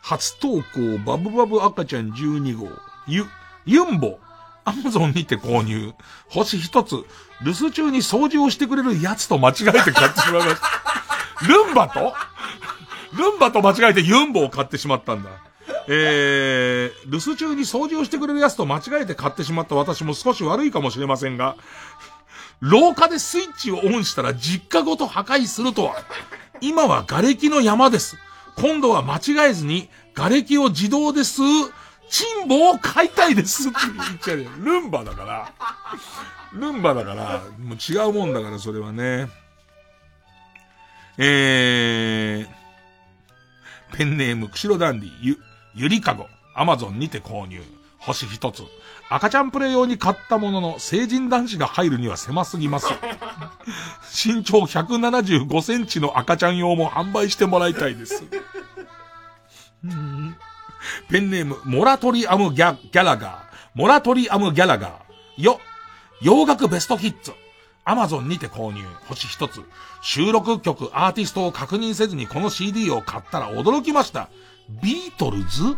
[0.00, 0.62] 初投稿
[1.04, 2.68] バブバブ赤ちゃん12号、
[3.08, 3.24] ゆ、
[3.66, 4.18] ユンボ、
[4.64, 5.92] アマゾンにて購入、
[6.28, 7.04] 星一つ、
[7.44, 10.68] 留守中に掃除をしてくれるやつと間違えて買ってしまいました。
[11.48, 12.14] ルンバと？
[13.16, 15.30] ルンバと間違えてユンボを買ってしまったんだ。
[15.88, 21.56] えー、留守中に掃除をしてくれるやつと間違えて買ってしまった私も少し悪いかもしれませんが、
[22.62, 25.96] 廊下でスイッチをオンしたら実家ごと破壊するとは。
[26.60, 28.16] 今は瓦礫の山です。
[28.56, 31.72] 今度は間違えずに瓦礫を自動で吸う
[32.08, 34.64] チンボを買いたいですって言っちゃう。
[34.64, 35.52] ルンバだから。
[36.52, 39.28] ルンバだから、もう違うもんだから、それはね。
[41.18, 45.38] えー、ペンネーム、釧路ダンディ、ゆ、
[45.74, 47.60] ゆりかご、アマゾンにて購入。
[47.98, 48.62] 星一つ。
[49.14, 52.88] 赤ちゃんプレイ用に買ったものの、成人男子が入るには狭すぎます。
[54.26, 58.24] 身長175センチの赤ちゃん用も販売してもらいたいです。
[59.84, 60.36] うん
[61.08, 63.36] ペンネーム、モラトリアムギャ、ギャラガー。
[63.74, 65.42] モラトリアムギャラガー。
[65.42, 65.60] よ、
[66.20, 67.32] 洋楽ベストヒッツ。
[67.84, 68.82] アマゾンにて購入。
[69.08, 69.62] 星一つ。
[70.02, 74.28] 収録曲、アーティストを確認せずにこの CD を買ったら驚きました。
[74.82, 75.76] ビートルズ？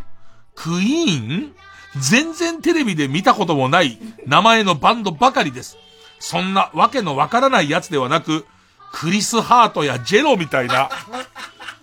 [0.55, 1.55] クイーン？
[2.01, 5.77] 全然テレビで見たこともない名前のバンドばかりです。
[6.19, 8.47] そんなわけのわからないやつではなく、
[8.93, 10.89] クリス・ハートやジェロみたいな、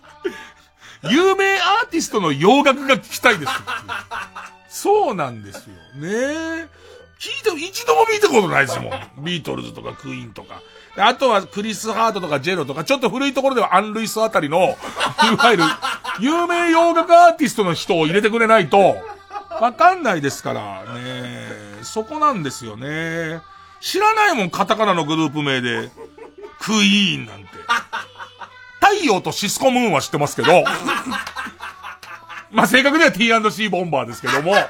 [1.09, 3.51] 有名アーティストの洋楽が聞きたいです。
[4.69, 5.73] そうなんですよ。
[5.95, 6.67] ねえ。
[7.19, 9.23] 聞いても一度も見たことないですもん。
[9.23, 10.61] ビートルズとかクイーンとか。
[10.95, 15.63] であとはクリス・ハートとかジェロとか、ちょっと古いところではアン・ルイスあたりの、いわゆる、
[16.19, 18.95] 有名洋楽アーティストの人を入れてくれないと、
[19.61, 21.83] わかんないですからね。
[21.83, 23.41] そこなんですよね。
[23.79, 25.91] 知らないもん、カタカナのグループ名で、
[26.59, 27.49] クイーンなんて。
[28.79, 30.63] 太陽とシスコムーンは知ってますけど、
[32.49, 34.67] まあ、正確には T&C ボンバーですけども、ね、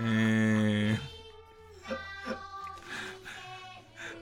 [0.00, 0.61] えー、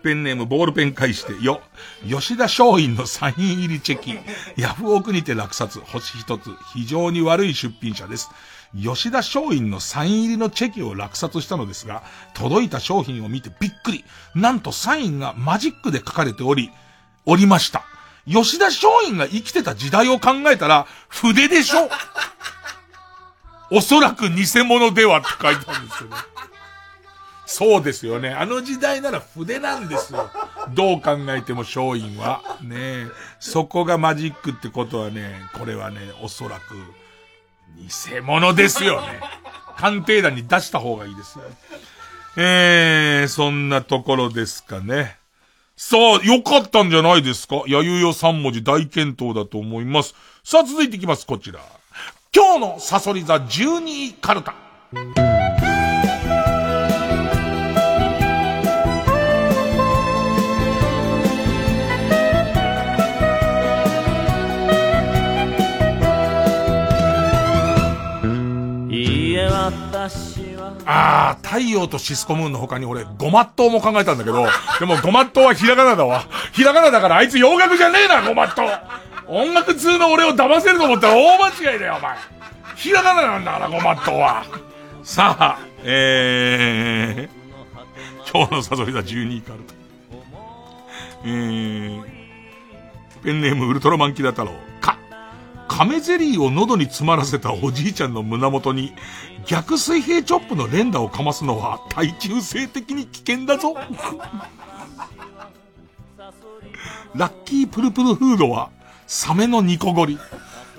[0.00, 1.60] ペンネームボールペン返して、よ、
[2.08, 4.18] 吉田松陰のサイン入りチェキ、
[4.56, 8.28] ヤフオクにて落札、星一つ、非常に悪い出品者です。
[8.80, 12.02] 吉田松陰のサイン入りのチェキを落札したのですが、
[12.34, 14.04] 届いた商品を見てびっくり。
[14.34, 16.70] なんとサインがマジックで書かれており、
[17.26, 17.82] おりました。
[18.28, 21.90] 吉田松陰が生きてた時代を考えたら、筆でしょ？
[23.72, 26.16] おそらく偽物ではって書いてあるんですよね。
[27.52, 28.30] そうですよね。
[28.30, 30.30] あの時代なら筆なんですよ。
[30.72, 32.42] どう考えても松陰は。
[32.62, 33.08] ね
[33.40, 36.76] そこがマジックってことはね、これはね、おそらく、
[37.76, 39.20] 偽物ですよね。
[39.76, 41.44] 鑑定団に出した方がいいですよ。
[42.36, 45.18] えー、そんなところですかね。
[45.76, 47.64] さあ、よかったんじゃないですか？
[47.66, 50.14] やゆよ3文字大健闘だと思います。
[50.44, 51.58] さあ、続いていきます、こちら。
[52.32, 54.54] 今日のサソリ座12位カルタ。
[70.86, 74.46] ああ、太陽とシスコムーンの他に俺、ゴマットも考えたんだけど、
[74.78, 76.24] でもゴマットはひらがなだわ。
[76.52, 78.62] ひらがなだからあいつ洋楽じゃねえな、ゴマット。
[79.26, 82.16] 音楽通の俺を騙せると思ったら大間違いだよ、お前。
[82.76, 84.44] ひらがななんだから、ゴマットは。
[85.02, 89.74] さあ、えー、今日のサソリ座12位カルト。
[91.24, 92.02] えー、
[93.22, 94.52] ペンネームウルトラマンキダ太郎。
[95.70, 98.92] 亀ゼリーを喉に詰まらせたおじいちゃんの胸元に、
[99.46, 103.74] 逆水平チョップの連打をかますのは耐久性的に危険だぞ。
[107.14, 108.70] ラッキープルプルフードは、
[109.06, 110.18] サメの煮こごり。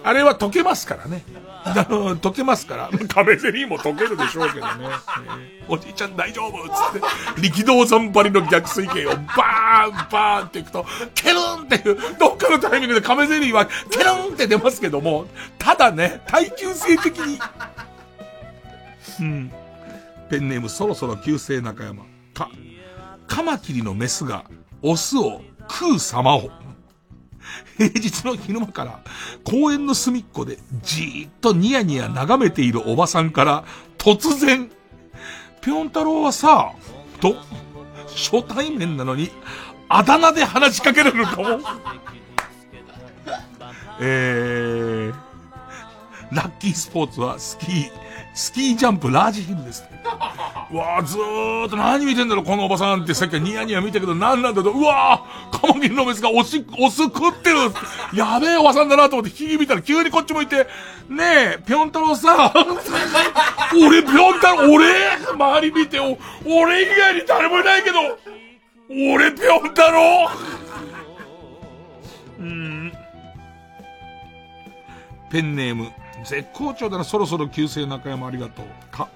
[0.04, 1.24] あれは溶けますからね。
[1.64, 2.90] あの、溶けますから。
[3.08, 4.74] 亀ゼリーも溶けるでしょうけどね。
[4.80, 17.40] えーおじいちゃん大丈夫つって、力道山張りの逆水平をバーンバーンっていくと、ケルンっていう、どっかのタイミングで亀ゼリーはケルンって出ますけども、ただね、耐久性的に、
[19.22, 19.52] うん。
[20.30, 22.04] ペンネームそろそろ旧姓中山。
[22.34, 22.50] か、
[23.28, 24.44] カマキリのメスが
[24.82, 26.50] オスを食う様を。
[27.78, 29.00] 平日の昼間から
[29.44, 33.64] 公園の隅っこでじーっとニヤニヤ眺めているおばさんから
[33.98, 34.72] 突然、
[35.62, 36.74] ぴょん太郎はさ、
[37.20, 37.36] と、
[38.08, 39.30] 初対面なのに、
[39.88, 41.60] あだ名で話しかけられるかも。
[44.00, 47.92] えー、ラッキースポーツはスキー、
[48.34, 49.84] スキージャンプラージヒルです。
[50.72, 53.14] う わーずーっと何見てんだろこのおばさんって。
[53.14, 57.58] さっきはニヤニヤ見たけど何なんだろううわーカマキリのメスがおし、お酢食ってる。
[58.14, 60.68] やべえおばさんだなと思って引き見たら急にこっち向いて、
[61.10, 61.24] ね
[61.58, 62.54] え、ぴょん太郎さ、
[63.86, 64.86] 俺ぴょん太郎、俺？
[65.34, 68.00] 周り見て、お俺以外に誰もいないけど、
[69.14, 70.30] 俺ぴょん太郎？
[72.40, 72.94] うん。
[75.30, 75.92] ペンネーム、
[76.26, 78.66] 絶好調だな、そろそろ旧姓中山ありがとう。
[78.92, 79.10] か、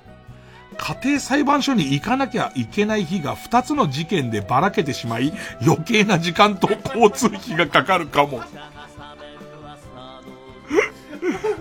[0.78, 8.42] 家庭裁判所に行かなきゃいけない日が2つの事件でばらけてしまい、余計な時間と交通費がかかるかも。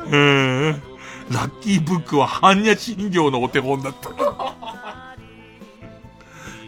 [0.06, 0.94] うーん。
[1.30, 4.10] ラッキーブックは般若心経のお手本だった。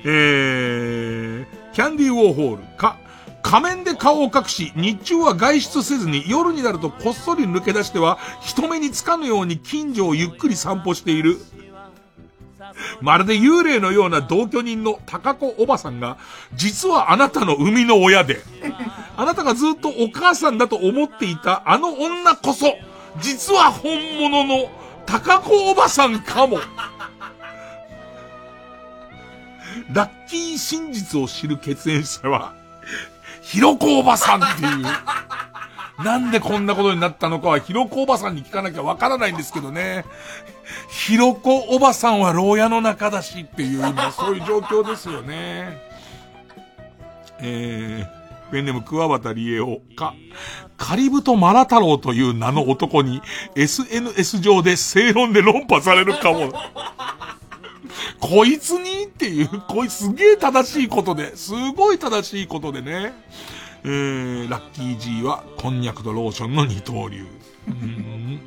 [0.05, 2.97] えー、キャンディーウォーホールか、
[3.47, 11.39] 仮面で顔を隠し、日中は外出せずに夜になるとこっそり抜け出しては人目につかぬように近所をゆっくり散歩している。
[13.01, 16.19] まるで幽霊のような同居人の高子おばさんが、
[16.55, 18.41] 実はあなたの生みの親で、
[19.17, 22.75] あなたがずっとお母さんだと思っていたあの女こそ、
[23.21, 24.69] 実は本物の
[25.07, 26.59] 高子おばさんかも。
[29.93, 32.56] ラッキー真実を知る血縁者は、
[33.47, 36.05] ひろこおばさんっていう。
[36.05, 40.05] なんでこんなことになったのかは、ひろこおばさんに聞かなきゃわからないんですけどね。
[40.91, 45.81] ひろこおばさんは牢屋の中だしっていう、今そういう状況ですよね。
[47.39, 50.13] えー、ペンネーム桑畑理恵をか、
[50.77, 53.23] カリブトマラ太郎という名の男に
[53.55, 56.53] SNS 上で正論で論破されるかも。
[58.21, 63.13] こいつにっていう、こいつすげえ正しいことで、すごい正しいことでね。
[63.85, 67.27] えー、ラッキー G は、こんにゃくとローションの二刀流。
[67.69, 68.41] うん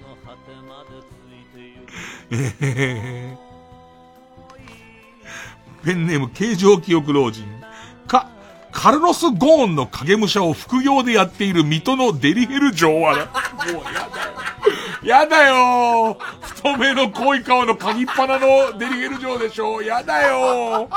[2.32, 7.59] えー、ペンネーム形状記憶老人。
[8.80, 13.24] か、 カルロス・ゴーンの影武者を副業でやっている水戸のデリヘル城は、もう
[13.94, 14.50] やだよ。
[15.02, 20.90] やだよ太めの濃い顔の鍵っ鼻のデリヘル城でしょやだよ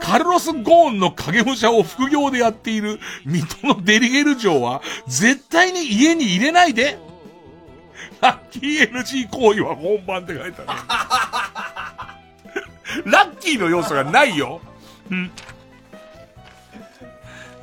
[0.00, 6.98] カルロス・ゴーンの影武者を副業でやっている水戸のデリヘル城は、絶対に家に入れないで
[8.20, 12.14] ラッキー NG 行為は本番って書いてあ
[12.94, 13.02] る。
[13.10, 14.60] ラッキーの要素がないよ。
[15.10, 15.30] うん。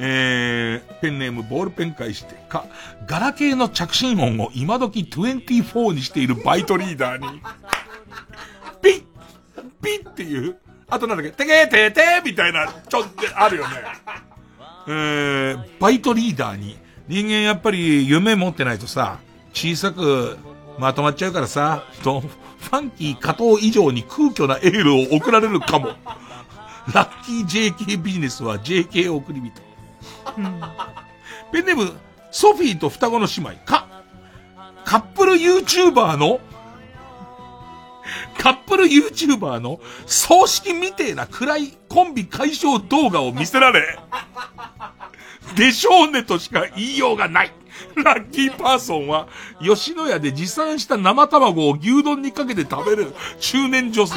[0.01, 2.65] えー、ペンネームボールペン返してか、
[3.05, 7.41] ガラケーの着信音を今時24にしているバイトリーダーに、
[8.81, 9.03] ピッ
[9.83, 10.57] ピッっていう、
[10.87, 13.75] あとなんだっけ、てけーてーてーみたいな、ちょっとあるよね。
[14.87, 16.77] えー、バイトリーダーに、
[17.09, 19.19] 人間やっぱり夢持ってないとさ、
[19.53, 20.37] 小さく
[20.77, 25.89] まとまっちゃうからさ、と、ファンキー加藤以上に空虚なエールを送られるかも。
[26.93, 29.68] ラッキー JK ビジネスは JK 送り人。
[31.51, 31.93] ペンネーム、
[32.31, 33.87] ソフィーと双子の姉妹か、
[34.85, 36.39] カップル YouTuber の、
[38.37, 43.99] カップル YouTuber の葬式みてえな暗いコンビ解消動画を見せられ、
[45.55, 47.51] でしょうねとしか言いようがない。
[48.03, 49.27] ラッキーパーソンは、
[49.61, 54.15] 吉野家で持参した生卵を牛丼にかけて食べる中年女性。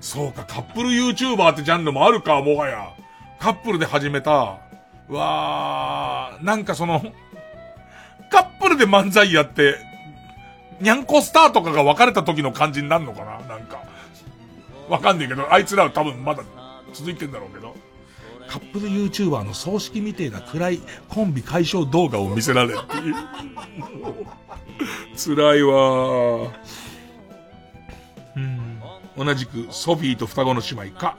[0.00, 2.92] そうか、カップル YouTuber ってジャンルもあるか、もはや。
[3.40, 4.58] カップルで始めた。
[5.08, 7.00] わー、なんかその、
[8.30, 9.76] カップルで漫才やって、
[10.80, 13.38] にゃんこスターとかが別れた時の感じになるのかな？
[13.46, 13.82] なんか。
[14.88, 16.42] わかんないけど、あいつらは多分まだ
[16.92, 17.74] 続いてんだろうけど。
[18.46, 23.14] カップル YouTuber の葬式みてえな暗いコンビ解消動画を見せられるっていう。
[25.16, 26.52] 辛いわ
[28.36, 28.82] うん。
[29.16, 31.16] 同じくソフィーと双子の姉妹か、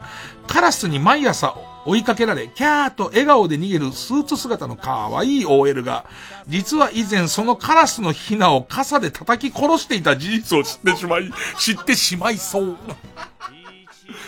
[0.48, 1.56] カラスに毎朝
[1.86, 6.06] 追いかけられ、キャーと笑顔で逃げるスーツ姿の可愛い OL が、
[6.48, 12.78] 実は以前そのカラスのヒナを傘で叩き殺していた事実を知ってしまい、知ってしまいそう。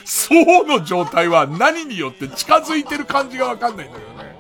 [0.06, 4.36] そうの状態は何によって近づいてる感じがわかんないんだけどね。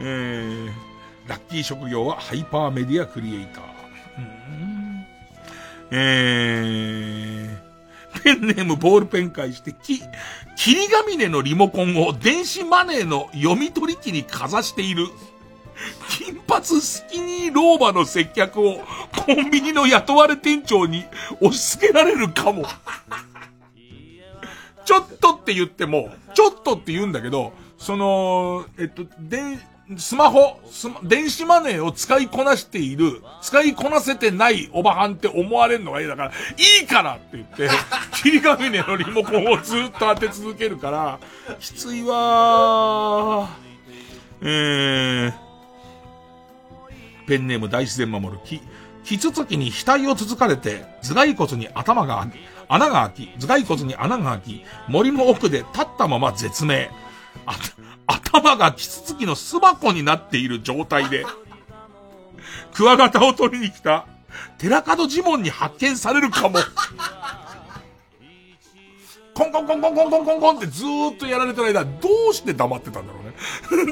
[0.00, 0.70] えー、
[1.28, 3.74] ラッキー職業はハイパーメディアクリエイター。
[5.90, 7.63] えー、
[8.24, 10.00] ペンネームボールペン返してき、
[10.56, 15.06] 霧ヶ峰のリモコンを電子マネーの読み取り機にかざしている。
[16.08, 18.80] 金髪スキニー老婆の接客を
[19.26, 21.04] コンビニの雇われ店長に
[21.40, 22.64] 押し付けられるかも。
[24.86, 29.58] ちょっとって言っても、ちょっとって言うんだけど、その、えっと、で、
[29.98, 36.32] スマホ、スマ、電子マネーを使いこなしている、使いこなせてないおばはんって思われるのがいいだから、
[36.80, 37.68] いいからって言って、
[38.22, 41.18] 霧ヶ峰のリモコンをずっと当て続けるから、
[41.60, 43.64] きついわー。
[44.40, 45.34] えー、
[47.26, 48.62] ペンネーム大自然守る木。
[49.04, 52.26] キツツキに額を続かれて、頭蓋骨に頭が
[52.68, 56.90] 穴が開き、頭蓋骨に穴が開き、森の奥で立ったまま絶命。
[57.44, 57.54] あ、
[58.06, 61.24] 頭がキツツキの巣箱になっている状態で、
[62.74, 64.06] クワガタを取りに来た、
[64.58, 66.58] 寺門呪文に発見されるかも。
[69.34, 73.32] コンコンコンコンコンコンコンコンってずーっとやられてる間、どうして黙ってたんだろうね。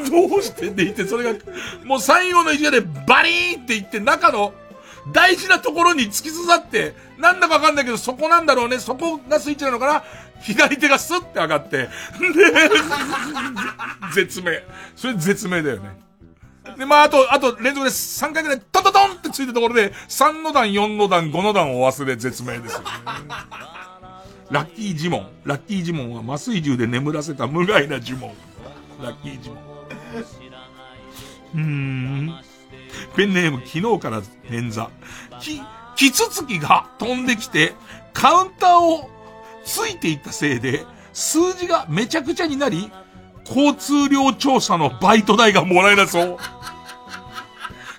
[0.08, 1.38] どうしてって言って、それが、
[1.84, 4.54] もう最後の一夜でバリーンって言って中の
[5.12, 10.04] 大事なところに突き刺さって、なんだかわかんないけど、そこなんだろうね、そこがスイッチなのかな
[10.42, 11.88] 左手がスッて上がって、で、
[14.14, 14.64] 絶命。
[14.96, 15.90] それ絶命だよね。
[16.76, 22.84] で、まあ、あと、あと、連続で3回ぐらい、トントトンってついたところで、3の段、4の段、5の段を忘れ絶命です、ね。
[24.50, 25.28] ラッキー呪文。
[25.44, 28.30] ラッキー呪文は麻酔銃で眠らせた無害な呪文。
[29.02, 29.72] ラッキー呪文。
[31.54, 32.34] うーん。
[33.16, 34.88] ペンネーム昨日から捻挫。
[35.40, 35.60] き、
[35.96, 37.74] キツツキが飛んできて、
[38.12, 39.10] カウンターを
[39.64, 42.90] ついていったせいで、数字がめちゃくちゃになり、
[43.46, 46.36] 交通量調査のバイト代がもらえなそう。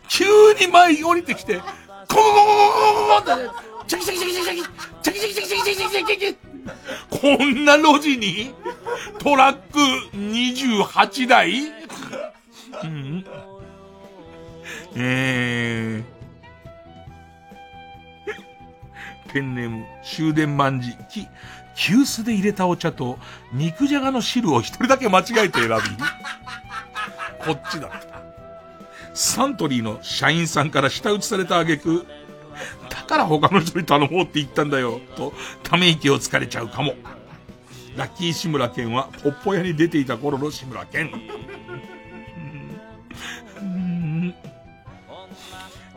[0.10, 0.26] 急
[0.60, 4.62] に前に降りてきて、コンコンコンココココって、チャキチャキチャキチャキ
[5.02, 6.54] チャキチャキチャキチャキチャキチャキチャキチャキ
[7.10, 8.54] こんな路地に
[9.20, 9.80] トラック
[10.16, 11.72] 28台
[12.84, 13.26] うん。
[14.96, 16.23] えー、
[19.34, 20.96] ペンネーム終電万事。
[21.10, 21.28] き、
[21.76, 23.18] 急須で入れたお茶と
[23.52, 25.74] 肉じゃがの汁を一人だけ間違えて選び、
[27.44, 28.22] こっちだった。
[29.14, 32.06] サントリーの社員さんから舌打ちされた挙句、
[32.90, 35.34] だから他の人に頼もうって言ったんだよ、と、
[35.64, 36.94] ため息をつかれちゃうかも。
[37.96, 41.12] ラッキー志村けんは、ポッポ屋に出ていた頃の志村けん。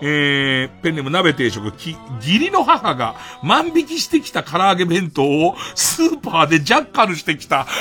[0.00, 7.66] えー、ペンネーム鍋定食、き、義理の母が万引きしてきた唐揚げ弁当をスーパーでジャッカルしてきた。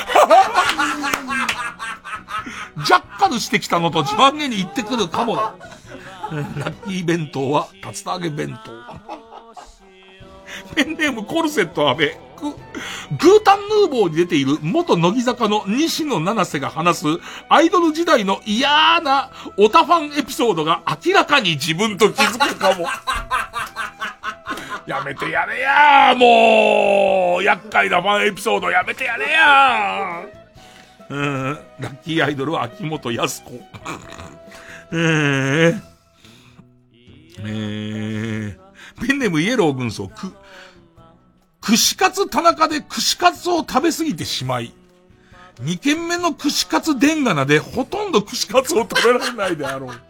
[2.86, 5.56] ジャッカルしてきたのと自慢げに言ってくるかもだ。
[6.32, 8.72] ラッキー弁当は、竜田揚げ弁当。
[10.76, 12.25] ペンネームコルセット安倍。
[12.42, 17.06] グータンヌーボーに出ている元乃木坂の西野七瀬が話す
[17.50, 22.88] アイドル時代の嫌なオタファンエピソードが明らかに自分と気づくかも。
[24.86, 27.44] やめてやれやもう。
[27.44, 30.24] 厄介なファンエピソードやめてやれや
[31.08, 33.52] うん、ラッキーアイドルは秋元康子。
[34.92, 35.82] えー、
[37.40, 40.34] えー、ペンネームイエロー軍曹、く、
[41.66, 44.72] 串カツ田中で串カツを食べ過ぎてしまい、
[45.60, 50.02] 二軒目の串カツデンガナでほとんど串カツを食べられないであろう。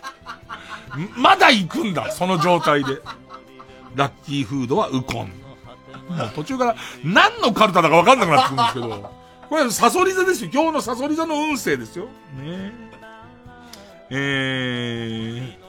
[1.17, 3.01] まだ行くんだ、その状態で。
[3.95, 5.31] ラッキーフードはウコン。
[6.09, 6.75] もう途中から
[7.05, 9.11] 何のカルタだかわかんなくなってくるんですけど、
[9.49, 10.49] これサソリ座ですよ。
[10.53, 12.09] 今日のサソリ座の運勢ですよ。
[12.37, 12.73] ね
[14.09, 15.64] えー、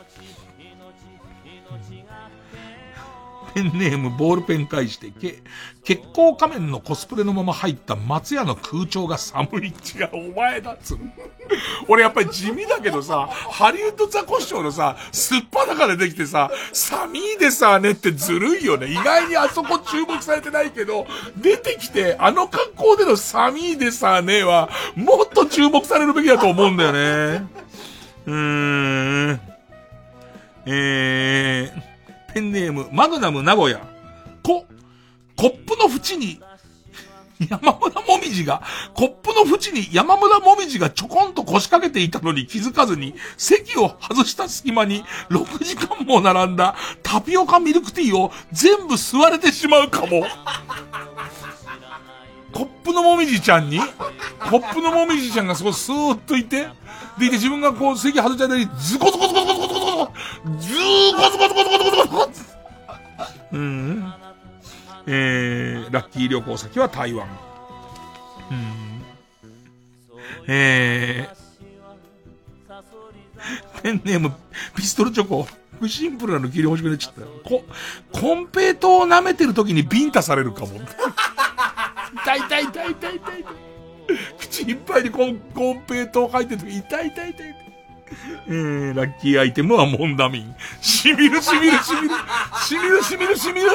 [3.56, 5.42] ペンネームボールペン返して、け、
[5.82, 9.68] 結構仮面のコスプレのまま入った松屋の空調が寒い。
[9.68, 10.94] 違う、お前だっつ
[11.88, 18.88] 俺やっぱり地味だけどさ、ハリウッドザコシショウのさ、すっぱだからできてさ、寒いでさねってずるいよね。
[18.88, 21.06] 意外にあそこ注目されてないけど、
[21.38, 27.46] 出てきて、あの格好での寒いでさねは、もっと注目されるべきだと思うんだよね。
[28.26, 29.40] うーん。
[30.66, 31.85] えー、
[32.36, 33.80] ペンネーム、マグナム名古屋。
[34.42, 34.66] こ、
[35.36, 36.38] コップの縁に、
[37.48, 50.26] 山村もみじが、コップの縁に山村もみじがちょこんと腰掛けていたのに気づかずに、席を外した隙間に6時間も並んだタピオカミルクティーを全部吸われてしまうかも。
[52.52, 56.68] コップのもみじちゃんに、コップのもみじちゃんがそこスーッといて、
[57.18, 59.65] でいて自分がこう席外した間にズコズコズコズコ
[60.58, 62.56] ずーゴツゴツゴツゴツゴツゴツゴツ
[63.52, 64.12] うん。
[65.06, 67.28] えー、ラッキー旅行先は台湾。
[68.50, 69.02] うん。
[70.48, 74.32] えー、ペンネーム、
[74.74, 75.46] ピストルチョコ。
[75.86, 77.26] シンプルなの切り欲しくなっちゃったよ。
[77.44, 77.62] こ、
[78.12, 80.68] コンペイトを舐めてる時にビンタされるかも。
[82.22, 83.44] 痛い痛い痛い痛い痛い。
[84.38, 87.65] 口いっぱいにコン、コンペイトを入いてる時痛い痛い痛い。
[88.46, 90.54] えー、ラッキーアイテムはモンダミン。
[90.80, 92.14] しみるしみるしみる。
[92.62, 93.68] しみるしみるしみる。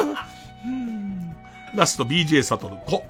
[1.76, 2.78] ラスト BJ サトル。
[2.86, 3.03] こ、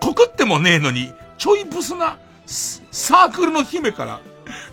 [0.00, 4.20] 告ってもねえのに、ちょいブスな、サークルの姫から、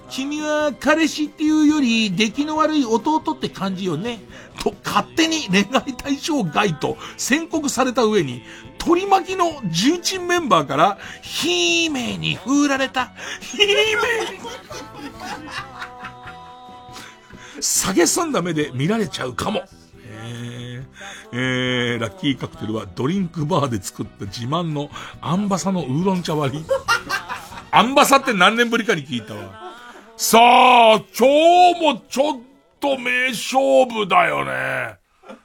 [0.10, 4.19] 君は彼氏っていうより出来の悪い弟って感じよね。
[4.61, 8.44] と勝手に恋愛対象外と宣告された上に、
[8.78, 13.14] 取り巻きの重鎮メンバーから、姫に封られた。
[13.40, 13.72] 姫に
[17.60, 19.64] 下げすんだ目で見られちゃうかも。
[20.06, 20.86] えー、
[21.34, 24.90] えー、ラッキーカクテルはドリンクバーで作った自慢の
[25.22, 26.65] アンバサのウーロン茶割り。
[27.72, 29.73] アンバサって何年ぶりかに聞いたわ。
[30.18, 32.40] さあ、今日もちょっ
[32.80, 34.99] と名勝負だよね。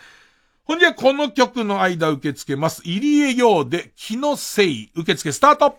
[0.65, 2.83] ほんじゃ、この曲の間受け付けます。
[2.85, 4.93] 入江陽で、気のせい。
[4.95, 5.77] 受付スタート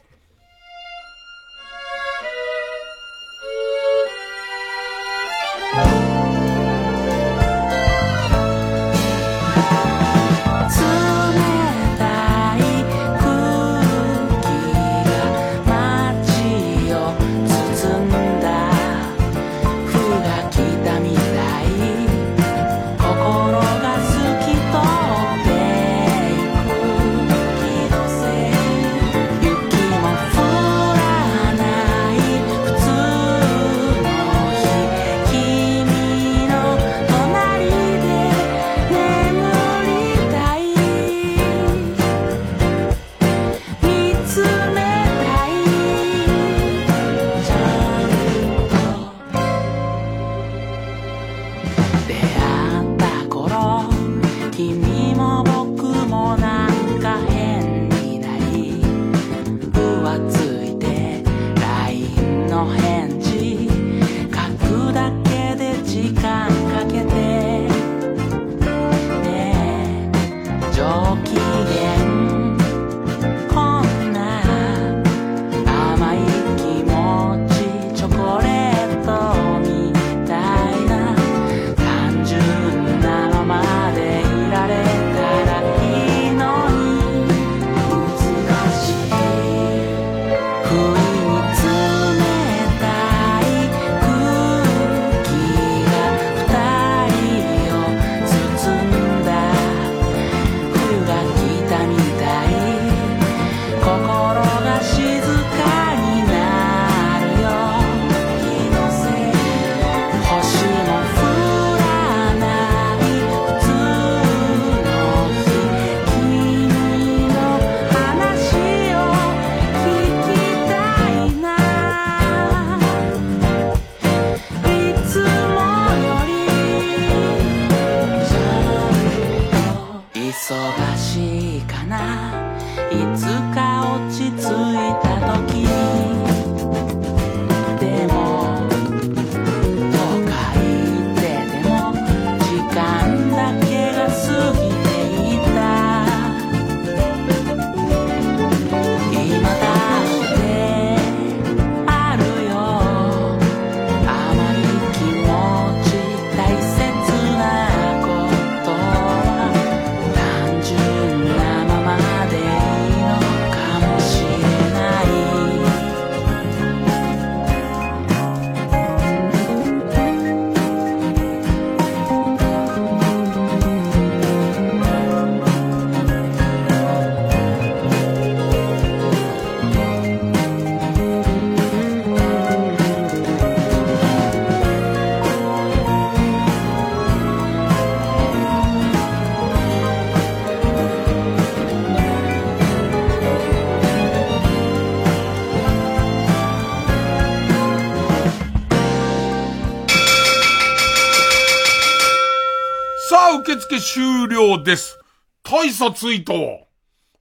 [203.72, 205.00] あ、受付終了です。
[205.44, 206.34] 大差ついた。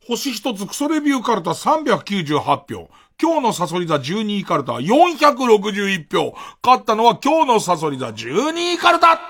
[0.06, 2.90] 星一つクソレビューカルタ398票。
[3.22, 6.34] 今日のサソリ座12位カルタ461票。
[6.64, 9.20] 勝ったのは今日のサソリ座12位カルタ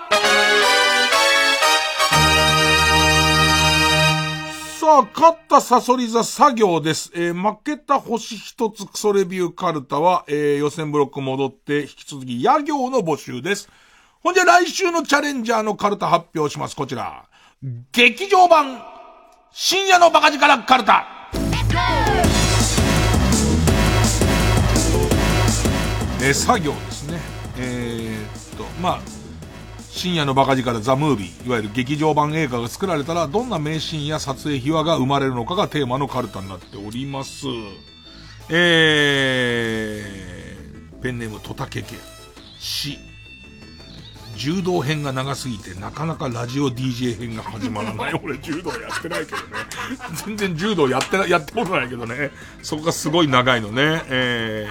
[4.78, 7.12] さあ、勝ったサソリ座作業です。
[7.14, 13.68] えー負けた星一つクソレビューカルタは、えー予選ブロック戻って、引き続き、野行の募集です。
[14.22, 16.76] ほんじゃ来週のチャレンジャーのカルタ発表します。
[16.76, 17.24] こちら。
[17.90, 18.82] 劇場版、
[19.50, 21.06] 深夜のバカ力カルタ。
[26.22, 27.18] えー作業ですね。
[27.56, 29.00] えーっと、まあ、
[29.88, 37.46] 深夜のバカ力ザ・ムービー、いわゆる劇場版映画が作られたら、どんな名シーンや撮影秘話が生まれるのかがテーマのカルタになっております。
[38.50, 41.94] えー、ペンネームトタケケ、
[42.58, 42.98] し、
[44.36, 48.14] 柔道編が長すぎて、なかなかラジオ DJ 編が始まらない。
[48.22, 49.42] 俺柔道やってないけどね。
[50.24, 52.30] 全然柔道やってな、やってことないけどね。
[52.62, 54.02] そこがすごい長いのね。
[54.08, 54.68] え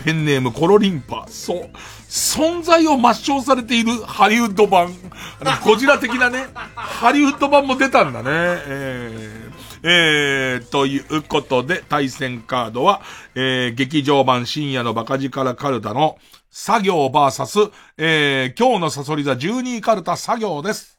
[0.00, 1.26] ー、ペンネームコロリンパ。
[1.28, 1.70] そう。
[2.08, 4.94] 存在を抹消されているハリウッド版。
[5.40, 8.30] あの、ゴジラ的なね、ハリウッド版も出たんだね。
[8.30, 9.46] えー
[9.88, 13.02] えー、ということで、対戦カードは、
[13.36, 16.18] えー、劇場版深夜のバカ力カルタの
[16.58, 17.58] 作業バーサス、
[17.98, 20.98] えー、今日のサソリ座12カルタ作業です。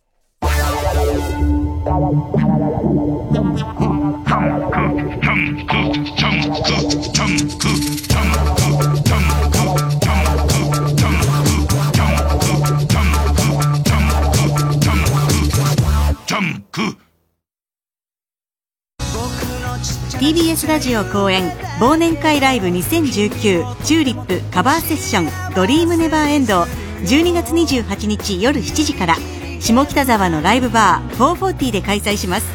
[20.20, 26.64] TBS ラジオ後援忘年会ライブ2019チューリップカバーセッション Dream Never End
[27.04, 29.16] 12月28日夜7時から
[29.60, 32.48] 下北沢のライブバー440で開催します。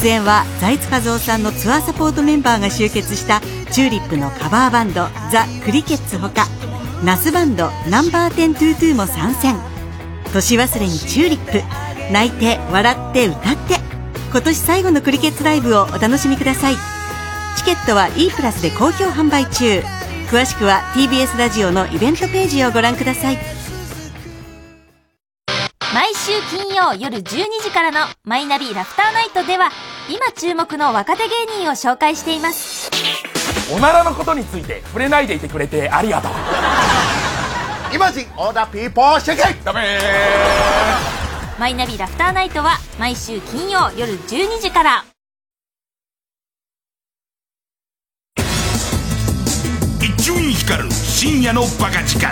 [0.00, 3.40] 出演は財津和夫さんのツアーサポートメンバーが集結した
[3.72, 6.46] チューリップのカバーバンドザ・クリケッツほか
[7.04, 9.56] ナスバンドナンバー10トゥートゥーも参戦。
[10.32, 11.60] 年忘れにチューリップ
[12.12, 13.91] 泣いて笑って歌って
[14.32, 16.74] 今年最後のクリケッツライブをお楽しみください。
[17.58, 19.82] チケットは E プラスで好評販売中。
[20.30, 23.38] 詳しくは TBS ラジオのイベントページをご覧ください。
[25.92, 27.22] 毎週金曜夜12
[27.62, 29.70] 時からの「マイナビラフターナイト」では
[30.08, 32.90] 今注目の若手芸人を紹介しています。
[33.70, 36.32] おならのことについて触れないでいてくれてありがとう。
[37.94, 38.90] イマジンオーダーピー。
[38.90, 39.98] ポーシェケダメ
[41.58, 45.04] マイナビラフターナイトは毎週金曜夜12時から。
[50.00, 52.26] 一丁に光る深夜のバカ力。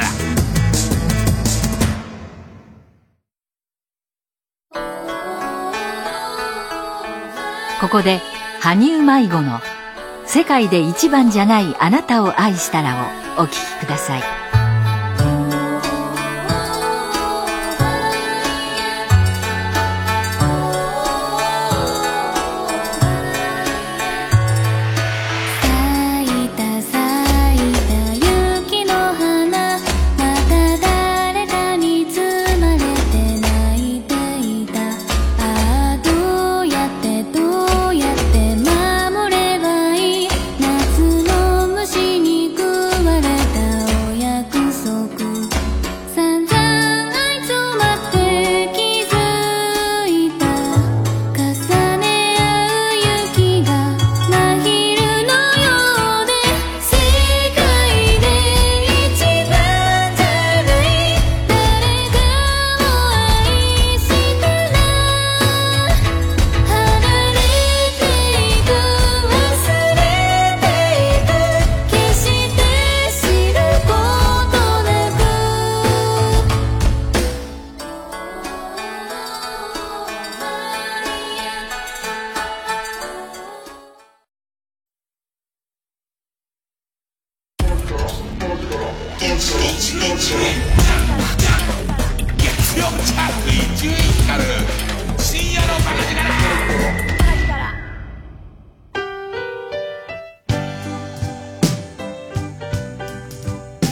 [7.80, 8.20] ここで
[8.60, 9.60] 羽生迷子の
[10.26, 14.39] 「世界で一番じゃないあなたを愛したら」をお聴きください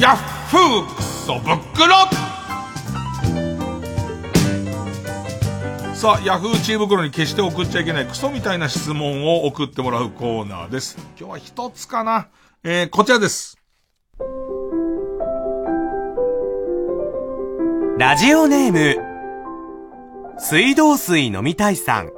[0.01, 10.97] ヤフー知恵袋に決して送っちゃいけないクソみたいな質問を送ってもらうコーナーです。
[11.19, 12.29] 今日は一つかな。
[12.63, 13.59] えー、こちらです。
[17.99, 22.11] ラジオネーム、水道水飲みたいさん。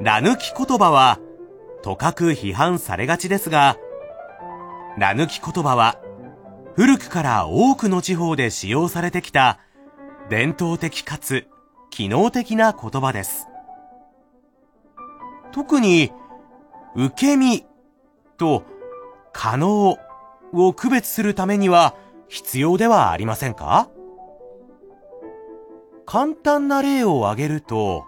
[0.00, 1.18] ラ抜き言葉は、
[1.82, 3.76] とかく批判されがちですが、
[4.98, 5.96] ラ抜き言葉は、
[6.74, 9.58] 古くから多くの地方で使用されてきた
[10.28, 11.46] 伝統的かつ
[11.90, 13.46] 機能的な言葉です。
[15.52, 16.12] 特に、
[16.94, 17.64] 受け身
[18.36, 18.64] と
[19.32, 19.96] 可能
[20.52, 21.94] を区別するためには
[22.28, 23.88] 必要ではありませんか？
[26.06, 28.04] 簡単な例を挙げると、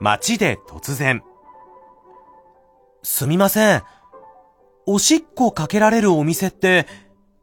[0.00, 1.22] 街で突然、
[3.02, 3.82] すみません。
[4.92, 6.84] おしっこかけられるお店って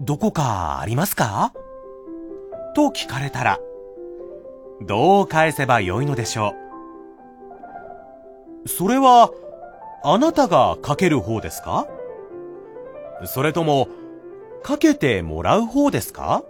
[0.02, 1.53] どこかありますか？
[2.76, 3.57] と聞かれたら、
[4.82, 6.56] どう返せばよいのでしょ
[8.65, 8.68] う。
[8.68, 9.32] それは、
[10.03, 11.88] あなたがかける方ですか？
[13.24, 13.88] それとも、
[14.61, 16.44] かけてもらう方ですか？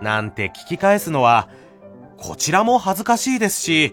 [0.00, 1.48] なんて聞き返すのは、
[2.16, 3.92] こちらも恥ずかしいですし、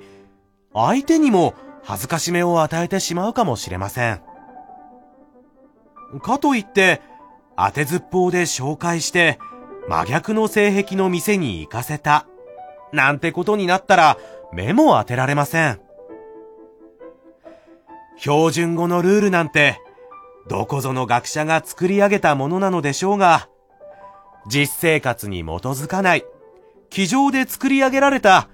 [0.76, 4.22] 相手にも恥ずかしめを与えてしまうかもしれません。
[6.20, 7.02] かといって、
[7.58, 9.40] 当てずっぽうで紹介して、
[9.88, 12.28] 真逆の性癖の店に行かせた、
[12.92, 14.18] なんてことになったら、
[14.54, 15.80] 目も当てられません。
[18.18, 19.80] 標準語のルールなんて、
[20.48, 23.50] どこぞの学者が作り上げたものなのでしょうが、
[24.48, 26.26] 実生活に基づかない、
[26.90, 28.48] 机上で作り上げられた、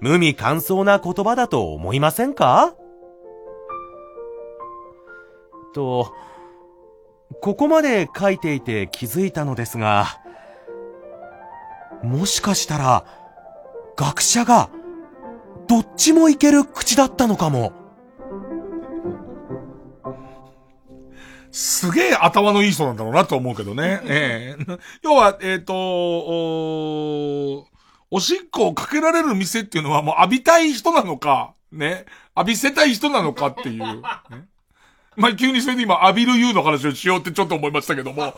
[0.00, 2.74] 無味乾燥な言葉だと思いませんか？
[5.74, 6.12] と、
[7.40, 10.20] ここまで書いていて気づいたのですが、
[12.02, 13.04] もしかしたら、
[13.96, 14.70] 学者が、
[15.66, 17.72] どっちもいける口だったのかも。
[21.50, 24.00] すげえ頭のいい人なんだろうなと思うけどね。
[24.06, 27.66] ええ要は、えっ、と、お、
[28.10, 32.06] おしっこをかけられる店っていうのはもう浴びたい人なのか、ね。
[32.36, 33.78] 浴びせたい人なのかっていう。
[33.78, 34.02] ね
[35.18, 38.34] まあ、急にそれで今、浴びる湯の話をしようってちょっと思いましたけども、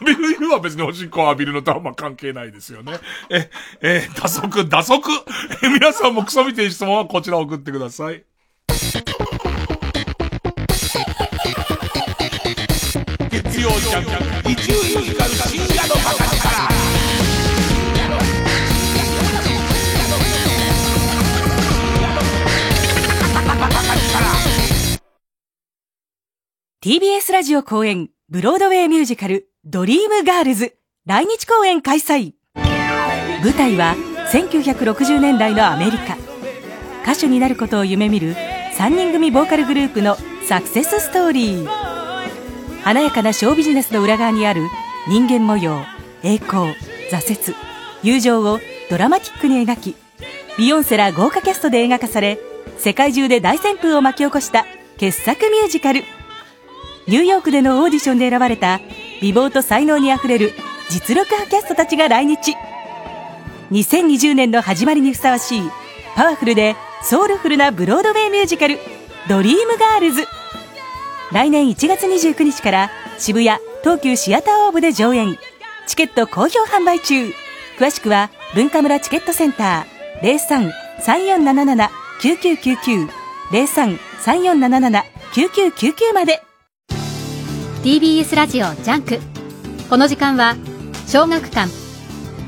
[0.00, 2.94] 浴びる湯は別におしっこを浴びるのとはま関係ないですよね。
[3.30, 3.50] え、
[3.82, 5.10] え、打足、打足。
[5.62, 8.24] え、皆さんもクソみてえ質問はこちら送ってください。
[13.30, 15.63] 月曜ジャンク、伊集院光る
[26.84, 32.34] TBS ラジオ公演、ブロードウェイミュージカル、ドリームガールズ、来日公演開催。
[33.42, 33.96] 舞台は、
[34.30, 36.18] 1960年代のアメリカ。
[37.02, 38.36] 歌手になることを夢見る、
[38.76, 41.68] 3人組ボーカルグループのサクセスストーリー。
[42.82, 44.68] 華やかなショービジネスの裏側にある、
[45.08, 45.86] 人間模様、
[46.22, 46.74] 栄光、
[47.10, 47.56] 挫折、
[48.02, 49.96] 友情をドラマティックに描き、
[50.58, 52.38] ビヨンセら豪華キャストで描かされ、
[52.76, 54.66] 世界中で大旋風を巻き起こした
[54.98, 56.02] 傑作ミュージカル。
[57.06, 58.80] ニューヨークでのオーディションで選ばれた
[59.20, 60.52] 美貌と才能にあふれる
[60.90, 62.54] 実力派キャストたちが来日。
[63.70, 65.62] 2020年の始まりにふさわしい
[66.14, 68.78] パワフルでソウルフルなブロードウェイミュージカル
[69.28, 70.26] 「ドリームガールズ」
[71.32, 75.36] 来年1月29日から渋谷東急シアターオーブで上演。
[75.86, 77.32] チケット好評販売中。
[77.78, 80.70] 詳しくは Bunkamura チケットセンター
[82.22, 83.08] 03-3477-9999
[83.50, 86.43] 03-3477-9999まで。
[87.84, 89.18] TBS ラジオジャンク
[89.90, 90.56] この時間は
[91.06, 91.70] 小学館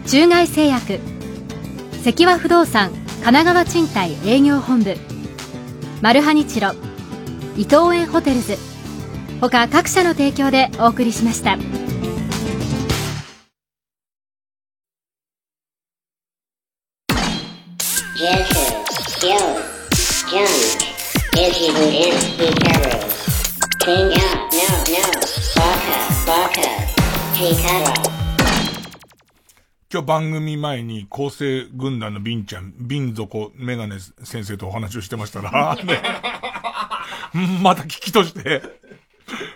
[0.09, 0.99] 中外製薬
[2.03, 2.89] 積和不動産
[3.23, 4.97] 神奈川賃貸営業本部
[6.01, 6.71] マルハニチロ
[7.55, 8.57] 伊藤園ホテルズ
[9.39, 11.59] 他各社の提供でお送りしました。
[18.17, 18.49] Yes,
[19.21, 19.37] yo,
[20.31, 20.49] Junk,
[21.37, 22.67] Izzy Wooden, Hikaru.
[22.67, 22.76] King
[29.93, 36.03] 今日番組前に構成軍団のビンちゃん、ビン底メガネ先生とお話をしてましたら、ね、
[37.63, 38.63] また聞きとして、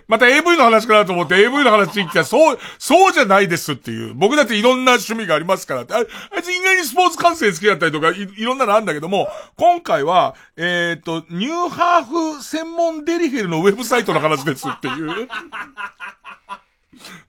[0.07, 4.13] また AV の話かなと思って AV の話に来たら、そう、そうじゃないですっていう。
[4.13, 5.93] 僕だっていろんな趣味がありますからって。
[5.93, 15.07] ああいつ意外にスポーツ観戦好きだったりとかい、いろんなのあるんだけども、今回は、えっ、と、ニューハーフ専門デリヘルのウェブサイトの話ですっていう。
[15.07, 15.15] だ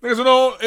[0.09, 0.67] かその、え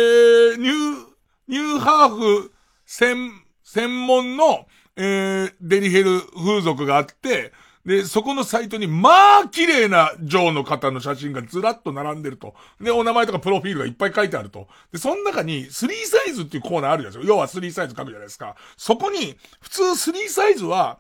[0.56, 1.15] ー、ニュー、
[1.48, 2.52] ニューハーフ
[2.86, 3.32] 専、
[3.64, 7.52] 専門の、えー、デリヘル風俗があって、
[7.86, 12.56] で、そこのサイトに、まあ、綺麗なジョーの方の写真がずらっと並んでると。
[12.82, 14.68] で、お名前とかプロフィールがいっぱい書いてあると。
[14.92, 15.72] で、その中に、3
[16.06, 17.34] サイズっていうコーナーあるじゃないですか。
[17.34, 18.56] 要は3サイズ書くじゃないですか。
[18.76, 20.98] そこに、普通3サイズは、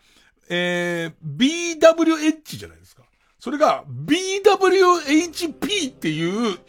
[0.47, 3.01] えー、BWH じゃないですか。
[3.39, 6.59] それが、BWHP っていう、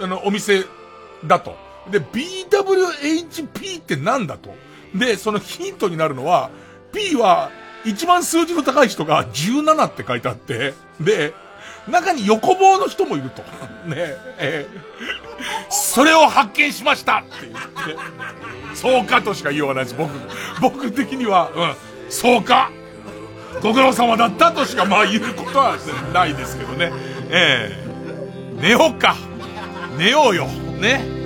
[0.00, 0.64] あの、お店
[1.24, 1.67] だと。
[1.90, 4.54] で、BWHP ってなんだと。
[4.94, 6.50] で、そのヒントになるのは、
[6.92, 7.50] P は、
[7.84, 11.32] 一番数字の高い人が17って書いてあって、で、
[11.88, 13.42] 中に横棒の人もいると。
[13.88, 14.88] ねえー
[15.70, 17.96] それを発見しましたって言って、
[18.74, 20.10] そうかとしか言いようがないです、僕。
[20.60, 21.74] 僕的には、うん、
[22.10, 22.72] そうか
[23.62, 25.76] ご苦労様だったとしかまあ言うことは
[26.12, 26.92] ないですけどね。
[27.30, 27.88] ええ
[28.60, 29.16] 寝ようか。
[29.96, 30.46] 寝ようよ。
[30.46, 31.17] ね。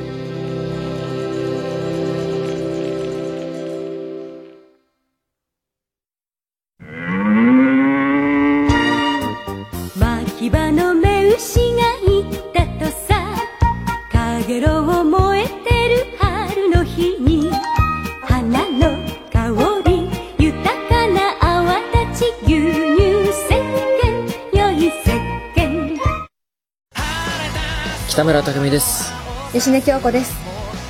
[28.32, 29.12] 村匠海です。
[29.52, 30.32] 吉根京子です。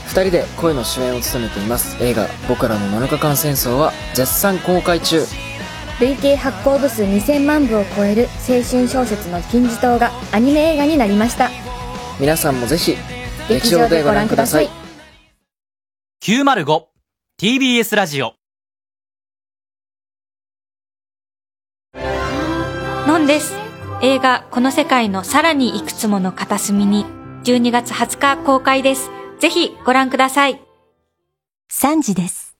[0.06, 2.00] 二人で声の主演を務めています。
[2.00, 5.26] 映画「僕らの7日間戦争」は絶賛公開中。
[5.98, 11.50] 累計発行部数2000万部を超える青春小説の金字塔がアニメ映画になりました。
[12.20, 12.96] 皆さんもぜひ
[13.48, 14.70] 劇場でご覧ください。
[16.22, 18.34] 905TBS ラジオ。
[23.08, 23.52] のんです。
[24.00, 27.04] 映画この世界のさらにいくつもの片隅に
[27.44, 29.10] 12月20日公開です。
[29.40, 30.60] ぜひご覧ください。
[31.72, 32.56] 3時です。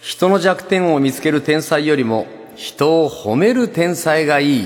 [0.00, 4.62] 人の弱点を見つける天才よりも人を褒める天才がいい